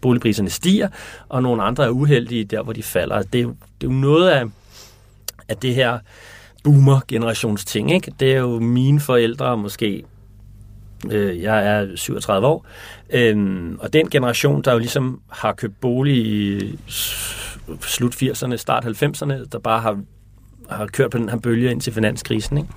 boligpriserne 0.00 0.50
stiger, 0.50 0.88
og 1.28 1.42
nogle 1.42 1.62
andre 1.62 1.84
er 1.84 1.88
uheldige 1.88 2.44
der, 2.44 2.62
hvor 2.62 2.72
de 2.72 2.82
falder? 2.82 3.22
Det 3.22 3.38
er 3.38 3.42
jo, 3.42 3.48
det 3.80 3.86
er 3.86 3.92
jo 3.92 3.98
noget 3.98 4.28
af, 4.28 4.44
af 5.48 5.56
det 5.56 5.74
her 5.74 5.98
boomer-generationsting. 6.64 7.92
Ikke? 7.92 8.12
Det 8.20 8.32
er 8.32 8.38
jo 8.38 8.60
mine 8.60 9.00
forældre, 9.00 9.56
måske 9.56 10.04
Øh, 11.10 11.42
jeg 11.42 11.66
er 11.66 11.96
37 11.96 12.46
år. 12.46 12.66
Øhm, 13.10 13.78
og 13.80 13.92
den 13.92 14.10
generation, 14.10 14.62
der 14.62 14.72
jo 14.72 14.78
ligesom 14.78 15.20
har 15.30 15.52
købt 15.52 15.80
bolig 15.80 16.16
i 16.16 16.78
slut 17.80 18.22
80'erne, 18.22 18.56
start 18.56 18.84
90'erne, 18.84 19.44
der 19.52 19.58
bare 19.58 19.80
har, 19.80 20.00
har 20.70 20.86
kørt 20.86 21.10
på 21.10 21.18
den 21.18 21.28
her 21.28 21.38
bølge 21.38 21.70
ind 21.70 21.80
til 21.80 21.92
finanskrisen. 21.92 22.58
Ikke? 22.58 22.70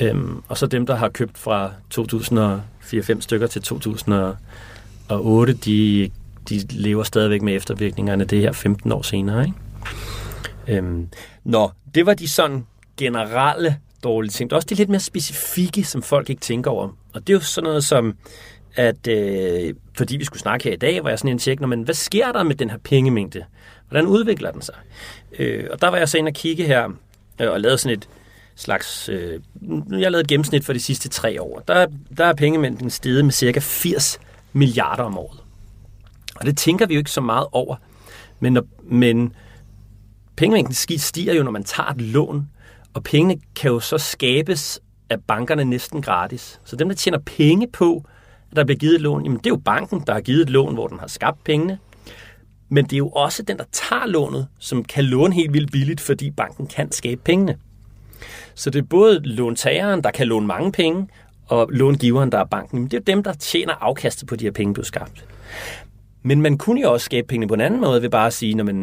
Øhm, 0.00 0.42
og 0.48 0.58
så 0.58 0.66
dem, 0.66 0.86
der 0.86 0.94
har 0.94 1.08
købt 1.08 1.38
fra 1.38 1.70
2000 1.90 2.60
4-5 2.94 3.20
stykker 3.20 3.46
til 3.46 3.62
2008, 3.62 5.52
de, 5.52 6.10
de 6.48 6.60
lever 6.70 7.02
stadigvæk 7.02 7.42
med 7.42 7.56
eftervirkningerne 7.56 8.24
det 8.24 8.40
her 8.40 8.52
15 8.52 8.92
år 8.92 9.02
senere. 9.02 9.44
Ikke? 9.44 10.78
Øhm, 10.78 11.08
nå, 11.44 11.70
det 11.94 12.06
var 12.06 12.14
de 12.14 12.28
sådan 12.28 12.66
generelle 12.96 13.76
dårlige 14.04 14.30
ting. 14.30 14.50
Der 14.50 14.54
er 14.54 14.58
også 14.58 14.66
de 14.70 14.74
lidt 14.74 14.88
mere 14.88 15.00
specifikke, 15.00 15.84
som 15.84 16.02
folk 16.02 16.30
ikke 16.30 16.40
tænker 16.40 16.70
over. 16.70 16.88
Og 17.14 17.26
det 17.26 17.32
er 17.32 17.34
jo 17.34 17.40
sådan 17.40 17.68
noget 17.68 17.84
som, 17.84 18.16
at 18.74 19.06
øh, 19.08 19.74
fordi 19.96 20.16
vi 20.16 20.24
skulle 20.24 20.40
snakke 20.40 20.64
her 20.64 20.72
i 20.72 20.76
dag, 20.76 21.04
var 21.04 21.10
jeg 21.10 21.18
sådan 21.18 21.30
en 21.30 21.38
tjek, 21.38 21.60
men 21.60 21.82
hvad 21.82 21.94
sker 21.94 22.32
der 22.32 22.42
med 22.42 22.54
den 22.54 22.70
her 22.70 22.78
pengemængde? 22.78 23.44
Hvordan 23.88 24.06
udvikler 24.06 24.50
den 24.50 24.62
sig? 24.62 24.74
Øh, 25.38 25.64
og 25.70 25.80
der 25.80 25.88
var 25.88 25.96
jeg 25.96 26.08
så 26.08 26.18
inde 26.18 26.28
og 26.28 26.34
kigge 26.34 26.64
her, 26.64 26.88
øh, 27.40 27.50
og 27.50 27.60
lavede 27.60 27.78
sådan 27.78 27.98
et 27.98 28.08
slags... 28.56 29.08
Øh, 29.08 29.40
jeg 29.90 30.10
lavede 30.10 30.20
et 30.20 30.28
gennemsnit 30.28 30.64
for 30.64 30.72
de 30.72 30.80
sidste 30.80 31.08
tre 31.08 31.42
år. 31.42 31.62
Der, 31.68 31.86
der 32.16 32.24
er 32.24 32.34
pengemængden 32.34 32.90
steget 32.90 33.24
med 33.24 33.32
cirka 33.32 33.60
80 33.60 34.20
milliarder 34.52 35.02
om 35.02 35.18
året. 35.18 35.40
Og 36.36 36.46
det 36.46 36.56
tænker 36.56 36.86
vi 36.86 36.94
jo 36.94 36.98
ikke 36.98 37.10
så 37.10 37.20
meget 37.20 37.46
over. 37.52 37.76
Men, 38.40 38.52
når, 38.52 38.64
men 38.84 39.34
pengemængden 40.36 40.98
stiger 40.98 41.34
jo, 41.34 41.42
når 41.42 41.50
man 41.50 41.64
tager 41.64 41.90
et 41.90 42.00
lån 42.00 42.48
og 42.96 43.02
pengene 43.02 43.40
kan 43.54 43.70
jo 43.70 43.80
så 43.80 43.98
skabes 43.98 44.80
af 45.10 45.20
bankerne 45.20 45.64
næsten 45.64 46.02
gratis. 46.02 46.60
Så 46.64 46.76
dem, 46.76 46.88
der 46.88 46.94
tjener 46.94 47.18
penge 47.18 47.68
på, 47.72 48.04
at 48.50 48.56
der 48.56 48.64
bliver 48.64 48.78
givet 48.78 48.94
et 48.94 49.00
lån, 49.00 49.24
jamen 49.24 49.38
det 49.38 49.46
er 49.46 49.50
jo 49.50 49.56
banken, 49.64 50.02
der 50.06 50.12
har 50.12 50.20
givet 50.20 50.42
et 50.42 50.50
lån, 50.50 50.74
hvor 50.74 50.88
den 50.88 50.98
har 50.98 51.06
skabt 51.06 51.44
pengene. 51.44 51.78
Men 52.68 52.84
det 52.84 52.92
er 52.92 52.98
jo 52.98 53.08
også 53.08 53.42
den, 53.42 53.58
der 53.58 53.64
tager 53.72 54.06
lånet, 54.06 54.48
som 54.58 54.84
kan 54.84 55.04
låne 55.04 55.34
helt 55.34 55.52
vildt 55.52 55.72
billigt, 55.72 56.00
fordi 56.00 56.30
banken 56.30 56.66
kan 56.66 56.92
skabe 56.92 57.20
pengene. 57.24 57.56
Så 58.56 58.70
det 58.70 58.78
er 58.78 58.86
både 58.86 59.20
låntageren, 59.24 60.04
der 60.04 60.10
kan 60.10 60.26
låne 60.26 60.46
mange 60.46 60.72
penge, 60.72 61.08
og 61.46 61.68
långiveren, 61.70 62.32
der 62.32 62.38
er 62.38 62.44
banken. 62.44 62.78
Men 62.78 62.88
det 62.88 62.94
er 62.94 62.98
jo 62.98 63.16
dem, 63.16 63.22
der 63.22 63.32
tjener 63.32 63.72
afkastet 63.80 64.28
på 64.28 64.36
de 64.36 64.44
her 64.44 64.52
penge, 64.52 64.74
du 64.74 64.80
har 64.80 64.84
skabt. 64.84 65.24
Men 66.22 66.42
man 66.42 66.58
kunne 66.58 66.80
jo 66.80 66.92
også 66.92 67.04
skabe 67.04 67.26
pengene 67.26 67.48
på 67.48 67.54
en 67.54 67.60
anden 67.60 67.80
måde 67.80 68.02
ved 68.02 68.10
bare 68.10 68.26
at 68.26 68.32
sige, 68.32 68.60
at 68.60 68.76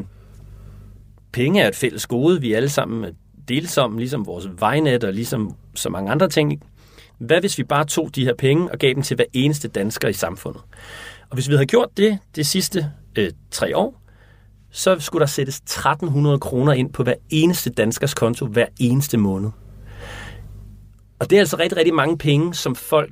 penge 1.31 1.61
er 1.61 1.67
et 1.67 1.75
fælles 1.75 2.07
gode, 2.07 2.41
vi 2.41 2.53
alle 2.53 2.69
sammen 2.69 3.05
deles 3.47 3.77
om, 3.77 3.97
ligesom 3.97 4.25
vores 4.25 4.49
vejnet 4.59 5.03
og 5.03 5.13
ligesom 5.13 5.55
så 5.75 5.89
mange 5.89 6.11
andre 6.11 6.29
ting. 6.29 6.63
Hvad 7.17 7.39
hvis 7.39 7.57
vi 7.57 7.63
bare 7.63 7.85
tog 7.85 8.15
de 8.15 8.25
her 8.25 8.33
penge 8.35 8.71
og 8.71 8.79
gav 8.79 8.93
dem 8.93 9.03
til 9.03 9.15
hver 9.15 9.25
eneste 9.33 9.67
dansker 9.67 10.07
i 10.07 10.13
samfundet? 10.13 10.61
Og 11.29 11.35
hvis 11.35 11.49
vi 11.49 11.53
havde 11.53 11.65
gjort 11.65 11.89
det 11.97 12.19
de 12.35 12.43
sidste 12.43 12.91
øh, 13.17 13.31
tre 13.51 13.77
år, 13.77 14.01
så 14.71 14.99
skulle 14.99 15.19
der 15.19 15.27
sættes 15.27 15.57
1300 15.57 16.39
kroner 16.39 16.73
ind 16.73 16.93
på 16.93 17.03
hver 17.03 17.13
eneste 17.29 17.69
danskers 17.69 18.13
konto 18.13 18.45
hver 18.45 18.65
eneste 18.79 19.17
måned. 19.17 19.49
Og 21.19 21.29
det 21.29 21.35
er 21.35 21.39
altså 21.39 21.57
rigtig, 21.57 21.77
rigtig 21.77 21.93
mange 21.93 22.17
penge, 22.17 22.53
som 22.53 22.75
folk 22.75 23.11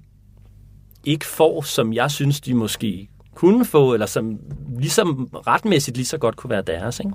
ikke 1.05 1.25
får, 1.25 1.61
som 1.61 1.93
jeg 1.93 2.11
synes, 2.11 2.41
de 2.41 2.53
måske 2.53 3.09
kunne 3.35 3.65
få, 3.65 3.93
eller 3.93 4.05
som 4.05 4.39
ligesom 4.79 5.29
retmæssigt 5.47 5.97
lige 5.97 6.05
så 6.05 6.17
godt 6.17 6.35
kunne 6.35 6.49
være 6.49 6.61
deres. 6.61 6.99
Ikke? 6.99 7.11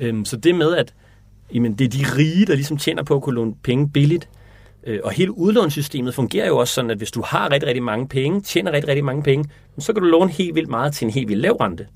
Øhm, 0.00 0.24
så 0.24 0.36
det 0.36 0.54
med, 0.54 0.76
at 0.76 0.94
jamen, 1.54 1.74
det 1.74 1.84
er 1.84 1.88
de 1.88 2.16
rige, 2.16 2.46
der 2.46 2.54
ligesom 2.54 2.76
tjener 2.76 3.02
på 3.02 3.14
at 3.14 3.22
kunne 3.22 3.34
låne 3.34 3.54
penge 3.62 3.88
billigt. 3.88 4.28
Øh, 4.86 5.00
og 5.04 5.10
hele 5.10 5.38
udlånssystemet 5.38 6.14
fungerer 6.14 6.46
jo 6.46 6.58
også 6.58 6.74
sådan, 6.74 6.90
at 6.90 6.98
hvis 6.98 7.10
du 7.10 7.22
har 7.26 7.50
rigtig, 7.50 7.66
rigtig 7.66 7.82
mange 7.82 8.08
penge, 8.08 8.40
tjener 8.40 8.72
rigtig, 8.72 8.88
rigtig 8.88 9.04
mange 9.04 9.22
penge, 9.22 9.50
så 9.78 9.92
kan 9.92 10.02
du 10.02 10.08
låne 10.08 10.30
helt 10.30 10.54
vildt 10.54 10.68
meget 10.68 10.94
til 10.94 11.04
en 11.04 11.10
helt 11.10 11.28
vildt 11.28 11.42
lav 11.42 11.52
rente. 11.52 11.86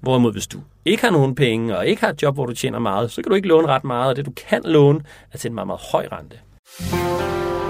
Hvorimod 0.00 0.32
hvis 0.32 0.46
du 0.46 0.58
ikke 0.84 1.02
har 1.02 1.10
nogen 1.10 1.34
penge, 1.34 1.78
og 1.78 1.86
ikke 1.86 2.02
har 2.02 2.08
et 2.08 2.22
job, 2.22 2.34
hvor 2.34 2.46
du 2.46 2.54
tjener 2.54 2.78
meget, 2.78 3.10
så 3.10 3.22
kan 3.22 3.30
du 3.30 3.34
ikke 3.34 3.48
låne 3.48 3.68
ret 3.68 3.84
meget, 3.84 4.10
og 4.10 4.16
det 4.16 4.26
du 4.26 4.32
kan 4.48 4.62
låne 4.64 5.00
er 5.32 5.38
til 5.38 5.48
en 5.48 5.54
meget, 5.54 5.66
meget 5.66 5.80
høj 5.92 6.08
rente. 6.12 6.36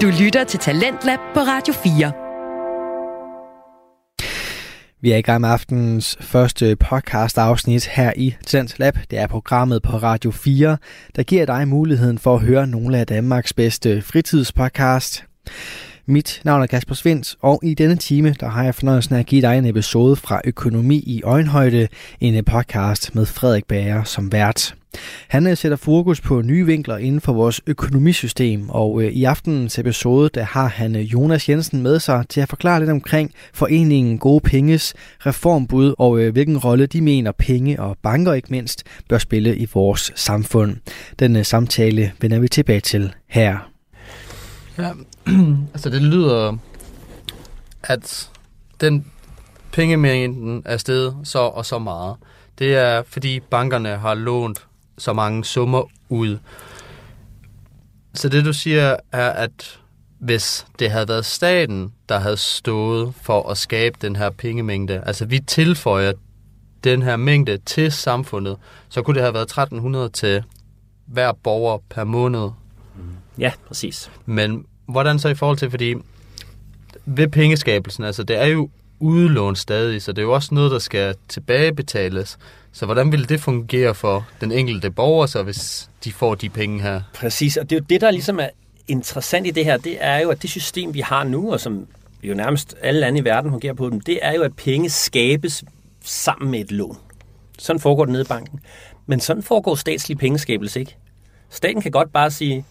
Du 0.05 0.11
lytter 0.23 0.43
til 0.43 0.59
Talentlab 0.59 1.19
på 1.33 1.39
Radio 1.39 1.73
4. 1.73 2.11
Vi 5.01 5.11
er 5.11 5.17
i 5.17 5.21
gang 5.21 5.41
med 5.41 5.49
aftenens 5.49 6.17
første 6.21 6.75
podcast 6.75 7.37
afsnit 7.37 7.85
her 7.85 8.13
i 8.15 8.35
Talent 8.45 8.79
Lab. 8.79 8.97
Det 9.11 9.19
er 9.19 9.27
programmet 9.27 9.81
på 9.81 9.97
Radio 9.97 10.31
4, 10.31 10.77
der 11.15 11.23
giver 11.23 11.45
dig 11.45 11.67
muligheden 11.67 12.17
for 12.17 12.35
at 12.35 12.41
høre 12.41 12.67
nogle 12.67 12.97
af 12.97 13.07
Danmarks 13.07 13.53
bedste 13.53 14.01
fritidspodcast. 14.01 15.23
Mit 16.05 16.41
navn 16.43 16.61
er 16.61 16.67
Kasper 16.67 16.95
Svens, 16.95 17.37
og 17.41 17.59
i 17.63 17.73
denne 17.73 17.95
time 17.95 18.35
der 18.39 18.47
har 18.47 18.63
jeg 18.63 18.75
fornøjelsen 18.75 19.15
af 19.15 19.19
at 19.19 19.25
give 19.25 19.41
dig 19.41 19.57
en 19.57 19.65
episode 19.65 20.15
fra 20.15 20.41
Økonomi 20.45 20.97
i 20.97 21.21
Øjenhøjde, 21.23 21.87
en 22.19 22.45
podcast 22.45 23.15
med 23.15 23.25
Frederik 23.25 23.65
Bager 23.65 24.03
som 24.03 24.31
vært. 24.31 24.75
Han 25.27 25.47
øh, 25.47 25.57
sætter 25.57 25.77
fokus 25.77 26.21
på 26.21 26.41
nye 26.41 26.65
vinkler 26.65 26.97
inden 26.97 27.21
for 27.21 27.33
vores 27.33 27.61
økonomisystem, 27.67 28.69
og 28.69 29.01
øh, 29.03 29.11
i 29.11 29.23
aftenens 29.23 29.79
episode 29.79 30.29
der 30.33 30.43
har 30.43 30.67
han 30.67 30.95
øh, 30.95 31.01
Jonas 31.01 31.49
Jensen 31.49 31.83
med 31.83 31.99
sig 31.99 32.25
til 32.29 32.41
at 32.41 32.49
forklare 32.49 32.79
lidt 32.79 32.91
omkring 32.91 33.31
foreningen 33.53 34.17
Gode 34.19 34.41
Penges 34.41 34.93
reformbud 35.25 35.95
og 35.97 36.31
hvilken 36.31 36.57
rolle 36.57 36.85
de 36.85 37.01
mener 37.01 37.31
penge 37.31 37.81
og 37.81 37.97
banker 38.03 38.33
ikke 38.33 38.47
mindst 38.51 38.83
bør 39.09 39.17
spille 39.17 39.57
i 39.57 39.67
vores 39.73 40.11
samfund. 40.15 40.75
Den 41.19 41.43
samtale 41.43 42.11
vender 42.21 42.39
vi 42.39 42.47
tilbage 42.47 42.79
til 42.79 43.13
her. 43.27 43.57
Ja, 44.77 44.91
altså 45.73 45.89
det 45.89 46.01
lyder, 46.01 46.57
at 47.83 48.29
den 48.81 49.05
pengemængden 49.71 50.61
er 50.65 50.77
steget 50.77 51.15
så 51.23 51.39
og 51.39 51.65
så 51.65 51.79
meget. 51.79 52.15
Det 52.59 52.75
er 52.75 53.03
fordi 53.07 53.39
bankerne 53.39 53.89
har 53.89 54.13
lånt 54.13 54.65
så 54.97 55.13
mange 55.13 55.45
summer 55.45 55.83
ud. 56.09 56.37
Så 58.13 58.29
det 58.29 58.45
du 58.45 58.53
siger 58.53 58.95
er, 59.11 59.29
at 59.29 59.79
hvis 60.19 60.65
det 60.79 60.91
havde 60.91 61.07
været 61.07 61.25
staten, 61.25 61.93
der 62.09 62.19
havde 62.19 62.37
stået 62.37 63.13
for 63.21 63.49
at 63.49 63.57
skabe 63.57 63.97
den 64.01 64.15
her 64.15 64.29
pengemængde, 64.29 65.03
altså 65.05 65.25
vi 65.25 65.39
tilføjer 65.39 66.13
den 66.83 67.01
her 67.01 67.15
mængde 67.15 67.57
til 67.57 67.91
samfundet, 67.91 68.57
så 68.89 69.01
kunne 69.01 69.13
det 69.13 69.23
have 69.23 69.33
været 69.33 69.43
1300 69.43 70.09
til 70.09 70.43
hver 71.05 71.31
borger 71.31 71.77
per 71.89 72.03
måned. 72.03 72.49
Ja, 73.37 73.51
præcis. 73.67 74.11
Men 74.25 74.65
hvordan 74.87 75.19
så 75.19 75.29
i 75.29 75.35
forhold 75.35 75.57
til, 75.57 75.69
fordi 75.69 75.95
ved 77.05 77.27
pengeskabelsen, 77.27 78.03
altså 78.03 78.23
det 78.23 78.41
er 78.41 78.45
jo 78.45 78.69
udlån 78.99 79.55
stadig, 79.55 80.01
så 80.01 80.11
det 80.11 80.17
er 80.17 80.23
jo 80.23 80.33
også 80.33 80.55
noget, 80.55 80.71
der 80.71 80.79
skal 80.79 81.15
tilbagebetales. 81.27 82.37
Så 82.71 82.85
hvordan 82.85 83.11
vil 83.11 83.29
det 83.29 83.39
fungere 83.39 83.95
for 83.95 84.27
den 84.41 84.51
enkelte 84.51 84.91
borger, 84.91 85.25
så 85.25 85.43
hvis 85.43 85.89
de 86.03 86.11
får 86.11 86.35
de 86.35 86.49
penge 86.49 86.81
her? 86.81 87.01
Præcis, 87.13 87.57
og 87.57 87.69
det 87.69 87.75
er 87.75 87.79
jo 87.79 87.85
det, 87.89 88.01
der 88.01 88.11
ligesom 88.11 88.39
er 88.39 88.49
interessant 88.87 89.47
i 89.47 89.51
det 89.51 89.65
her, 89.65 89.77
det 89.77 89.97
er 89.99 90.17
jo, 90.17 90.29
at 90.29 90.41
det 90.41 90.49
system, 90.49 90.93
vi 90.93 90.99
har 90.99 91.23
nu, 91.23 91.53
og 91.53 91.59
som 91.59 91.87
jo 92.23 92.33
nærmest 92.33 92.75
alle 92.81 92.99
lande 92.99 93.19
i 93.19 93.23
verden 93.23 93.51
fungerer 93.51 93.73
på 93.73 93.89
dem, 93.89 94.01
det 94.01 94.19
er 94.21 94.33
jo, 94.33 94.41
at 94.41 94.55
penge 94.55 94.89
skabes 94.89 95.63
sammen 96.03 96.51
med 96.51 96.59
et 96.59 96.71
lån. 96.71 96.97
Sådan 97.59 97.79
foregår 97.79 98.05
det 98.05 98.11
nede 98.11 98.23
i 98.23 98.27
banken. 98.27 98.59
Men 99.05 99.19
sådan 99.19 99.43
foregår 99.43 99.75
statslig 99.75 100.17
pengeskabelse 100.17 100.79
ikke. 100.79 100.97
Staten 101.49 101.81
kan 101.81 101.91
godt 101.91 102.13
bare 102.13 102.31
sige, 102.31 102.65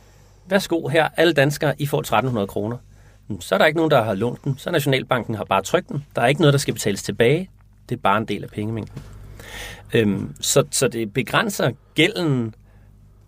værsgo 0.47 0.89
her, 0.89 1.09
alle 1.16 1.33
danskere, 1.33 1.75
I 1.79 1.87
får 1.87 1.99
1300 1.99 2.47
kroner. 2.47 2.77
Så 3.41 3.55
er 3.55 3.59
der 3.59 3.66
ikke 3.66 3.77
nogen, 3.77 3.91
der 3.91 4.03
har 4.05 4.14
lånt 4.14 4.45
dem. 4.45 4.59
Så 4.59 4.70
Nationalbanken 4.70 5.35
har 5.35 5.45
bare 5.45 5.62
trykt 5.62 5.89
dem. 5.89 6.03
Der 6.16 6.22
er 6.22 6.27
ikke 6.27 6.41
noget, 6.41 6.53
der 6.53 6.59
skal 6.59 6.75
betales 6.75 7.03
tilbage. 7.03 7.51
Det 7.89 7.97
er 7.97 8.01
bare 8.01 8.18
en 8.18 8.25
del 8.25 8.43
af 8.43 8.51
pengemængden. 8.51 9.03
Øhm, 9.95 10.35
så, 10.41 10.64
så 10.70 10.89
det 10.89 11.12
begrænser 11.12 11.70
gælden, 11.95 12.55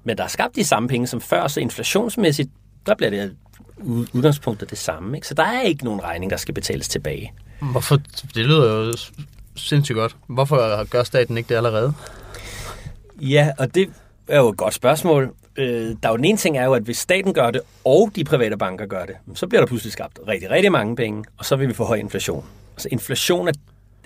men 0.04 0.18
der 0.18 0.24
er 0.24 0.28
skabt 0.28 0.56
de 0.56 0.64
samme 0.64 0.88
penge 0.88 1.06
som 1.06 1.20
før, 1.20 1.48
så 1.48 1.60
inflationsmæssigt, 1.60 2.50
der 2.86 2.94
bliver 2.94 3.10
det 3.10 3.36
udgangspunktet 4.14 4.70
det 4.70 4.78
samme. 4.78 5.16
Ikke? 5.16 5.28
Så 5.28 5.34
der 5.34 5.42
er 5.42 5.62
ikke 5.62 5.84
nogen 5.84 6.02
regning, 6.02 6.30
der 6.30 6.36
skal 6.36 6.54
betales 6.54 6.88
tilbage. 6.88 7.32
Hvorfor? 7.60 7.96
Det 8.34 8.46
lyder 8.46 8.86
jo 8.86 8.92
sindssygt 9.56 9.96
godt. 9.96 10.16
Hvorfor 10.26 10.84
gør 10.84 11.02
staten 11.02 11.36
ikke 11.36 11.48
det 11.48 11.54
allerede? 11.54 11.92
Ja, 13.20 13.52
og 13.58 13.74
det 13.74 13.90
er 14.28 14.38
jo 14.38 14.48
et 14.48 14.56
godt 14.56 14.74
spørgsmål. 14.74 15.34
Øh, 15.58 15.96
der 16.02 16.08
er 16.08 16.10
jo 16.10 16.16
den 16.16 16.24
ene 16.24 16.38
ting 16.38 16.58
er 16.58 16.64
jo, 16.64 16.72
at 16.74 16.82
hvis 16.82 16.98
staten 16.98 17.34
gør 17.34 17.50
det, 17.50 17.60
og 17.84 18.10
de 18.16 18.24
private 18.24 18.56
banker 18.56 18.86
gør 18.86 19.04
det, 19.04 19.16
så 19.34 19.46
bliver 19.46 19.60
der 19.60 19.66
pludselig 19.66 19.92
skabt 19.92 20.18
rigtig, 20.28 20.50
rigtig 20.50 20.72
mange 20.72 20.96
penge, 20.96 21.24
og 21.38 21.44
så 21.44 21.56
vil 21.56 21.68
vi 21.68 21.74
få 21.74 21.84
høj 21.84 21.96
inflation. 21.96 22.44
Altså 22.74 22.88
inflation 22.92 23.48
er, 23.48 23.52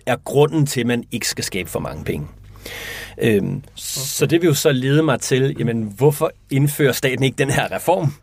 er 0.06 0.16
grunden 0.24 0.66
til, 0.66 0.80
at 0.80 0.86
man 0.86 1.04
ikke 1.12 1.28
skal 1.28 1.44
skabe 1.44 1.70
for 1.70 1.80
mange 1.80 2.04
penge. 2.04 2.26
Øhm, 3.18 3.62
så 3.74 4.26
det 4.26 4.42
vil 4.42 4.48
jo 4.48 4.54
så 4.54 4.72
lede 4.72 5.02
mig 5.02 5.20
til, 5.20 5.56
jamen 5.58 5.94
hvorfor 5.96 6.32
indfører 6.50 6.92
staten 6.92 7.24
ikke 7.24 7.36
den 7.36 7.50
her 7.50 7.72
reform, 7.72 8.14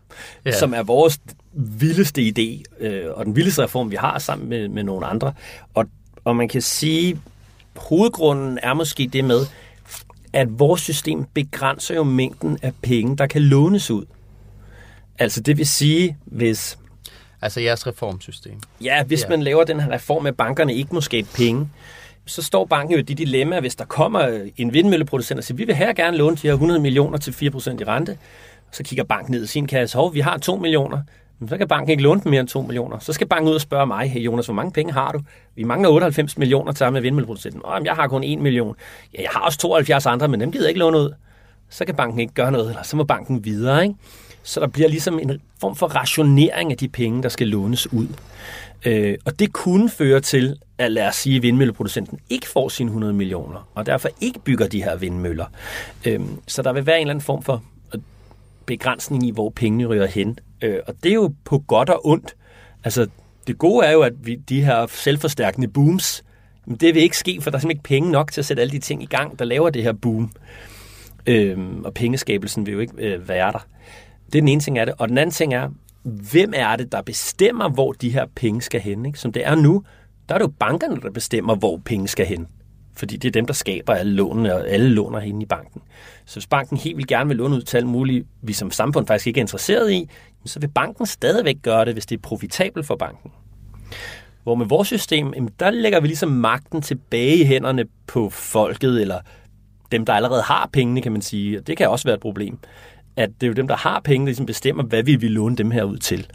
ja. 0.45 0.51
som 0.51 0.73
er 0.73 0.83
vores 0.83 1.19
vildeste 1.53 2.21
idé, 2.21 2.63
øh, 2.85 3.05
og 3.13 3.25
den 3.25 3.35
vildeste 3.35 3.63
reform, 3.63 3.91
vi 3.91 3.95
har 3.95 4.19
sammen 4.19 4.49
med, 4.49 4.67
med 4.67 4.83
nogle 4.83 5.05
andre. 5.05 5.33
Og, 5.73 5.85
og 6.23 6.35
man 6.35 6.47
kan 6.47 6.61
sige, 6.61 7.19
hovedgrunden 7.75 8.59
er 8.63 8.73
måske 8.73 9.09
det 9.13 9.25
med, 9.25 9.45
at 10.33 10.59
vores 10.59 10.81
system 10.81 11.25
begrænser 11.33 11.95
jo 11.95 12.03
mængden 12.03 12.59
af 12.61 12.73
penge, 12.81 13.17
der 13.17 13.27
kan 13.27 13.41
lånes 13.41 13.91
ud. 13.91 14.05
Altså 15.19 15.41
det 15.41 15.57
vil 15.57 15.67
sige, 15.67 16.17
hvis... 16.25 16.77
Altså 17.41 17.61
jeres 17.61 17.87
reformsystem. 17.87 18.59
Ja, 18.81 19.03
hvis 19.03 19.23
ja. 19.23 19.29
man 19.29 19.43
laver 19.43 19.63
den 19.63 19.79
her 19.79 19.91
reform 19.91 20.23
med, 20.23 20.31
at 20.31 20.37
bankerne 20.37 20.73
ikke 20.73 20.95
må 20.95 21.01
skabe 21.01 21.27
penge, 21.35 21.69
så 22.25 22.41
står 22.41 22.65
banken 22.65 22.93
jo 22.93 22.99
i 22.99 23.01
det 23.01 23.17
dilemma, 23.17 23.59
hvis 23.59 23.75
der 23.75 23.85
kommer 23.85 24.49
en 24.57 24.73
vindmølleproducent 24.73 25.37
og 25.37 25.43
siger, 25.43 25.57
vi 25.57 25.63
vil 25.63 25.75
her 25.75 25.93
gerne 25.93 26.17
låne 26.17 26.35
de 26.35 26.47
her 26.47 26.53
100 26.53 26.79
millioner 26.79 27.17
til 27.17 27.31
4% 27.31 27.45
i 27.81 27.83
rente. 27.83 28.17
Så 28.71 28.83
kigger 28.83 29.03
banken 29.03 29.31
ned 29.31 29.43
i 29.43 29.47
sin 29.47 29.67
kasse, 29.67 29.97
hov, 29.97 30.13
vi 30.13 30.19
har 30.19 30.37
2 30.37 30.55
millioner. 30.55 31.01
Så 31.49 31.57
kan 31.57 31.67
banken 31.67 31.89
ikke 31.89 32.03
låne 32.03 32.21
dem 32.23 32.29
mere 32.29 32.39
end 32.39 32.47
2 32.47 32.61
millioner. 32.61 32.99
Så 32.99 33.13
skal 33.13 33.27
banken 33.27 33.49
ud 33.49 33.55
og 33.55 33.61
spørge 33.61 33.87
mig, 33.87 34.09
hey 34.11 34.19
Jonas, 34.21 34.45
hvor 34.45 34.53
mange 34.53 34.71
penge 34.71 34.93
har 34.93 35.11
du? 35.11 35.19
Vi 35.55 35.63
mangler 35.63 35.89
98 35.89 36.37
millioner 36.37 36.71
til 36.71 36.91
med 36.91 37.01
vindmølleproducenten. 37.01 37.61
Åh, 37.65 37.81
jeg 37.85 37.93
har 37.93 38.07
kun 38.07 38.23
1 38.23 38.39
million. 38.39 38.75
Ja, 39.13 39.21
jeg 39.21 39.29
har 39.33 39.39
også 39.39 39.57
72 39.57 40.05
andre, 40.05 40.27
men 40.27 40.41
dem 40.41 40.51
gider 40.51 40.65
jeg 40.65 40.69
ikke 40.69 40.79
låne 40.79 40.97
ud. 40.97 41.13
Så 41.69 41.85
kan 41.85 41.95
banken 41.95 42.19
ikke 42.19 42.33
gøre 42.33 42.51
noget, 42.51 42.69
eller 42.69 42.83
så 42.83 42.97
må 42.97 43.03
banken 43.03 43.45
videre. 43.45 43.83
Ikke? 43.83 43.95
Så 44.43 44.59
der 44.59 44.67
bliver 44.67 44.89
ligesom 44.89 45.19
en 45.19 45.41
form 45.61 45.75
for 45.75 45.87
rationering 45.87 46.71
af 46.71 46.77
de 46.77 46.87
penge, 46.87 47.23
der 47.23 47.29
skal 47.29 47.47
lånes 47.47 47.93
ud. 47.93 48.07
Øh, 48.85 49.17
og 49.25 49.39
det 49.39 49.53
kunne 49.53 49.89
føre 49.89 50.19
til, 50.19 50.55
at 50.77 50.91
lad 50.91 51.07
os 51.07 51.15
sige, 51.15 51.35
at 51.35 51.41
vindmølleproducenten 51.41 52.19
ikke 52.29 52.47
får 52.47 52.69
sine 52.69 52.87
100 52.87 53.13
millioner, 53.13 53.69
og 53.75 53.85
derfor 53.85 54.09
ikke 54.21 54.39
bygger 54.39 54.67
de 54.67 54.83
her 54.83 54.95
vindmøller. 54.95 55.45
Øh, 56.05 56.19
så 56.47 56.61
der 56.61 56.73
vil 56.73 56.85
være 56.85 56.95
en 56.95 57.01
eller 57.01 57.11
anden 57.11 57.25
form 57.25 57.43
for 57.43 57.63
begrænsning 58.67 59.27
i, 59.27 59.31
hvor 59.31 59.49
pengene 59.49 59.85
ryger 59.85 60.05
hen. 60.05 60.39
Øh, 60.61 60.79
og 60.87 60.93
det 61.03 61.09
er 61.09 61.15
jo 61.15 61.33
på 61.43 61.59
godt 61.59 61.89
og 61.89 62.07
ondt. 62.07 62.35
Altså, 62.83 63.07
det 63.47 63.57
gode 63.57 63.85
er 63.85 63.91
jo, 63.91 64.01
at 64.01 64.13
vi, 64.23 64.35
de 64.35 64.63
her 64.63 64.87
selvforstærkende 64.87 65.67
booms, 65.67 66.23
men 66.65 66.75
det 66.75 66.95
vil 66.95 67.03
ikke 67.03 67.17
ske, 67.17 67.41
for 67.41 67.49
der 67.49 67.57
er 67.57 67.59
simpelthen 67.59 67.79
ikke 67.79 67.87
penge 67.87 68.11
nok 68.11 68.31
til 68.31 68.41
at 68.41 68.45
sætte 68.45 68.61
alle 68.61 68.71
de 68.71 68.79
ting 68.79 69.03
i 69.03 69.05
gang, 69.05 69.39
der 69.39 69.45
laver 69.45 69.69
det 69.69 69.83
her 69.83 69.93
boom. 69.93 70.31
Øhm, 71.27 71.85
og 71.85 71.93
pengeskabelsen 71.93 72.65
vil 72.65 72.73
jo 72.73 72.79
ikke 72.79 72.93
øh, 72.97 73.29
være 73.29 73.51
der. 73.51 73.67
Det 74.25 74.35
er 74.35 74.41
den 74.41 74.47
ene 74.47 74.61
ting 74.61 74.77
af 74.77 74.85
det. 74.85 74.95
Og 74.97 75.09
den 75.09 75.17
anden 75.17 75.33
ting 75.33 75.53
er, 75.53 75.69
hvem 76.03 76.53
er 76.55 76.75
det, 76.75 76.91
der 76.91 77.01
bestemmer, 77.01 77.69
hvor 77.69 77.91
de 77.91 78.09
her 78.09 78.25
penge 78.35 78.61
skal 78.61 78.81
hen? 78.81 79.05
Ikke? 79.05 79.19
Som 79.19 79.31
det 79.31 79.45
er 79.45 79.55
nu, 79.55 79.83
der 80.29 80.35
er 80.35 80.39
det 80.39 80.45
jo 80.45 80.53
bankerne, 80.59 81.01
der 81.01 81.11
bestemmer, 81.11 81.55
hvor 81.55 81.81
penge 81.85 82.07
skal 82.07 82.25
hen. 82.25 82.47
Fordi 82.97 83.17
det 83.17 83.27
er 83.27 83.31
dem, 83.31 83.45
der 83.45 83.53
skaber 83.53 83.93
alle 83.93 84.13
lånene, 84.13 84.55
og 84.55 84.69
alle 84.69 84.89
låner 84.89 85.19
henne 85.19 85.43
i 85.43 85.45
banken. 85.45 85.81
Så 86.25 86.35
hvis 86.35 86.47
banken 86.47 86.77
helt 86.77 86.97
vil 86.97 87.07
gerne 87.07 87.27
vil 87.27 87.37
låne 87.37 87.55
ud 87.55 87.61
til 87.61 87.77
alt 87.77 87.87
muligt, 87.87 88.27
vi 88.41 88.53
som 88.53 88.71
samfund 88.71 89.07
faktisk 89.07 89.27
ikke 89.27 89.39
er 89.39 89.43
interesseret 89.43 89.91
i, 89.91 90.09
så 90.45 90.59
vil 90.59 90.67
banken 90.67 91.05
stadigvæk 91.05 91.57
gøre 91.61 91.85
det, 91.85 91.93
hvis 91.93 92.05
det 92.05 92.17
er 92.17 92.21
profitabelt 92.21 92.85
for 92.85 92.95
banken. 92.95 93.31
Hvor 94.43 94.55
med 94.55 94.65
vores 94.65 94.87
system, 94.87 95.47
der 95.59 95.71
lægger 95.71 95.99
vi 95.99 96.07
ligesom 96.07 96.29
magten 96.29 96.81
tilbage 96.81 97.35
i 97.35 97.45
hænderne 97.45 97.85
på 98.07 98.29
folket, 98.29 99.01
eller 99.01 99.19
dem, 99.91 100.05
der 100.05 100.13
allerede 100.13 100.41
har 100.41 100.69
pengene, 100.73 101.01
kan 101.01 101.11
man 101.11 101.21
sige. 101.21 101.59
Og 101.59 101.67
det 101.67 101.77
kan 101.77 101.89
også 101.89 102.07
være 102.07 102.15
et 102.15 102.21
problem. 102.21 102.59
At 103.15 103.29
det 103.41 103.43
er 103.43 103.47
jo 103.47 103.53
dem, 103.53 103.67
der 103.67 103.75
har 103.75 104.01
penge, 104.03 104.25
der 104.25 104.29
ligesom 104.29 104.45
bestemmer, 104.45 104.83
hvad 104.83 105.03
vi 105.03 105.15
vil 105.15 105.31
låne 105.31 105.55
dem 105.55 105.71
her 105.71 105.83
ud 105.83 105.97
til. 105.97 106.27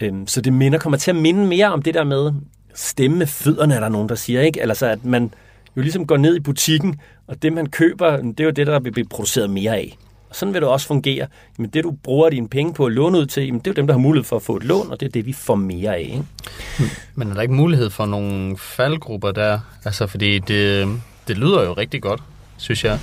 Øhm, 0.00 0.26
så 0.26 0.40
det 0.40 0.52
minder, 0.52 0.78
kommer 0.78 0.98
til 0.98 1.10
at 1.10 1.16
minde 1.16 1.46
mere 1.46 1.66
om 1.66 1.82
det 1.82 1.94
der 1.94 2.04
med 2.04 2.32
stemme 2.74 3.16
med 3.16 3.26
fødderne, 3.26 3.74
er 3.74 3.80
der 3.80 3.88
nogen, 3.88 4.08
der 4.08 4.14
siger. 4.14 4.40
ikke? 4.40 4.60
Eller 4.60 4.74
så 4.74 4.86
at 4.86 5.04
man 5.04 5.34
jo 5.76 5.82
ligesom 5.82 6.06
går 6.06 6.16
ned 6.16 6.36
i 6.36 6.40
butikken, 6.40 7.00
og 7.26 7.42
det 7.42 7.52
man 7.52 7.66
køber, 7.66 8.16
det 8.16 8.40
er 8.40 8.44
jo 8.44 8.50
det, 8.50 8.66
der 8.66 8.80
vil 8.80 8.92
blive 8.92 9.08
produceret 9.08 9.50
mere 9.50 9.76
af. 9.76 9.98
Og 10.30 10.36
sådan 10.36 10.54
vil 10.54 10.62
det 10.62 10.68
også 10.68 10.86
fungere. 10.86 11.26
Men 11.58 11.70
det, 11.70 11.84
du 11.84 11.90
bruger 11.90 12.30
dine 12.30 12.48
penge 12.48 12.74
på 12.74 12.86
at 12.86 12.92
låne 12.92 13.18
ud 13.18 13.26
til, 13.26 13.46
jamen, 13.46 13.58
det 13.58 13.66
er 13.66 13.70
jo 13.70 13.74
dem, 13.74 13.86
der 13.86 13.94
har 13.94 13.98
mulighed 13.98 14.24
for 14.24 14.36
at 14.36 14.42
få 14.42 14.56
et 14.56 14.64
lån, 14.64 14.90
og 14.90 15.00
det 15.00 15.06
er 15.06 15.10
det, 15.10 15.26
vi 15.26 15.32
får 15.32 15.54
mere 15.54 15.96
af. 15.96 16.00
Ikke? 16.00 16.24
Hmm. 16.78 16.88
Men 17.14 17.30
er 17.30 17.34
der 17.34 17.42
ikke 17.42 17.54
mulighed 17.54 17.90
for 17.90 18.06
nogle 18.06 18.56
faldgrupper 18.56 19.32
der? 19.32 19.60
Altså, 19.84 20.06
fordi 20.06 20.38
det, 20.38 20.88
det 21.28 21.38
lyder 21.38 21.62
jo 21.62 21.72
rigtig 21.72 22.02
godt, 22.02 22.22
synes 22.56 22.84
jeg. 22.84 22.98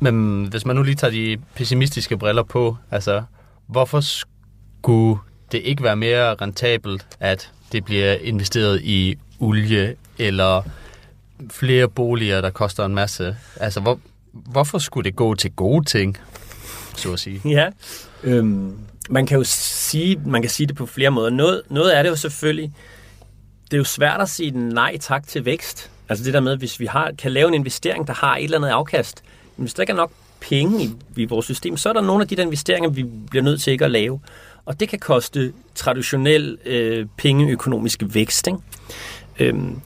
Men 0.00 0.44
hvis 0.44 0.66
man 0.66 0.76
nu 0.76 0.82
lige 0.82 0.94
tager 0.94 1.10
de 1.10 1.38
pessimistiske 1.54 2.16
briller 2.16 2.42
på, 2.42 2.76
altså, 2.90 3.22
hvorfor 3.66 4.00
skulle 4.00 5.20
det 5.52 5.60
ikke 5.64 5.82
være 5.82 5.96
mere 5.96 6.34
rentabelt, 6.34 7.06
at 7.20 7.50
det 7.72 7.84
bliver 7.84 8.12
investeret 8.12 8.80
i 8.82 9.16
olie 9.40 9.94
eller 10.18 10.62
flere 11.50 11.88
boliger, 11.88 12.40
der 12.40 12.50
koster 12.50 12.84
en 12.84 12.94
masse. 12.94 13.36
Altså, 13.56 13.80
hvor, 13.80 14.00
hvorfor 14.32 14.78
skulle 14.78 15.04
det 15.04 15.16
gå 15.16 15.34
til 15.34 15.52
gode 15.52 15.84
ting, 15.84 16.16
så 16.96 17.12
at 17.12 17.20
sige? 17.20 17.40
Ja, 17.44 17.68
øhm, 18.22 18.78
man 19.10 19.26
kan 19.26 19.38
jo 19.38 19.44
sige, 19.44 20.20
man 20.26 20.42
kan 20.42 20.50
sige 20.50 20.66
det 20.66 20.76
på 20.76 20.86
flere 20.86 21.10
måder. 21.10 21.30
Noget, 21.30 21.62
noget 21.70 21.98
er 21.98 22.02
det 22.02 22.10
jo 22.10 22.16
selvfølgelig, 22.16 22.72
det 23.64 23.72
er 23.72 23.78
jo 23.78 23.84
svært 23.84 24.20
at 24.20 24.28
sige 24.28 24.50
nej 24.50 24.96
tak 25.00 25.26
til 25.26 25.44
vækst. 25.44 25.90
Altså 26.08 26.24
det 26.24 26.34
der 26.34 26.40
med, 26.40 26.56
hvis 26.56 26.80
vi 26.80 26.86
har, 26.86 27.12
kan 27.18 27.32
lave 27.32 27.48
en 27.48 27.54
investering, 27.54 28.06
der 28.06 28.12
har 28.12 28.36
et 28.36 28.44
eller 28.44 28.58
andet 28.58 28.68
afkast, 28.68 29.22
men 29.56 29.64
hvis 29.64 29.74
der 29.74 29.82
ikke 29.82 29.90
er 29.90 29.96
nok 29.96 30.12
penge 30.40 30.84
i, 30.84 30.90
i 31.16 31.24
vores 31.24 31.46
system, 31.46 31.76
så 31.76 31.88
er 31.88 31.92
der 31.92 32.00
nogle 32.00 32.22
af 32.22 32.28
de 32.28 32.36
der 32.36 32.42
investeringer, 32.42 32.90
vi 32.90 33.02
bliver 33.30 33.42
nødt 33.42 33.62
til 33.62 33.72
ikke 33.72 33.84
at 33.84 33.90
lave. 33.90 34.20
Og 34.64 34.80
det 34.80 34.88
kan 34.88 34.98
koste 34.98 35.52
traditionel 35.74 36.58
øh, 36.64 37.06
pengeøkonomisk 37.16 38.02
vækst. 38.06 38.46
Ikke? 38.46 38.58
Øhm, 39.38 39.80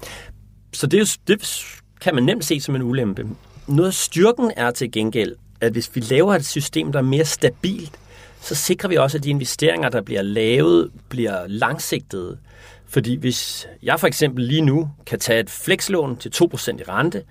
så 0.79 0.87
det, 0.87 0.97
er 0.97 1.01
jo, 1.01 1.07
det 1.29 1.65
kan 2.01 2.15
man 2.15 2.25
nemt 2.25 2.45
se 2.45 2.61
som 2.61 2.77
en 2.77 2.83
ulempe. 2.83 3.27
Noget 3.67 3.89
af 3.89 3.95
styrken 3.95 4.53
er 4.57 4.71
til 4.71 4.93
gengæld, 4.93 5.37
at 5.61 5.73
hvis 5.73 5.91
vi 5.95 6.01
laver 6.01 6.35
et 6.35 6.47
system, 6.47 6.93
der 6.93 6.99
er 6.99 7.03
mere 7.03 7.25
stabilt, 7.25 7.99
så 8.41 8.55
sikrer 8.55 8.89
vi 8.89 8.97
også, 8.97 9.19
at 9.19 9.25
de 9.25 9.31
investeringer, 9.31 9.89
der 9.89 10.01
bliver 10.01 10.23
lavet, 10.23 10.91
bliver 11.09 11.47
langsigtede. 11.47 12.39
Fordi 12.87 13.17
hvis 13.17 13.69
jeg 13.83 14.01
for 14.01 14.07
eksempel 14.07 14.45
lige 14.45 14.61
nu 14.61 14.91
kan 15.07 15.19
tage 15.19 15.41
et 15.41 15.51
flekslån 15.51 16.17
til 16.17 16.33
2% 16.35 16.81
i 16.81 16.83
rente, 16.83 17.23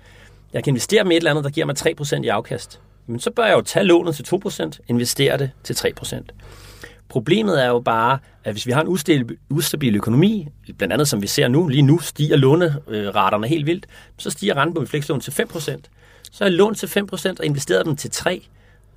jeg 0.52 0.64
kan 0.64 0.70
investere 0.70 1.04
med 1.04 1.12
et 1.12 1.16
eller 1.16 1.30
andet, 1.30 1.44
der 1.44 1.50
giver 1.50 1.66
mig 1.66 1.76
3% 2.20 2.22
i 2.22 2.28
afkast, 2.28 2.80
men 3.06 3.20
så 3.20 3.30
bør 3.30 3.44
jeg 3.44 3.54
jo 3.54 3.60
tage 3.60 3.84
lånet 3.84 4.14
til 4.14 4.26
2%, 4.34 4.70
investere 4.88 5.38
det 5.38 5.50
til 5.64 5.74
3%. 5.74 6.22
Problemet 7.08 7.64
er 7.64 7.68
jo 7.68 7.80
bare, 7.80 8.18
at 8.44 8.52
hvis 8.52 8.66
vi 8.66 8.72
har 8.72 8.80
en 8.80 8.88
ustabil, 8.88 9.36
ustabil 9.50 9.96
økonomi, 9.96 10.48
blandt 10.78 10.92
andet 10.92 11.08
som 11.08 11.22
vi 11.22 11.26
ser 11.26 11.48
nu, 11.48 11.68
lige 11.68 11.82
nu 11.82 11.98
stiger 11.98 12.36
låneraterne 12.36 13.48
helt 13.48 13.66
vildt, 13.66 13.86
så 14.18 14.30
stiger 14.30 14.56
renten 14.56 14.74
på 14.74 14.86
flekslån 14.86 15.20
til 15.20 15.30
5%. 15.30 15.80
Så 16.32 16.44
er 16.44 16.48
lån 16.48 16.74
til 16.74 16.86
5% 16.86 17.34
og 17.38 17.44
investeret 17.44 17.86
dem 17.86 17.96
til 17.96 18.08
3%. 18.08 18.48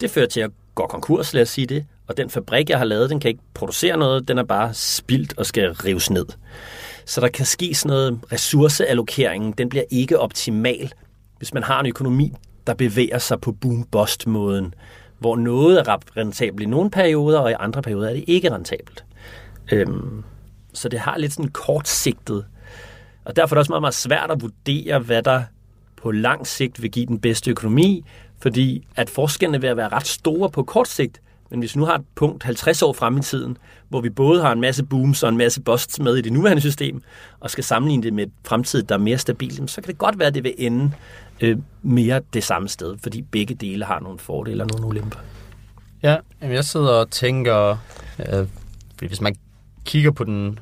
Det 0.02 0.12
fører 0.12 0.28
til, 0.28 0.40
at 0.40 0.52
gå 0.76 0.88
konkurs, 0.88 1.34
lad 1.34 1.42
os 1.42 1.50
sige 1.50 1.68
det. 1.68 1.86
Og 2.08 2.18
den 2.18 2.30
fabrik, 2.30 2.70
jeg 2.70 2.78
har 2.78 2.86
lavet, 2.86 3.10
den 3.10 3.20
kan 3.20 3.30
ikke 3.30 3.42
producere 3.54 3.98
noget, 3.98 4.28
den 4.28 4.38
er 4.38 4.44
bare 4.44 4.74
spildt 4.74 5.38
og 5.38 5.46
skal 5.46 5.72
rives 5.72 6.10
ned. 6.10 6.26
Så 7.06 7.22
der 7.22 7.28
kan 7.28 7.46
ske 7.46 7.76
sådan 7.76 7.90
noget 7.90 8.20
ressourceallokeringen, 8.32 9.52
den 9.52 9.70
bliver 9.70 9.84
ikke 9.90 10.20
optimal, 10.20 10.92
hvis 11.38 11.54
man 11.54 11.64
har 11.64 11.80
en 11.80 11.86
økonomi, 11.86 12.34
der 12.68 12.74
bevæger 12.74 13.18
sig 13.18 13.42
på 13.42 13.52
boom-bust-måden 13.52 14.74
hvor 15.22 15.36
noget 15.36 15.80
er 15.80 16.18
rentabelt 16.18 16.62
i 16.62 16.66
nogle 16.66 16.92
perioder, 16.92 17.40
og 17.40 17.52
i 17.52 17.56
andre 17.60 17.82
perioder 17.82 18.10
er 18.10 18.14
det 18.14 18.24
ikke 18.28 18.54
rentabelt. 18.54 19.06
Øhm, 19.72 20.24
så 20.74 20.90
det 20.90 21.00
har 21.00 21.18
lidt 21.18 21.34
sådan 21.34 21.52
kortsigtet. 21.52 22.46
Og 23.26 23.36
derfor 23.36 23.56
er 23.56 23.58
det 23.58 23.60
også 23.60 23.72
meget, 23.72 23.82
meget 23.82 23.94
svært 23.94 24.32
at 24.32 24.42
vurdere, 24.42 25.00
hvad 25.00 25.24
der 25.24 25.44
på 26.02 26.12
lang 26.12 26.48
sigt 26.48 26.82
vil 26.82 26.92
give 26.92 27.06
den 27.06 27.20
bedste 27.20 27.52
økonomi, 27.52 28.06
fordi 28.40 28.88
at 28.96 29.10
forskellene 29.10 29.62
vil 29.62 29.78
være 29.78 29.90
ret 29.90 30.08
store 30.08 30.50
på 30.50 30.64
kort 30.64 30.88
sigt, 30.88 31.22
men 31.50 31.60
hvis 31.60 31.76
vi 31.76 31.80
nu 31.80 31.86
har 31.86 31.96
et 31.96 32.06
punkt 32.16 32.44
50 32.44 32.82
år 32.82 32.94
frem 32.94 33.18
i 33.18 33.22
tiden, 33.22 33.58
hvor 33.90 34.02
vi 34.02 34.10
både 34.10 34.42
har 34.42 34.52
en 34.52 34.62
masse 34.62 34.84
booms 34.84 35.24
og 35.24 35.30
en 35.30 35.38
masse 35.38 35.62
busts 35.62 36.00
med 36.00 36.16
i 36.16 36.22
det 36.22 36.34
nuværende 36.34 36.62
system, 36.62 37.02
og 37.40 37.50
skal 37.50 37.64
sammenligne 37.64 38.04
det 38.04 38.14
med 38.14 38.24
et 38.24 38.32
fremtid, 38.46 38.84
der 38.84 38.96
er 38.96 39.00
mere 39.00 39.18
stabilt, 39.18 39.72
så 39.72 39.82
kan 39.82 39.88
det 39.88 39.98
godt 39.98 40.20
være, 40.20 40.28
at 40.28 40.36
det 40.36 40.44
vil 40.44 40.54
ende 40.58 40.92
øh, 41.42 41.58
mere 41.82 42.22
det 42.34 42.44
samme 42.44 42.70
sted, 42.70 42.98
fordi 43.04 43.22
begge 43.22 43.56
dele 43.56 43.86
har 43.86 44.00
nogle 44.00 44.20
fordele 44.20 44.64
og 44.64 44.70
nogle 44.72 44.88
ulemper. 44.88 45.20
Ja, 46.04 46.18
jeg 46.42 46.64
sidder 46.66 46.94
og 46.94 47.12
tænker, 47.12 47.78
øh, 48.20 48.48
hvis 48.98 49.22
man 49.22 49.36
kigger 49.86 50.12
på 50.12 50.24
den 50.24 50.60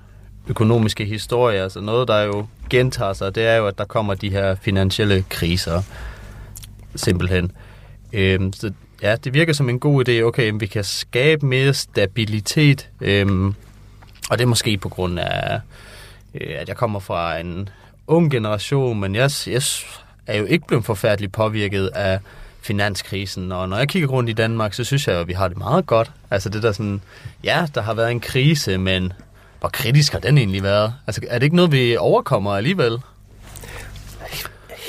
økonomiske 0.48 1.06
historie, 1.06 1.62
altså 1.62 1.82
noget, 1.82 2.08
der 2.08 2.22
jo 2.22 2.48
gentager 2.70 3.14
sig, 3.14 3.36
det 3.36 3.46
er 3.46 3.56
jo, 3.56 3.68
at 3.68 3.78
der 3.78 3.86
kommer 3.86 4.14
de 4.14 4.30
her 4.30 4.56
finansielle 4.56 5.24
kriser, 5.30 5.82
simpelthen. 6.96 7.52
Øh, 8.14 8.40
så 8.54 8.72
ja, 9.02 9.16
det 9.16 9.34
virker 9.34 9.54
som 9.54 9.70
en 9.70 9.80
god 9.80 10.10
idé, 10.10 10.22
okay, 10.22 10.54
vi 10.60 10.66
kan 10.66 10.84
skabe 10.84 11.46
mere 11.46 11.74
stabilitet, 11.74 12.90
øh, 13.02 13.46
og 14.30 14.38
det 14.38 14.42
er 14.42 14.46
måske 14.46 14.78
på 14.78 14.90
grund 14.90 15.20
af, 15.20 15.60
øh, 16.34 16.56
at 16.60 16.68
jeg 16.68 16.78
kommer 16.78 17.00
fra 17.00 17.38
en 17.38 17.70
ung 18.08 18.32
generation, 18.32 19.00
men 19.00 19.16
jeg, 19.16 19.32
jeg 19.48 19.62
er 20.30 20.38
jo 20.38 20.46
ikke 20.46 20.68
blevet 20.68 20.86
forfærdeligt 20.86 21.32
påvirket 21.34 21.88
af 21.88 22.20
finanskrisen. 22.62 23.52
Og 23.52 23.70
når 23.70 23.78
jeg 23.78 23.88
kigger 23.88 24.10
rundt 24.10 24.30
i 24.30 24.34
Danmark, 24.34 24.74
så 24.74 24.84
synes 24.84 25.08
jeg, 25.08 25.20
at 25.20 25.28
vi 25.28 25.34
har 25.34 25.48
det 25.48 25.58
meget 25.58 25.86
godt. 25.86 26.12
Altså 26.32 26.50
det 26.50 26.64
der 26.64 26.72
sådan, 26.72 27.02
ja, 27.44 27.68
der 27.76 27.82
har 27.82 27.94
været 27.94 28.12
en 28.12 28.20
krise, 28.20 28.78
men 28.78 29.14
hvor 29.60 29.70
kritisk 29.70 30.12
har 30.12 30.20
den 30.20 30.38
egentlig 30.38 30.64
været? 30.64 30.94
Altså 31.08 31.22
er 31.28 31.40
det 31.40 31.44
ikke 31.44 31.56
noget, 31.56 31.72
vi 31.72 31.98
overkommer 31.98 32.56
alligevel? 32.56 32.98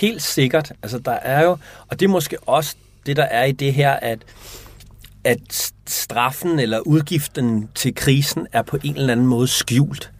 Helt 0.01 0.23
sikkert. 0.23 0.73
Altså 0.83 0.99
der 0.99 1.13
er 1.13 1.45
jo, 1.45 1.59
og 1.89 2.01
det 2.01 2.07
er 2.07 2.11
måske 2.11 2.37
også 2.41 2.77
det, 3.07 3.17
der 3.17 3.25
er 3.25 3.45
i 3.45 3.53
det 3.53 3.75
her, 3.75 3.93
at 3.93 4.19
at 5.25 5.73
straffen 5.89 6.59
eller 6.59 6.79
udgiften 6.79 7.69
til 7.75 7.95
krisen 7.95 8.47
er 8.53 8.63
på 8.63 8.79
en 8.85 8.97
eller 8.97 9.13
anden 9.13 9.27
måde 9.27 9.49
skjult. 9.49 10.11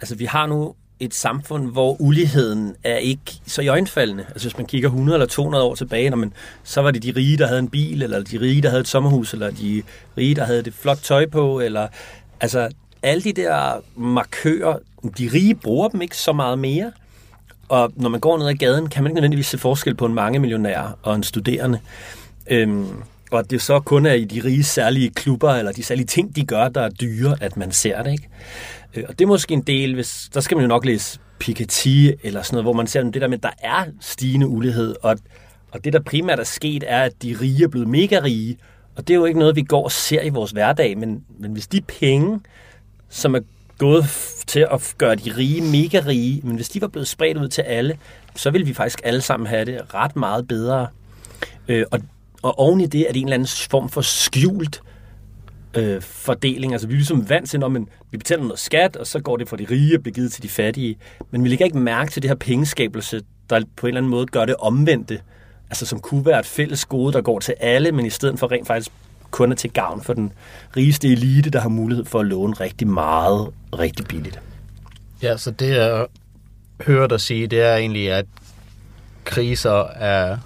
Altså 0.00 0.14
vi 0.14 0.24
har 0.24 0.46
nu 0.46 0.74
et 1.00 1.14
samfund, 1.14 1.72
hvor 1.72 2.00
uligheden 2.00 2.76
er 2.84 2.96
ikke 2.96 3.22
så 3.46 3.62
iøjnfaldende. 3.62 4.24
Altså 4.28 4.48
hvis 4.48 4.56
man 4.56 4.66
kigger 4.66 4.88
100 4.88 5.16
eller 5.16 5.26
200 5.26 5.64
år 5.64 5.74
tilbage, 5.74 6.10
når 6.10 6.16
man, 6.16 6.32
så 6.64 6.80
var 6.80 6.90
det 6.90 7.02
de 7.02 7.12
rige, 7.16 7.38
der 7.38 7.46
havde 7.46 7.58
en 7.58 7.68
bil, 7.68 8.02
eller 8.02 8.22
de 8.22 8.40
rige, 8.40 8.62
der 8.62 8.68
havde 8.68 8.80
et 8.80 8.88
sommerhus, 8.88 9.32
eller 9.32 9.50
de 9.50 9.82
rige, 10.18 10.34
der 10.34 10.44
havde 10.44 10.62
det 10.62 10.74
flot 10.74 10.98
tøj 11.02 11.26
på, 11.26 11.60
eller 11.60 11.88
altså 12.40 12.68
alle 13.02 13.22
de 13.22 13.32
der 13.32 13.82
markører, 13.96 14.78
de 15.18 15.30
rige 15.32 15.54
bruger 15.54 15.88
dem 15.88 16.02
ikke 16.02 16.16
så 16.16 16.32
meget 16.32 16.58
mere. 16.58 16.92
Og 17.68 17.92
når 17.96 18.08
man 18.08 18.20
går 18.20 18.38
ned 18.38 18.48
ad 18.48 18.54
gaden, 18.54 18.88
kan 18.88 19.02
man 19.02 19.10
ikke 19.10 19.14
nødvendigvis 19.14 19.46
se 19.46 19.58
forskel 19.58 19.94
på 19.94 20.06
en 20.06 20.14
mange 20.14 20.38
millionær 20.38 20.98
og 21.02 21.14
en 21.14 21.22
studerende. 21.22 21.80
Øhm, 22.46 22.86
og 23.30 23.38
at 23.38 23.50
det 23.50 23.62
så 23.62 23.80
kun 23.80 24.06
er 24.06 24.12
i 24.12 24.24
de 24.24 24.40
rige 24.44 24.64
særlige 24.64 25.10
klubber, 25.10 25.50
eller 25.50 25.72
de 25.72 25.82
særlige 25.82 26.06
ting, 26.06 26.36
de 26.36 26.44
gør, 26.44 26.68
der 26.68 26.80
er 26.80 26.88
dyre, 26.88 27.36
at 27.40 27.56
man 27.56 27.72
ser 27.72 28.02
det. 28.02 28.12
Ikke? 28.12 28.28
Øh, 28.96 29.04
og 29.08 29.18
det 29.18 29.24
er 29.24 29.28
måske 29.28 29.54
en 29.54 29.62
del, 29.62 29.94
hvis, 29.94 30.30
der 30.34 30.40
skal 30.40 30.56
man 30.56 30.62
jo 30.62 30.68
nok 30.68 30.84
læse 30.84 31.18
Piketty 31.38 32.08
eller 32.22 32.42
sådan 32.42 32.54
noget, 32.54 32.64
hvor 32.64 32.72
man 32.72 32.86
ser 32.86 33.02
det 33.02 33.14
der 33.14 33.28
med, 33.28 33.38
at 33.38 33.42
der 33.42 33.50
er 33.58 33.84
stigende 34.00 34.48
ulighed, 34.48 34.94
og, 35.02 35.18
og 35.70 35.84
det, 35.84 35.92
der 35.92 36.00
primært 36.00 36.40
er 36.40 36.44
sket, 36.44 36.84
er, 36.86 37.02
at 37.02 37.22
de 37.22 37.36
rige 37.40 37.64
er 37.64 37.68
blevet 37.68 37.88
mega 37.88 38.20
rige, 38.24 38.56
og 38.96 39.08
det 39.08 39.14
er 39.14 39.18
jo 39.18 39.24
ikke 39.24 39.38
noget, 39.38 39.56
vi 39.56 39.62
går 39.62 39.84
og 39.84 39.92
ser 39.92 40.22
i 40.22 40.28
vores 40.28 40.50
hverdag, 40.50 40.98
men, 40.98 41.24
men 41.38 41.52
hvis 41.52 41.66
de 41.66 41.80
penge, 41.80 42.40
som 43.08 43.34
er 43.34 43.40
gået 43.78 44.04
til 44.46 44.66
at 44.70 44.94
gøre 44.98 45.14
de 45.14 45.36
rige 45.36 45.62
mega 45.62 46.00
rige, 46.06 46.40
men 46.44 46.56
hvis 46.56 46.68
de 46.68 46.80
var 46.80 46.88
blevet 46.88 47.08
spredt 47.08 47.38
ud 47.38 47.48
til 47.48 47.62
alle, 47.62 47.98
så 48.36 48.50
ville 48.50 48.66
vi 48.66 48.74
faktisk 48.74 49.00
alle 49.04 49.20
sammen 49.20 49.46
have 49.46 49.64
det 49.64 49.94
ret 49.94 50.16
meget 50.16 50.48
bedre. 50.48 50.86
Øh, 51.68 51.84
og, 51.90 52.00
og 52.42 52.58
oven 52.58 52.80
i 52.80 52.86
det 52.86 53.00
er 53.00 53.12
det 53.12 53.20
en 53.20 53.26
eller 53.26 53.34
anden 53.34 53.48
form 53.70 53.88
for 53.88 54.00
skjult 54.00 54.82
øh, 54.86 54.93
øh, 55.76 56.02
fordeling. 56.02 56.72
Altså 56.72 56.86
vi 56.86 56.92
er 56.92 56.96
ligesom 56.96 57.28
vant 57.28 57.50
til, 57.50 57.60
når 57.60 57.68
man, 57.68 57.88
vi 58.10 58.16
betaler 58.18 58.42
noget 58.42 58.58
skat, 58.58 58.96
og 58.96 59.06
så 59.06 59.20
går 59.20 59.36
det 59.36 59.48
fra 59.48 59.56
de 59.56 59.66
rige 59.70 59.96
og 59.96 60.02
bliver 60.02 60.14
givet 60.14 60.32
til 60.32 60.42
de 60.42 60.48
fattige. 60.48 60.96
Men 61.30 61.44
vi 61.44 61.48
lægger 61.48 61.64
ikke 61.64 61.78
mærke 61.78 62.10
til 62.10 62.22
det 62.22 62.30
her 62.30 62.36
pengeskabelse, 62.36 63.20
der 63.50 63.62
på 63.76 63.86
en 63.86 63.88
eller 63.88 64.00
anden 64.00 64.10
måde 64.10 64.26
gør 64.26 64.44
det 64.44 64.56
omvendte. 64.56 65.20
Altså 65.70 65.86
som 65.86 66.00
kunne 66.00 66.26
være 66.26 66.40
et 66.40 66.46
fælles 66.46 66.84
gode, 66.84 67.12
der 67.12 67.20
går 67.20 67.38
til 67.40 67.54
alle, 67.60 67.92
men 67.92 68.06
i 68.06 68.10
stedet 68.10 68.38
for 68.38 68.52
rent 68.52 68.66
faktisk 68.66 68.90
kun 69.30 69.52
er 69.52 69.56
til 69.56 69.72
gavn 69.72 70.02
for 70.02 70.12
den 70.12 70.32
rigeste 70.76 71.08
elite, 71.08 71.50
der 71.50 71.60
har 71.60 71.68
mulighed 71.68 72.04
for 72.04 72.20
at 72.20 72.26
låne 72.26 72.54
rigtig 72.54 72.88
meget, 72.88 73.48
rigtig 73.78 74.06
billigt. 74.06 74.40
Ja, 75.22 75.36
så 75.36 75.50
det 75.50 75.76
jeg 75.76 76.06
hører 76.86 77.06
dig 77.06 77.20
sige, 77.20 77.46
det 77.46 77.60
er 77.60 77.76
egentlig, 77.76 78.12
at 78.12 78.26
kriser 79.24 79.84
er 79.86 80.38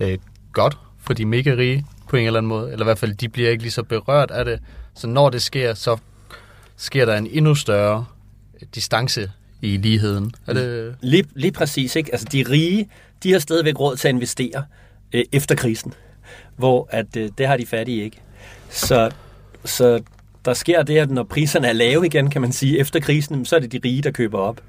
øh, 0.00 0.18
godt 0.52 0.78
for 1.00 1.14
de 1.14 1.24
mega 1.24 1.50
rige, 1.50 1.86
på 2.08 2.16
en 2.16 2.26
eller 2.26 2.38
anden 2.38 2.48
måde. 2.48 2.72
Eller 2.72 2.84
i 2.84 2.88
hvert 2.88 2.98
fald, 2.98 3.14
de 3.14 3.28
bliver 3.28 3.50
ikke 3.50 3.62
lige 3.62 3.72
så 3.72 3.82
berørt 3.82 4.30
af 4.30 4.44
det. 4.44 4.60
Så 4.94 5.06
når 5.06 5.30
det 5.30 5.42
sker, 5.42 5.74
så 5.74 5.96
sker 6.76 7.04
der 7.04 7.16
en 7.16 7.26
endnu 7.26 7.54
større 7.54 8.04
distance 8.74 9.30
i 9.62 9.76
ligheden. 9.76 10.32
Er 10.46 10.52
det... 10.52 10.96
lige, 11.00 11.24
lige 11.34 11.52
præcis. 11.52 11.96
Ikke? 11.96 12.12
Altså, 12.12 12.26
de 12.32 12.44
rige, 12.50 12.88
de 13.22 13.32
har 13.32 13.38
stadigvæk 13.38 13.80
råd 13.80 13.96
til 13.96 14.08
at 14.08 14.14
investere 14.14 14.64
øh, 15.12 15.24
efter 15.32 15.54
krisen, 15.54 15.92
hvor 16.56 16.88
at, 16.90 17.16
øh, 17.16 17.30
det 17.38 17.46
har 17.46 17.56
de 17.56 17.66
fattige 17.66 18.04
ikke. 18.04 18.20
Så, 18.70 19.10
så 19.64 20.02
der 20.44 20.54
sker 20.54 20.82
det, 20.82 20.98
at 20.98 21.10
når 21.10 21.22
priserne 21.22 21.68
er 21.68 21.72
lave 21.72 22.06
igen, 22.06 22.30
kan 22.30 22.40
man 22.40 22.52
sige, 22.52 22.78
efter 22.78 23.00
krisen, 23.00 23.44
så 23.44 23.56
er 23.56 23.60
det 23.60 23.72
de 23.72 23.80
rige, 23.84 24.02
der 24.02 24.10
køber 24.10 24.38
op. 24.38 24.60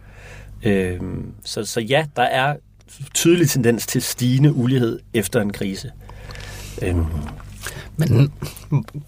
Øh, 0.63 0.99
så, 1.43 1.65
så 1.65 1.79
ja, 1.81 2.05
der 2.15 2.23
er 2.23 2.55
tydelig 3.13 3.49
tendens 3.49 3.87
til 3.87 4.01
stigende 4.01 4.53
ulighed 4.53 4.99
efter 5.13 5.41
en 5.41 5.53
krise. 5.53 5.91
Øhm. 6.81 7.05
Men 7.97 8.33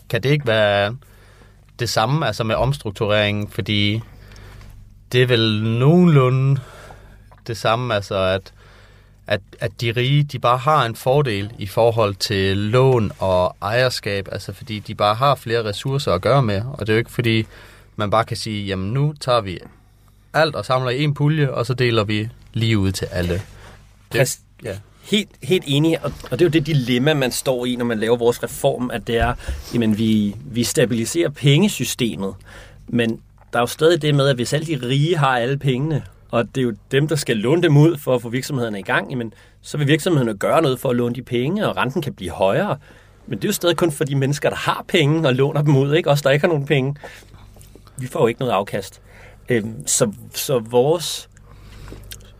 kan 0.09 0.23
det 0.23 0.29
ikke 0.29 0.47
være 0.47 0.95
det 1.79 1.89
samme 1.89 2.27
altså 2.27 2.43
med 2.43 2.55
omstruktureringen, 2.55 3.49
fordi 3.49 4.01
det 5.11 5.23
er 5.23 5.27
vel 5.27 5.63
nogenlunde 5.63 6.61
det 7.47 7.57
samme, 7.57 7.95
altså 7.95 8.15
at, 8.15 8.53
at, 9.27 9.41
at 9.59 9.81
de 9.81 9.91
rige, 9.91 10.23
de 10.23 10.39
bare 10.39 10.57
har 10.57 10.85
en 10.85 10.95
fordel 10.95 11.51
i 11.57 11.65
forhold 11.65 12.15
til 12.15 12.57
lån 12.57 13.11
og 13.19 13.55
ejerskab, 13.61 14.27
altså 14.31 14.53
fordi 14.53 14.79
de 14.79 14.95
bare 14.95 15.15
har 15.15 15.35
flere 15.35 15.63
ressourcer 15.63 16.13
at 16.13 16.21
gøre 16.21 16.43
med, 16.43 16.61
og 16.73 16.79
det 16.79 16.89
er 16.89 16.93
jo 16.93 16.99
ikke 16.99 17.11
fordi, 17.11 17.45
man 17.95 18.09
bare 18.09 18.23
kan 18.23 18.37
sige, 18.37 18.65
jamen 18.65 18.93
nu 18.93 19.13
tager 19.19 19.41
vi 19.41 19.59
alt 20.33 20.55
og 20.55 20.65
samler 20.65 20.89
i 20.89 21.03
en 21.03 21.13
pulje, 21.13 21.49
og 21.51 21.65
så 21.65 21.73
deler 21.73 22.03
vi 22.03 22.29
lige 22.53 22.77
ud 22.77 22.91
til 22.91 23.05
alle. 23.05 23.41
Det, 24.13 24.39
ja. 24.63 24.77
Helt, 25.09 25.29
helt 25.43 25.63
enig, 25.67 26.05
og, 26.05 26.11
og 26.31 26.39
det 26.39 26.41
er 26.41 26.45
jo 26.45 26.49
det 26.49 26.65
dilemma, 26.65 27.13
man 27.13 27.31
står 27.31 27.65
i, 27.65 27.75
når 27.75 27.85
man 27.85 27.99
laver 27.99 28.17
vores 28.17 28.43
reform, 28.43 28.91
at 28.93 29.07
det 29.07 29.17
er, 29.17 29.33
jamen 29.73 29.97
vi, 29.97 30.35
vi 30.45 30.63
stabiliserer 30.63 31.29
pengesystemet, 31.29 32.33
men 32.87 33.21
der 33.53 33.59
er 33.59 33.63
jo 33.63 33.67
stadig 33.67 34.01
det 34.01 34.15
med, 34.15 34.27
at 34.27 34.35
hvis 34.35 34.53
alle 34.53 34.67
de 34.67 34.87
rige 34.87 35.17
har 35.17 35.37
alle 35.37 35.57
pengene, 35.57 36.03
og 36.31 36.55
det 36.55 36.61
er 36.61 36.65
jo 36.65 36.73
dem, 36.91 37.07
der 37.07 37.15
skal 37.15 37.37
låne 37.37 37.63
dem 37.63 37.77
ud 37.77 37.97
for 37.97 38.15
at 38.15 38.21
få 38.21 38.29
virksomhederne 38.29 38.79
i 38.79 38.83
gang, 38.83 39.09
jamen, 39.09 39.33
så 39.61 39.77
vil 39.77 39.87
virksomhederne 39.87 40.37
gøre 40.37 40.61
noget 40.61 40.79
for 40.79 40.89
at 40.89 40.95
låne 40.95 41.15
de 41.15 41.21
penge, 41.21 41.67
og 41.67 41.77
renten 41.77 42.01
kan 42.01 42.13
blive 42.13 42.31
højere. 42.31 42.77
Men 43.27 43.37
det 43.37 43.43
er 43.43 43.49
jo 43.49 43.53
stadig 43.53 43.77
kun 43.77 43.91
for 43.91 44.03
de 44.03 44.15
mennesker, 44.15 44.49
der 44.49 44.57
har 44.57 44.85
penge 44.87 45.27
og 45.27 45.35
låner 45.35 45.61
dem 45.61 45.77
ud, 45.77 45.93
ikke? 45.93 46.09
Os, 46.09 46.21
der 46.21 46.29
ikke 46.29 46.43
har 46.43 46.53
nogen 46.53 46.65
penge. 46.65 46.95
Vi 47.97 48.07
får 48.07 48.19
jo 48.19 48.27
ikke 48.27 48.39
noget 48.39 48.53
afkast. 48.53 49.01
Øhm, 49.49 49.87
så, 49.87 50.11
så 50.33 50.59
vores 50.59 51.28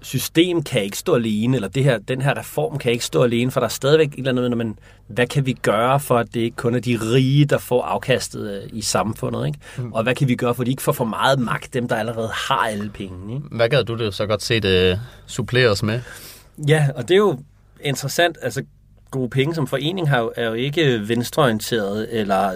system 0.09 0.63
kan 0.63 0.83
ikke 0.83 0.97
stå 0.97 1.15
alene, 1.15 1.57
eller 1.57 1.67
det 1.67 1.83
her, 1.83 1.97
den 1.97 2.21
her 2.21 2.37
reform 2.37 2.77
kan 2.77 2.91
ikke 2.91 3.05
stå 3.05 3.23
alene, 3.23 3.51
for 3.51 3.59
der 3.59 3.65
er 3.67 3.69
stadigvæk 3.69 4.13
et 4.13 4.27
eller 4.27 4.43
andet, 4.43 4.57
man, 4.57 4.79
hvad 5.07 5.27
kan 5.27 5.45
vi 5.45 5.53
gøre 5.53 5.99
for, 5.99 6.17
at 6.17 6.33
det 6.33 6.39
ikke 6.39 6.55
kun 6.55 6.75
er 6.75 6.79
de 6.79 6.99
rige, 7.01 7.45
der 7.45 7.57
får 7.57 7.83
afkastet 7.83 8.51
øh, 8.51 8.69
i 8.73 8.81
samfundet, 8.81 9.47
ikke? 9.47 9.59
Mm. 9.77 9.93
Og 9.93 10.03
hvad 10.03 10.15
kan 10.15 10.27
vi 10.27 10.35
gøre, 10.35 10.55
for 10.55 10.61
at 10.61 10.65
de 10.65 10.71
ikke 10.71 10.81
får 10.81 10.91
for 10.91 11.05
meget 11.05 11.39
magt, 11.39 11.73
dem 11.73 11.87
der 11.87 11.95
allerede 11.95 12.29
har 12.33 12.67
alle 12.67 12.89
penge, 12.89 13.35
ikke? 13.35 13.47
Hvad 13.51 13.69
gad 13.69 13.83
du 13.83 13.97
det 13.97 14.13
så 14.13 14.25
godt 14.25 14.43
se 14.43 14.59
det 14.59 14.99
suppleres 15.25 15.83
med? 15.83 16.01
Ja, 16.67 16.87
og 16.95 17.07
det 17.07 17.13
er 17.13 17.17
jo 17.17 17.39
interessant, 17.81 18.37
altså 18.41 18.63
gode 19.11 19.29
penge 19.29 19.55
som 19.55 19.67
forening 19.67 20.09
har 20.09 20.19
jo, 20.19 20.31
er 20.35 20.47
jo 20.47 20.53
ikke 20.53 21.07
venstreorienteret, 21.07 22.07
eller 22.19 22.51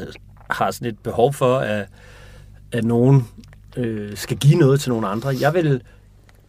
har 0.49 0.71
sådan 0.71 0.87
et 0.87 0.99
behov 0.99 1.33
for, 1.33 1.57
at, 1.57 1.85
at 2.71 2.83
nogen 2.83 3.27
øh, 3.77 4.17
skal 4.17 4.37
give 4.37 4.55
noget 4.55 4.81
til 4.81 4.89
nogle 4.89 5.07
andre. 5.07 5.35
Jeg 5.39 5.53
vil 5.53 5.81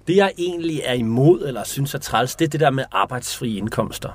det 0.07 0.17
jeg 0.17 0.33
egentlig 0.39 0.81
er 0.85 0.95
imod, 0.95 1.43
eller 1.47 1.65
synes 1.65 1.95
er 1.95 1.99
træls, 1.99 2.37
det 2.37 2.45
er 2.45 2.49
det 2.49 2.61
der 2.61 2.71
med 2.71 2.85
arbejdsfri 2.93 3.59
indkomster. 3.59 4.11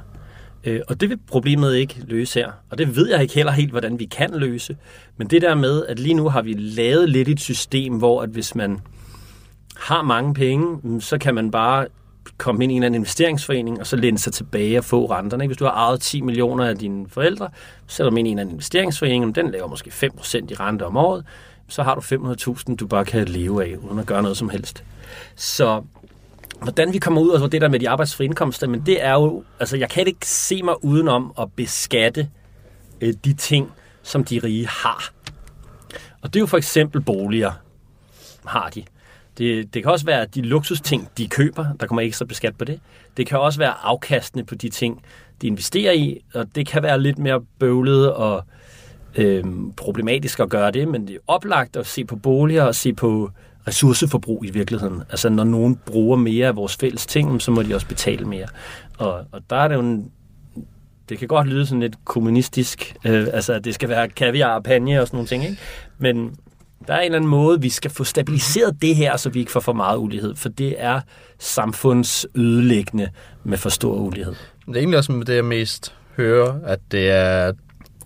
Øh, 0.64 0.82
og 0.88 1.02
det 1.02 1.10
vil 1.10 1.20
problemet 1.28 1.76
ikke 1.76 1.96
løse 2.08 2.40
her. 2.40 2.52
Og 2.70 2.78
det 2.78 2.96
ved 2.96 3.10
jeg 3.10 3.22
ikke 3.22 3.34
heller 3.34 3.52
helt, 3.52 3.72
hvordan 3.72 4.00
vi 4.00 4.06
kan 4.06 4.30
løse. 4.34 4.78
Men 5.18 5.28
det 5.28 5.42
der 5.42 5.56
med, 5.56 5.86
at 5.86 6.00
lige 6.00 6.14
nu 6.14 6.30
har 6.30 6.42
vi 6.42 6.54
lavet 6.54 7.10
lidt 7.10 7.28
et 7.28 7.40
system, 7.40 7.94
hvor 7.94 8.22
at 8.22 8.30
hvis 8.30 8.56
man 8.56 8.80
har 9.76 10.02
mange 10.02 10.34
penge, 10.34 10.80
mm, 10.84 11.02
så 11.02 11.18
kan 11.18 11.36
man 11.36 11.52
bare 11.52 11.88
komme 12.38 12.64
ind 12.64 12.72
i 12.72 12.76
en 12.76 12.82
eller 12.82 12.86
anden 12.86 13.02
investeringsforening, 13.02 13.80
og 13.80 13.88
så 13.88 13.96
læne 13.96 14.18
sig 14.18 14.34
tilbage 14.34 14.78
og 14.78 14.84
få 14.84 15.06
renterne. 15.06 15.46
Hvis 15.46 15.58
du 15.58 15.66
har 15.66 15.72
ejet 15.72 16.02
10 16.02 16.22
millioner 16.22 16.66
af 16.66 16.78
dine 16.78 17.06
forældre, 17.10 17.50
så 17.88 17.96
sætter 17.96 18.12
du 18.12 18.18
ind 18.18 18.28
i 18.28 18.32
en 18.32 18.38
eller 18.38 18.42
anden 18.42 18.56
investeringsforening, 18.56 19.36
den 19.36 19.52
laver 19.52 19.68
måske 19.68 19.90
5% 19.90 20.36
i 20.50 20.54
rente 20.54 20.86
om 20.86 20.98
året, 20.98 21.26
så 21.70 21.84
har 21.84 21.96
du 21.96 22.02
500.000, 22.02 22.76
du 22.76 22.88
bare 22.88 23.06
kan 23.06 23.28
leve 23.28 23.66
af, 23.66 23.76
uden 23.78 24.00
at 24.00 24.06
gøre 24.06 24.22
noget 24.22 24.38
som 24.38 24.50
helst. 24.50 24.84
Så 25.36 25.84
hvordan 26.62 26.94
vi 26.94 26.98
kommer 26.98 27.22
ud 27.22 27.42
af 27.42 27.50
det 27.50 27.62
der 27.62 27.68
med 27.68 27.80
de 27.80 27.90
arbejdsfri 27.90 28.26
indkomster, 28.26 28.68
men 28.68 28.86
det 28.86 29.04
er 29.04 29.14
jo, 29.14 29.44
altså 29.60 29.78
jeg 29.78 29.90
kan 29.90 30.08
ikke 30.08 30.28
se 30.28 30.64
mig 30.64 30.84
udenom 30.84 31.34
at 31.40 31.48
beskatte 31.56 32.30
øh, 33.02 33.14
de 33.26 33.34
ting, 33.34 33.72
som 34.04 34.24
de 34.24 34.40
rige 34.44 34.68
har. 34.68 35.12
Og 36.22 36.34
det 36.34 36.36
er 36.36 36.40
jo 36.40 36.46
for 36.48 36.58
eksempel 36.58 37.02
boliger, 37.02 37.52
har 38.46 38.70
de. 38.70 38.84
Det, 39.38 39.74
det 39.74 39.84
kan 39.84 39.92
også 39.92 40.06
være 40.06 40.26
de 40.26 40.42
luksusting, 40.42 41.10
de 41.18 41.28
køber, 41.28 41.66
der 41.80 41.88
kommer 41.88 42.02
ekstra 42.02 42.26
beskat 42.26 42.58
på 42.58 42.66
det. 42.66 42.80
Det 43.18 43.28
kan 43.28 43.40
også 43.40 43.60
være 43.60 43.74
afkastende 43.84 44.46
på 44.46 44.56
de 44.56 44.70
ting, 44.70 45.04
de 45.42 45.48
investerer 45.48 45.92
i, 45.92 46.24
og 46.34 46.56
det 46.56 46.68
kan 46.68 46.84
være 46.84 47.02
lidt 47.02 47.18
mere 47.18 47.42
bøvlet 47.60 48.14
og 48.14 48.38
øh, 48.38 48.59
Øhm, 49.18 49.74
problematisk 49.78 50.40
at 50.40 50.50
gøre 50.50 50.72
det, 50.72 50.88
men 50.88 51.08
det 51.08 51.16
er 51.16 51.20
oplagt 51.28 51.78
at 51.78 51.88
se 51.88 52.06
på 52.06 52.16
boliger 52.16 52.64
og 52.64 52.76
se 52.76 52.94
på 52.94 53.32
ressourceforbrug 53.68 54.46
i 54.46 54.52
virkeligheden. 54.52 55.04
Altså 55.10 55.30
når 55.30 55.44
nogen 55.44 55.80
bruger 55.86 56.18
mere 56.18 56.48
af 56.48 56.56
vores 56.56 56.78
fælles 56.78 57.06
ting, 57.06 57.42
så 57.42 57.52
må 57.52 57.64
de 57.64 57.76
også 57.76 57.88
betale 57.88 58.26
mere. 58.26 58.48
Og, 58.98 59.14
og 59.32 59.42
der 59.50 59.56
er 59.56 59.68
det 59.68 59.76
jo 59.76 59.80
en, 59.80 60.12
det 61.10 61.20
kan 61.20 61.28
godt 61.28 61.48
lyde 61.48 61.66
sådan 61.66 61.80
lidt 61.80 62.06
kommunistisk, 62.06 62.96
øh, 63.06 63.28
altså 63.34 63.54
at 63.54 63.66
det 63.66 63.76
skal 63.76 63.90
være 63.90 64.10
kaviar 64.10 64.56
og 64.56 64.64
panje 64.64 65.02
og 65.02 65.08
sådan 65.08 65.18
nogle 65.18 65.28
ting, 65.28 65.44
ikke? 65.44 65.58
Men 65.98 66.36
der 66.88 66.94
er 66.94 67.00
en 67.00 67.06
eller 67.06 67.18
anden 67.18 67.30
måde, 67.30 67.62
vi 67.62 67.70
skal 67.70 67.92
få 67.92 68.04
stabiliseret 68.04 68.82
det 68.82 68.96
her, 68.96 69.18
så 69.18 69.30
vi 69.30 69.40
ikke 69.40 69.52
får 69.52 69.60
for 69.60 69.74
meget 69.74 69.98
ulighed, 69.98 70.36
for 70.36 70.50
det 70.50 70.76
er 70.78 71.02
samfundsødelæggende 71.40 73.10
med 73.44 73.58
for 73.58 73.70
stor 73.70 73.96
ulighed. 73.96 74.34
Det 74.66 74.76
er 74.76 74.80
egentlig 74.80 74.98
også 74.98 75.24
det, 75.28 75.36
jeg 75.36 75.46
mest 75.46 75.96
høre, 76.18 76.60
at 76.66 76.80
det 76.92 77.10
er 77.10 77.52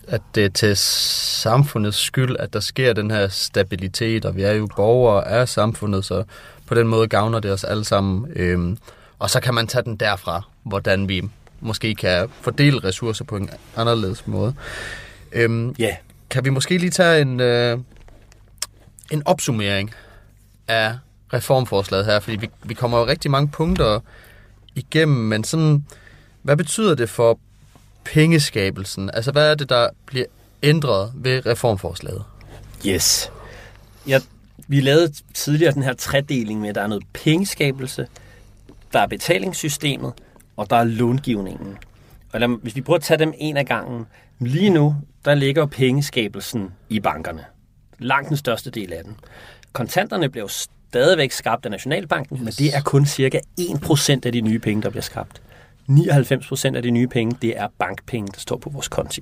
at 0.08 0.22
det 0.34 0.44
er 0.44 0.48
til 0.48 0.76
samfundets 0.76 1.98
skyld, 1.98 2.36
at 2.38 2.52
der 2.52 2.60
sker 2.60 2.92
den 2.92 3.10
her 3.10 3.28
stabilitet, 3.28 4.24
og 4.24 4.36
vi 4.36 4.42
er 4.42 4.52
jo 4.52 4.68
borgere 4.76 5.28
af 5.28 5.48
samfundet, 5.48 6.04
så 6.04 6.24
på 6.66 6.74
den 6.74 6.88
måde 6.88 7.08
gavner 7.08 7.40
det 7.40 7.52
os 7.52 7.64
alle 7.64 7.84
sammen. 7.84 8.32
Øhm, 8.36 8.78
og 9.18 9.30
så 9.30 9.40
kan 9.40 9.54
man 9.54 9.66
tage 9.66 9.84
den 9.84 9.96
derfra, 9.96 10.42
hvordan 10.62 11.08
vi 11.08 11.22
måske 11.60 11.94
kan 11.94 12.28
fordele 12.40 12.84
ressourcer 12.84 13.24
på 13.24 13.36
en 13.36 13.50
anderledes 13.76 14.26
måde. 14.26 14.54
Øhm, 15.32 15.74
Ja, 15.78 15.96
kan 16.30 16.44
vi 16.44 16.50
måske 16.50 16.78
lige 16.78 16.90
tage 16.90 17.22
en, 17.22 17.40
øh, 17.40 17.78
en 19.10 19.22
opsummering 19.26 19.94
af 20.68 20.94
reformforslaget 21.32 22.06
her, 22.06 22.20
fordi 22.20 22.36
vi, 22.36 22.50
vi 22.62 22.74
kommer 22.74 22.98
jo 22.98 23.06
rigtig 23.06 23.30
mange 23.30 23.48
punkter 23.48 24.00
igennem, 24.74 25.16
men 25.16 25.44
sådan, 25.44 25.84
hvad 26.42 26.56
betyder 26.56 26.94
det 26.94 27.10
for 27.10 27.38
pengeskabelsen? 28.04 29.10
Altså, 29.14 29.32
hvad 29.32 29.50
er 29.50 29.54
det, 29.54 29.68
der 29.68 29.88
bliver 30.06 30.26
ændret 30.62 31.12
ved 31.14 31.46
reformforslaget? 31.46 32.24
Yes. 32.86 33.32
Ja, 34.06 34.20
vi 34.68 34.80
lavede 34.80 35.12
tidligere 35.34 35.72
den 35.72 35.82
her 35.82 35.92
tredeling 35.92 36.60
med, 36.60 36.68
at 36.68 36.74
der 36.74 36.82
er 36.82 36.86
noget 36.86 37.04
pengeskabelse, 37.12 38.06
der 38.92 38.98
er 39.00 39.06
betalingssystemet, 39.06 40.12
og 40.56 40.70
der 40.70 40.76
er 40.76 40.84
långivningen. 40.84 41.78
Og 42.32 42.40
lad, 42.40 42.48
hvis 42.62 42.76
vi 42.76 42.80
prøver 42.80 42.96
at 42.96 43.02
tage 43.02 43.18
dem 43.18 43.34
en 43.38 43.56
af 43.56 43.66
gangen. 43.66 44.06
Lige 44.38 44.70
nu, 44.70 44.96
der 45.24 45.34
ligger 45.34 45.66
pengeskabelsen 45.66 46.72
i 46.88 47.00
bankerne. 47.00 47.44
Langt 47.98 48.28
den 48.28 48.36
største 48.36 48.70
del 48.70 48.92
af 48.92 49.04
den. 49.04 49.16
Kontanterne 49.72 50.28
bliver 50.28 50.44
jo 50.44 50.48
stadigvæk 50.48 51.32
skabt 51.32 51.64
af 51.64 51.70
Nationalbanken, 51.70 52.36
yes. 52.36 52.44
men 52.44 52.52
det 52.52 52.76
er 52.76 52.80
kun 52.80 53.06
cirka 53.06 53.40
1% 53.60 54.20
af 54.24 54.32
de 54.32 54.40
nye 54.40 54.58
penge, 54.58 54.82
der 54.82 54.90
bliver 54.90 55.02
skabt. 55.02 55.42
99% 55.90 56.76
af 56.76 56.82
de 56.82 56.90
nye 56.90 57.06
penge, 57.06 57.36
det 57.42 57.58
er 57.58 57.68
bankpenge, 57.78 58.28
der 58.32 58.38
står 58.38 58.56
på 58.56 58.70
vores 58.70 58.88
konti. 58.88 59.20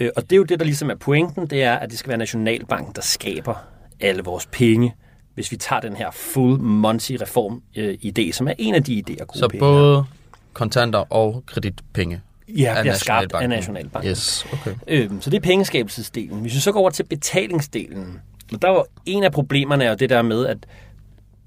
Øh, 0.00 0.10
Og 0.16 0.22
det 0.22 0.32
er 0.32 0.36
jo 0.36 0.42
det, 0.44 0.58
der 0.58 0.64
ligesom 0.64 0.90
er 0.90 0.94
pointen, 0.94 1.46
det 1.46 1.62
er, 1.62 1.74
at 1.74 1.90
det 1.90 1.98
skal 1.98 2.08
være 2.08 2.18
Nationalbanken, 2.18 2.92
der 2.94 3.02
skaber 3.02 3.54
alle 4.00 4.22
vores 4.22 4.46
penge, 4.52 4.94
hvis 5.34 5.52
vi 5.52 5.56
tager 5.56 5.80
den 5.80 5.96
her 5.96 6.10
full 6.10 6.60
Monty-reform-idé, 6.60 8.32
som 8.32 8.48
er 8.48 8.52
en 8.58 8.74
af 8.74 8.84
de 8.84 9.02
idéer, 9.08 9.24
gode 9.24 9.38
Så 9.38 9.48
penge 9.48 9.60
både 9.60 10.04
kontanter 10.52 10.98
og 11.12 11.42
kreditpenge 11.46 12.20
ja, 12.48 12.74
af 12.76 12.82
bliver 12.82 12.94
skabt 12.94 13.32
af 13.34 13.48
Nationalbanken. 13.48 13.50
Nationalbanken. 13.50 14.10
Yes, 14.10 14.46
okay. 14.52 14.74
Øhm, 14.88 15.20
så 15.20 15.30
det 15.30 15.36
er 15.36 15.40
pengeskabelsesdelen. 15.40 16.40
Hvis 16.40 16.54
vi 16.54 16.60
så 16.60 16.72
går 16.72 16.80
over 16.80 16.90
til 16.90 17.02
betalingsdelen, 17.04 18.20
og 18.52 18.62
der 18.62 18.68
var 18.68 18.84
en 19.06 19.24
af 19.24 19.32
problemerne 19.32 19.84
er 19.84 19.88
jo 19.88 19.94
det 19.96 20.10
der 20.10 20.22
med, 20.22 20.46
at 20.46 20.58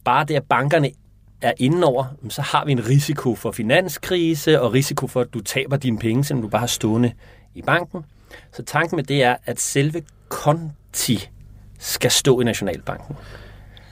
bare 0.03 0.25
det, 0.25 0.35
at 0.35 0.43
bankerne 0.43 0.91
er 1.41 1.53
indenover, 1.57 2.05
så 2.29 2.41
har 2.41 2.65
vi 2.65 2.71
en 2.71 2.87
risiko 2.87 3.35
for 3.35 3.51
finanskrise 3.51 4.61
og 4.61 4.73
risiko 4.73 5.07
for, 5.07 5.21
at 5.21 5.33
du 5.33 5.41
taber 5.41 5.77
dine 5.77 5.99
penge, 5.99 6.23
selvom 6.23 6.41
du 6.41 6.47
bare 6.47 6.59
har 6.59 6.67
stående 6.67 7.11
i 7.55 7.61
banken. 7.61 8.05
Så 8.53 8.63
tanken 8.63 8.95
med 8.95 9.03
det 9.03 9.23
er, 9.23 9.35
at 9.45 9.59
selve 9.59 10.01
konti 10.29 11.29
skal 11.79 12.11
stå 12.11 12.41
i 12.41 12.43
Nationalbanken. 12.43 13.15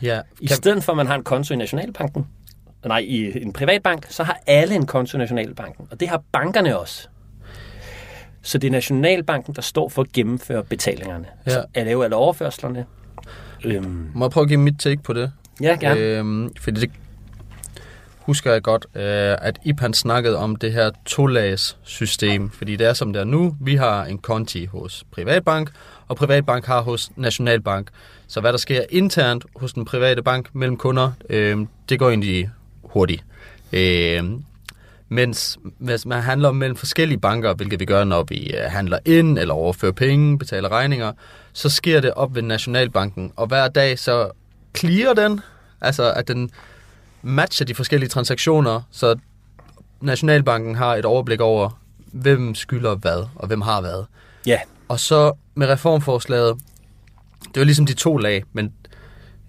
Ja, 0.02 0.22
I 0.42 0.48
stedet 0.48 0.84
for, 0.84 0.92
at 0.92 0.98
man 0.98 1.08
har 1.08 1.16
en 1.16 1.24
konto 1.24 1.54
i 1.54 1.58
Nationalbanken, 1.58 2.28
nej, 2.86 3.00
i 3.00 3.42
en 3.42 3.54
privatbank, 3.54 4.06
så 4.10 4.24
har 4.24 4.40
alle 4.48 4.76
en 4.76 4.86
konto 4.86 5.18
i 5.18 5.20
Nationalbanken. 5.20 5.88
Og 5.92 6.00
det 6.00 6.10
har 6.10 6.24
bankerne 6.32 6.80
også. 6.80 7.08
Så 8.42 8.58
det 8.58 8.68
er 8.68 8.72
Nationalbanken, 8.72 9.56
der 9.56 9.62
står 9.62 9.90
for 9.90 10.02
at 10.02 10.12
gennemføre 10.12 10.64
betalingerne. 10.64 11.26
Ja. 11.46 11.52
Så 11.52 11.66
at 11.74 11.86
lave 11.86 12.04
alle 12.04 12.16
overførslerne. 12.16 12.86
Øhm, 13.66 14.12
må 14.14 14.26
jeg 14.26 14.32
prøve 14.32 14.44
at 14.44 14.48
give 14.48 14.60
mit 14.60 14.80
take 14.80 15.02
på 15.04 15.14
det? 15.14 15.32
ja, 15.62 15.78
gerne. 15.80 16.00
Øhm, 16.00 16.52
fordi 16.60 16.82
det 16.82 16.92
husker 18.22 18.52
jeg 18.52 18.62
godt, 18.62 18.86
øh, 18.96 19.38
at 19.42 19.60
Ipan 19.66 19.94
snakkede 19.94 20.38
om 20.38 20.56
det 20.56 20.74
her 20.74 20.92
tolags 21.06 21.78
system, 21.84 22.50
fordi 22.50 22.76
det 22.76 22.88
er 22.88 22.94
som 22.94 23.14
det 23.14 23.20
er 23.20 23.24
nu. 23.26 23.56
Vi 23.62 23.76
har 23.76 24.06
en 24.06 24.18
konti 24.18 24.66
hos 24.66 25.04
Privatbank, 25.12 25.72
og 26.08 26.16
Privatbank 26.16 26.66
har 26.66 26.82
hos 26.82 27.12
Nationalbank. 27.16 27.90
Så 28.28 28.42
hvad 28.42 28.52
der 28.52 28.58
sker 28.58 28.82
internt 28.90 29.46
hos 29.56 29.74
den 29.74 29.86
private 29.86 30.24
bank 30.24 30.50
mellem 30.54 30.78
kunder, 30.78 31.12
øh, 31.30 31.58
det 31.90 32.00
går 32.00 32.10
egentlig 32.10 32.50
hurtigt. 32.84 33.24
Øh, 33.74 34.24
mens 35.10 35.60
hvis 35.78 36.06
man 36.06 36.22
handler 36.22 36.52
mellem 36.52 36.76
forskellige 36.76 37.20
banker, 37.20 37.54
hvilket 37.54 37.80
vi 37.80 37.86
gør, 37.86 38.04
når 38.04 38.24
vi 38.24 38.54
øh, 38.54 38.64
handler 38.72 39.00
ind 39.06 39.40
eller 39.40 39.54
overfører 39.54 39.92
penge, 39.92 40.40
betaler 40.40 40.72
regninger, 40.72 41.12
så 41.54 41.70
sker 41.70 42.02
det 42.02 42.12
op 42.14 42.36
ved 42.36 42.42
Nationalbanken, 42.42 43.32
og 43.36 43.48
hver 43.48 43.68
dag 43.68 44.00
så 44.00 44.32
clear 44.78 45.14
den, 45.14 45.42
altså 45.82 46.14
at 46.14 46.28
den 46.28 46.50
matcher 47.22 47.66
de 47.66 47.76
forskellige 47.76 48.10
transaktioner, 48.10 48.82
så 48.92 49.16
Nationalbanken 50.02 50.76
har 50.76 50.96
et 50.96 51.06
overblik 51.06 51.42
over, 51.42 51.80
hvem 51.98 52.56
skylder 52.56 52.96
hvad, 52.96 53.28
og 53.36 53.48
hvem 53.48 53.62
har 53.62 53.82
hvad. 53.82 54.04
Ja, 54.46 54.60
Og 54.88 55.00
så 55.00 55.32
med 55.56 55.68
reformforslaget, 55.68 56.58
det 57.40 57.58
er 57.58 57.62
jo 57.62 57.66
ligesom 57.66 57.86
de 57.86 57.94
to 57.94 58.18
lag, 58.18 58.44
men 58.54 58.74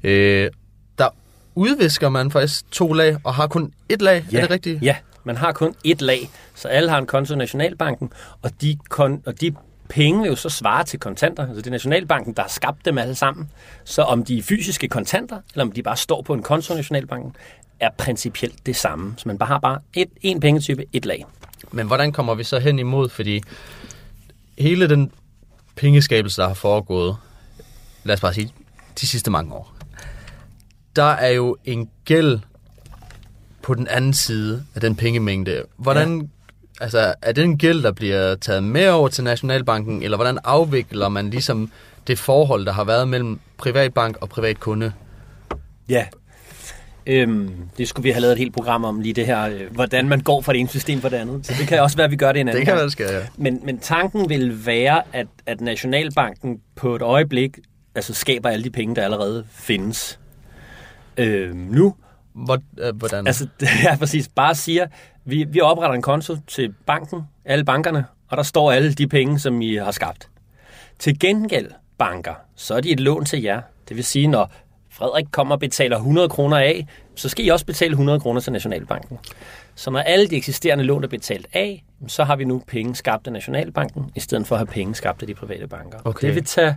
øh, 0.02 0.50
der 0.98 1.08
udvisker 1.54 2.08
man 2.08 2.30
faktisk 2.30 2.70
to 2.70 2.92
lag, 2.92 3.16
og 3.24 3.34
har 3.34 3.46
kun 3.46 3.72
et 3.88 4.02
lag, 4.02 4.24
ja, 4.32 4.36
er 4.36 4.40
det 4.40 4.50
rigtigt? 4.50 4.82
Ja, 4.82 4.96
man 5.24 5.36
har 5.36 5.52
kun 5.52 5.74
ét 5.86 5.96
lag, 6.00 6.30
så 6.54 6.68
alle 6.68 6.90
har 6.90 6.98
en 6.98 7.06
konto 7.06 7.34
i 7.34 7.36
Nationalbanken, 7.36 8.12
og 8.42 8.50
de, 8.60 8.78
kon- 8.94 9.22
og 9.26 9.40
de 9.40 9.54
penge 9.88 10.20
vil 10.20 10.28
jo 10.28 10.36
så 10.36 10.48
svare 10.48 10.84
til 10.84 11.00
kontanter. 11.00 11.42
Altså 11.42 11.56
det 11.56 11.66
er 11.66 11.70
Nationalbanken, 11.70 12.34
der 12.34 12.42
har 12.42 12.48
skabt 12.48 12.84
dem 12.84 12.98
alle 12.98 13.14
sammen. 13.14 13.50
Så 13.84 14.02
om 14.02 14.24
de 14.24 14.38
er 14.38 14.42
fysiske 14.42 14.88
kontanter, 14.88 15.38
eller 15.54 15.64
om 15.64 15.72
de 15.72 15.82
bare 15.82 15.96
står 15.96 16.22
på 16.22 16.34
en 16.34 16.42
konto 16.42 16.72
i 16.72 16.76
Nationalbanken, 16.76 17.36
er 17.80 17.90
principielt 17.98 18.66
det 18.66 18.76
samme. 18.76 19.14
Så 19.16 19.28
man 19.28 19.38
bare 19.38 19.46
har 19.46 19.58
bare 19.58 19.78
et, 19.94 20.08
en 20.22 20.40
pengetype, 20.40 20.84
et 20.92 21.06
lag. 21.06 21.24
Men 21.72 21.86
hvordan 21.86 22.12
kommer 22.12 22.34
vi 22.34 22.44
så 22.44 22.58
hen 22.58 22.78
imod, 22.78 23.08
fordi 23.08 23.42
hele 24.58 24.88
den 24.88 25.12
pengeskabelse, 25.76 26.42
der 26.42 26.48
har 26.48 26.54
foregået, 26.54 27.16
lad 28.04 28.14
os 28.14 28.20
bare 28.20 28.34
sige, 28.34 28.52
de 29.00 29.06
sidste 29.06 29.30
mange 29.30 29.54
år, 29.54 29.74
der 30.96 31.02
er 31.02 31.30
jo 31.30 31.56
en 31.64 31.90
gæld 32.04 32.38
på 33.62 33.74
den 33.74 33.88
anden 33.88 34.14
side 34.14 34.64
af 34.74 34.80
den 34.80 34.96
pengemængde. 34.96 35.62
Hvordan, 35.76 36.20
ja. 36.20 36.26
altså, 36.84 37.14
er 37.22 37.32
det 37.32 37.44
en 37.44 37.58
gæld, 37.58 37.82
der 37.82 37.92
bliver 37.92 38.34
taget 38.34 38.62
med 38.62 38.88
over 38.88 39.08
til 39.08 39.24
Nationalbanken, 39.24 40.02
eller 40.02 40.16
hvordan 40.16 40.38
afvikler 40.44 41.08
man 41.08 41.30
ligesom 41.30 41.72
det 42.06 42.18
forhold, 42.18 42.66
der 42.66 42.72
har 42.72 42.84
været 42.84 43.08
mellem 43.08 43.40
privatbank 43.56 44.16
og 44.20 44.28
privatkunde? 44.28 44.92
Ja. 45.88 46.06
Øhm, 47.06 47.50
det 47.78 47.88
skulle 47.88 48.02
vi 48.02 48.10
have 48.10 48.20
lavet 48.20 48.32
et 48.32 48.38
helt 48.38 48.54
program 48.54 48.84
om, 48.84 49.00
lige 49.00 49.12
det 49.12 49.26
her, 49.26 49.42
øh, 49.42 49.60
hvordan 49.70 50.08
man 50.08 50.20
går 50.20 50.40
fra 50.40 50.52
det 50.52 50.58
ene 50.60 50.68
system 50.68 51.00
til 51.00 51.10
det 51.10 51.16
andet. 51.16 51.46
Så 51.46 51.52
det 51.58 51.68
kan 51.68 51.82
også 51.82 51.96
være, 51.96 52.04
at 52.04 52.10
vi 52.10 52.16
gør 52.16 52.32
det 52.32 52.40
en 52.40 52.48
anden 52.48 52.60
Det 52.60 52.66
kan 52.66 52.74
være, 52.74 52.84
det 52.84 52.92
skal, 52.92 53.06
ja. 53.12 53.20
Men, 53.36 53.60
men 53.64 53.78
tanken 53.78 54.28
vil 54.28 54.66
være, 54.66 55.02
at, 55.12 55.26
at 55.46 55.60
Nationalbanken 55.60 56.60
på 56.76 56.96
et 56.96 57.02
øjeblik 57.02 57.58
altså 57.94 58.14
skaber 58.14 58.48
alle 58.48 58.64
de 58.64 58.70
penge, 58.70 58.96
der 58.96 59.02
allerede 59.02 59.44
findes 59.50 60.18
øh, 61.16 61.54
nu. 61.54 61.94
Hvor, 62.32 62.58
hvordan? 62.92 63.26
Altså, 63.26 63.46
er 63.88 63.96
præcis. 63.96 64.28
Bare 64.28 64.54
siger, 64.54 64.86
vi, 65.24 65.44
vi 65.48 65.60
opretter 65.60 65.94
en 65.94 66.02
konto 66.02 66.36
til 66.46 66.74
banken, 66.86 67.22
alle 67.44 67.64
bankerne, 67.64 68.04
og 68.28 68.36
der 68.36 68.42
står 68.42 68.72
alle 68.72 68.92
de 68.92 69.08
penge, 69.08 69.38
som 69.38 69.62
I 69.62 69.74
har 69.76 69.90
skabt. 69.90 70.28
Til 70.98 71.18
gengæld, 71.18 71.70
banker, 71.98 72.34
så 72.56 72.74
er 72.74 72.80
de 72.80 72.90
et 72.90 73.00
lån 73.00 73.24
til 73.24 73.42
jer. 73.42 73.60
Det 73.88 73.96
vil 73.96 74.04
sige, 74.04 74.26
når 74.28 74.52
Frederik 75.00 75.26
kommer 75.30 75.54
og 75.54 75.60
betaler 75.60 75.96
100 75.96 76.28
kroner 76.28 76.56
af, 76.56 76.86
så 77.14 77.28
skal 77.28 77.44
I 77.44 77.48
også 77.48 77.66
betale 77.66 77.90
100 77.90 78.20
kroner 78.20 78.40
til 78.40 78.52
Nationalbanken. 78.52 79.18
Så 79.74 79.90
når 79.90 80.00
alle 80.00 80.26
de 80.26 80.36
eksisterende 80.36 80.84
lån 80.84 81.04
er 81.04 81.08
betalt 81.08 81.46
af, 81.52 81.84
så 82.06 82.24
har 82.24 82.36
vi 82.36 82.44
nu 82.44 82.62
penge 82.66 82.94
skabt 82.94 83.26
af 83.26 83.32
Nationalbanken, 83.32 84.10
i 84.16 84.20
stedet 84.20 84.46
for 84.46 84.54
at 84.54 84.58
have 84.58 84.66
penge 84.66 84.94
skabt 84.94 85.22
af 85.22 85.26
de 85.26 85.34
private 85.34 85.68
banker. 85.68 85.98
Okay. 86.04 86.26
Det 86.26 86.34
vil 86.34 86.44
tage 86.44 86.76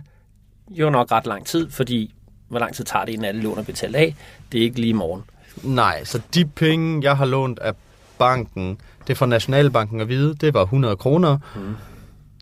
jo 0.70 0.90
nok 0.90 1.12
ret 1.12 1.26
lang 1.26 1.46
tid, 1.46 1.70
fordi 1.70 2.14
hvor 2.48 2.58
lang 2.58 2.74
tid 2.74 2.84
tager 2.84 3.04
det, 3.04 3.12
inden 3.12 3.24
alle 3.24 3.42
lån 3.42 3.58
er 3.58 3.62
betalt 3.62 3.96
af? 3.96 4.14
Det 4.52 4.60
er 4.60 4.62
ikke 4.62 4.80
lige 4.80 4.90
i 4.90 4.92
morgen. 4.92 5.22
Nej, 5.62 6.04
så 6.04 6.20
de 6.34 6.44
penge, 6.44 7.00
jeg 7.02 7.16
har 7.16 7.24
lånt 7.24 7.58
af 7.58 7.72
banken, 8.18 8.78
det 9.06 9.16
får 9.16 9.26
Nationalbanken 9.26 10.00
at 10.00 10.08
vide, 10.08 10.34
det 10.34 10.54
var 10.54 10.62
100 10.62 10.96
kroner. 10.96 11.38
Mm. 11.56 11.74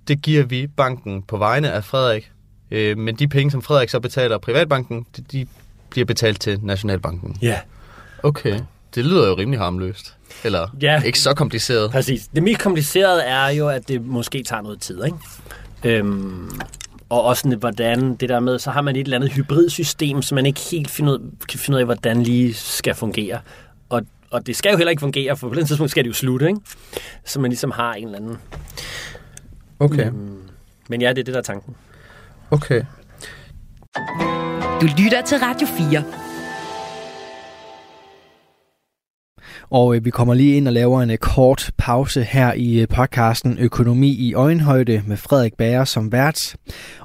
Det 0.09 0.23
giver 0.23 0.45
vi 0.45 0.67
banken 0.67 1.23
på 1.23 1.37
vegne 1.37 1.71
af 1.71 1.85
Frederik. 1.85 2.33
Øh, 2.71 2.99
men 2.99 3.17
de 3.17 3.29
penge, 3.29 3.51
som 3.51 3.63
Frederik 3.63 3.89
så 3.89 4.01
betaler 4.01 4.39
privatbanken, 4.39 5.07
de, 5.17 5.23
de 5.23 5.47
bliver 5.93 6.05
betalt 6.07 6.41
til 6.41 6.59
Nationalbanken. 6.63 7.37
Ja. 7.43 7.59
Okay. 8.23 8.61
Det 8.95 9.05
lyder 9.05 9.29
jo 9.29 9.35
rimelig 9.37 9.61
harmløst. 9.61 10.17
Eller 10.45 10.69
Ja. 10.83 11.03
ikke 11.03 11.19
så 11.19 11.35
kompliceret. 11.35 11.91
Præcis. 11.91 12.29
Det 12.35 12.43
mest 12.43 12.61
komplicerede 12.61 13.23
er 13.23 13.49
jo, 13.49 13.69
at 13.69 13.89
det 13.89 14.07
måske 14.07 14.43
tager 14.43 14.63
noget 14.63 14.81
tid, 14.81 15.05
ikke? 15.05 15.17
Øhm, 15.85 16.61
og 17.09 17.25
også 17.25 17.41
sådan, 17.43 17.59
hvordan 17.59 18.15
det 18.15 18.29
der 18.29 18.41
med, 18.41 18.59
så 18.59 18.71
har 18.71 18.81
man 18.83 18.97
et 18.97 19.01
eller 19.01 19.17
andet 19.17 19.33
hybridsystem, 19.33 20.23
som 20.23 20.35
man 20.37 20.47
ikke 20.47 20.61
helt 20.71 20.91
finder 20.91 21.13
ud, 21.13 21.31
kan 21.49 21.59
finde 21.59 21.77
ud 21.77 21.81
af, 21.81 21.87
hvordan 21.87 22.23
lige 22.23 22.55
skal 22.55 22.95
fungere. 22.95 23.39
Og, 23.89 24.03
og 24.31 24.47
det 24.47 24.57
skal 24.57 24.71
jo 24.71 24.77
heller 24.77 24.91
ikke 24.91 25.01
fungere, 25.01 25.37
for 25.37 25.49
på 25.49 25.55
den 25.55 25.67
tidspunkt 25.67 25.91
skal 25.91 26.05
det 26.05 26.09
jo 26.09 26.15
slutte, 26.15 26.47
ikke? 26.49 26.61
Så 27.25 27.41
man 27.41 27.51
ligesom 27.51 27.71
har 27.71 27.95
en 27.95 28.05
eller 28.05 28.19
anden... 28.19 28.37
Okay. 29.79 30.11
Men 30.89 31.01
ja, 31.03 31.09
det 31.09 31.19
er 31.19 31.25
det, 31.25 31.35
der 31.35 31.41
er 31.41 31.43
tanken. 31.45 31.75
Okay. 32.51 32.83
Du 34.83 34.87
lytter 34.87 35.23
til 35.23 35.39
Radio 35.39 35.67
4. 35.67 36.03
Og 39.73 39.97
øh, 39.97 40.05
vi 40.05 40.11
kommer 40.11 40.35
lige 40.35 40.57
ind 40.57 40.67
og 40.67 40.73
laver 40.73 41.03
en 41.03 41.11
øh, 41.11 41.19
kort 41.19 41.71
pause 41.79 42.23
her 42.23 42.53
i 42.53 42.81
øh, 42.81 42.89
podcasten 42.89 43.59
Økonomi 43.59 44.09
i 44.09 44.35
øjenhøjde 44.35 45.03
med 45.07 45.17
Frederik 45.17 45.55
Bager 45.55 45.85
som 45.85 46.13
vært. 46.13 46.57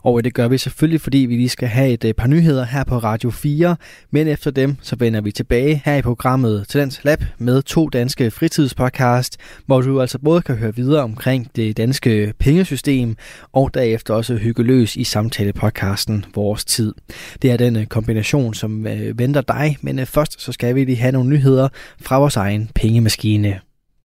Og 0.03 0.17
øh, 0.17 0.23
det 0.23 0.33
gør 0.33 0.47
vi 0.47 0.57
selvfølgelig, 0.57 1.01
fordi 1.01 1.17
vi 1.17 1.35
lige 1.35 1.49
skal 1.49 1.67
have 1.67 1.89
et 1.89 2.05
øh, 2.05 2.13
par 2.13 2.27
nyheder 2.27 2.65
her 2.65 2.83
på 2.83 2.97
Radio 2.97 3.29
4. 3.29 3.75
Men 4.11 4.27
efter 4.27 4.51
dem, 4.51 4.75
så 4.81 4.95
vender 4.99 5.21
vi 5.21 5.31
tilbage 5.31 5.81
her 5.85 5.95
i 5.95 6.01
programmet 6.01 6.65
Talents 6.67 7.03
Lab 7.03 7.23
med 7.37 7.61
to 7.61 7.87
danske 7.89 8.31
fritidspodcast, 8.31 9.37
hvor 9.65 9.81
du 9.81 10.01
altså 10.01 10.19
både 10.19 10.41
kan 10.41 10.55
høre 10.55 10.75
videre 10.75 11.03
omkring 11.03 11.51
det 11.55 11.77
danske 11.77 12.33
pengesystem, 12.39 13.15
og 13.53 13.73
derefter 13.73 14.13
også 14.13 14.35
hygge 14.35 14.63
løs 14.63 14.95
i 14.95 15.03
samtalepodcasten 15.03 16.25
Vores 16.35 16.65
Tid. 16.65 16.93
Det 17.41 17.51
er 17.51 17.57
den 17.57 17.75
øh, 17.75 17.85
kombination, 17.85 18.53
som 18.53 18.87
øh, 18.87 19.19
venter 19.19 19.41
dig, 19.41 19.77
men 19.81 19.99
øh, 19.99 20.05
først 20.05 20.41
så 20.41 20.51
skal 20.51 20.75
vi 20.75 20.83
lige 20.83 20.97
have 20.97 21.11
nogle 21.11 21.29
nyheder 21.29 21.67
fra 22.01 22.19
vores 22.19 22.37
egen 22.57 22.69
pengemaskine. 22.73 23.61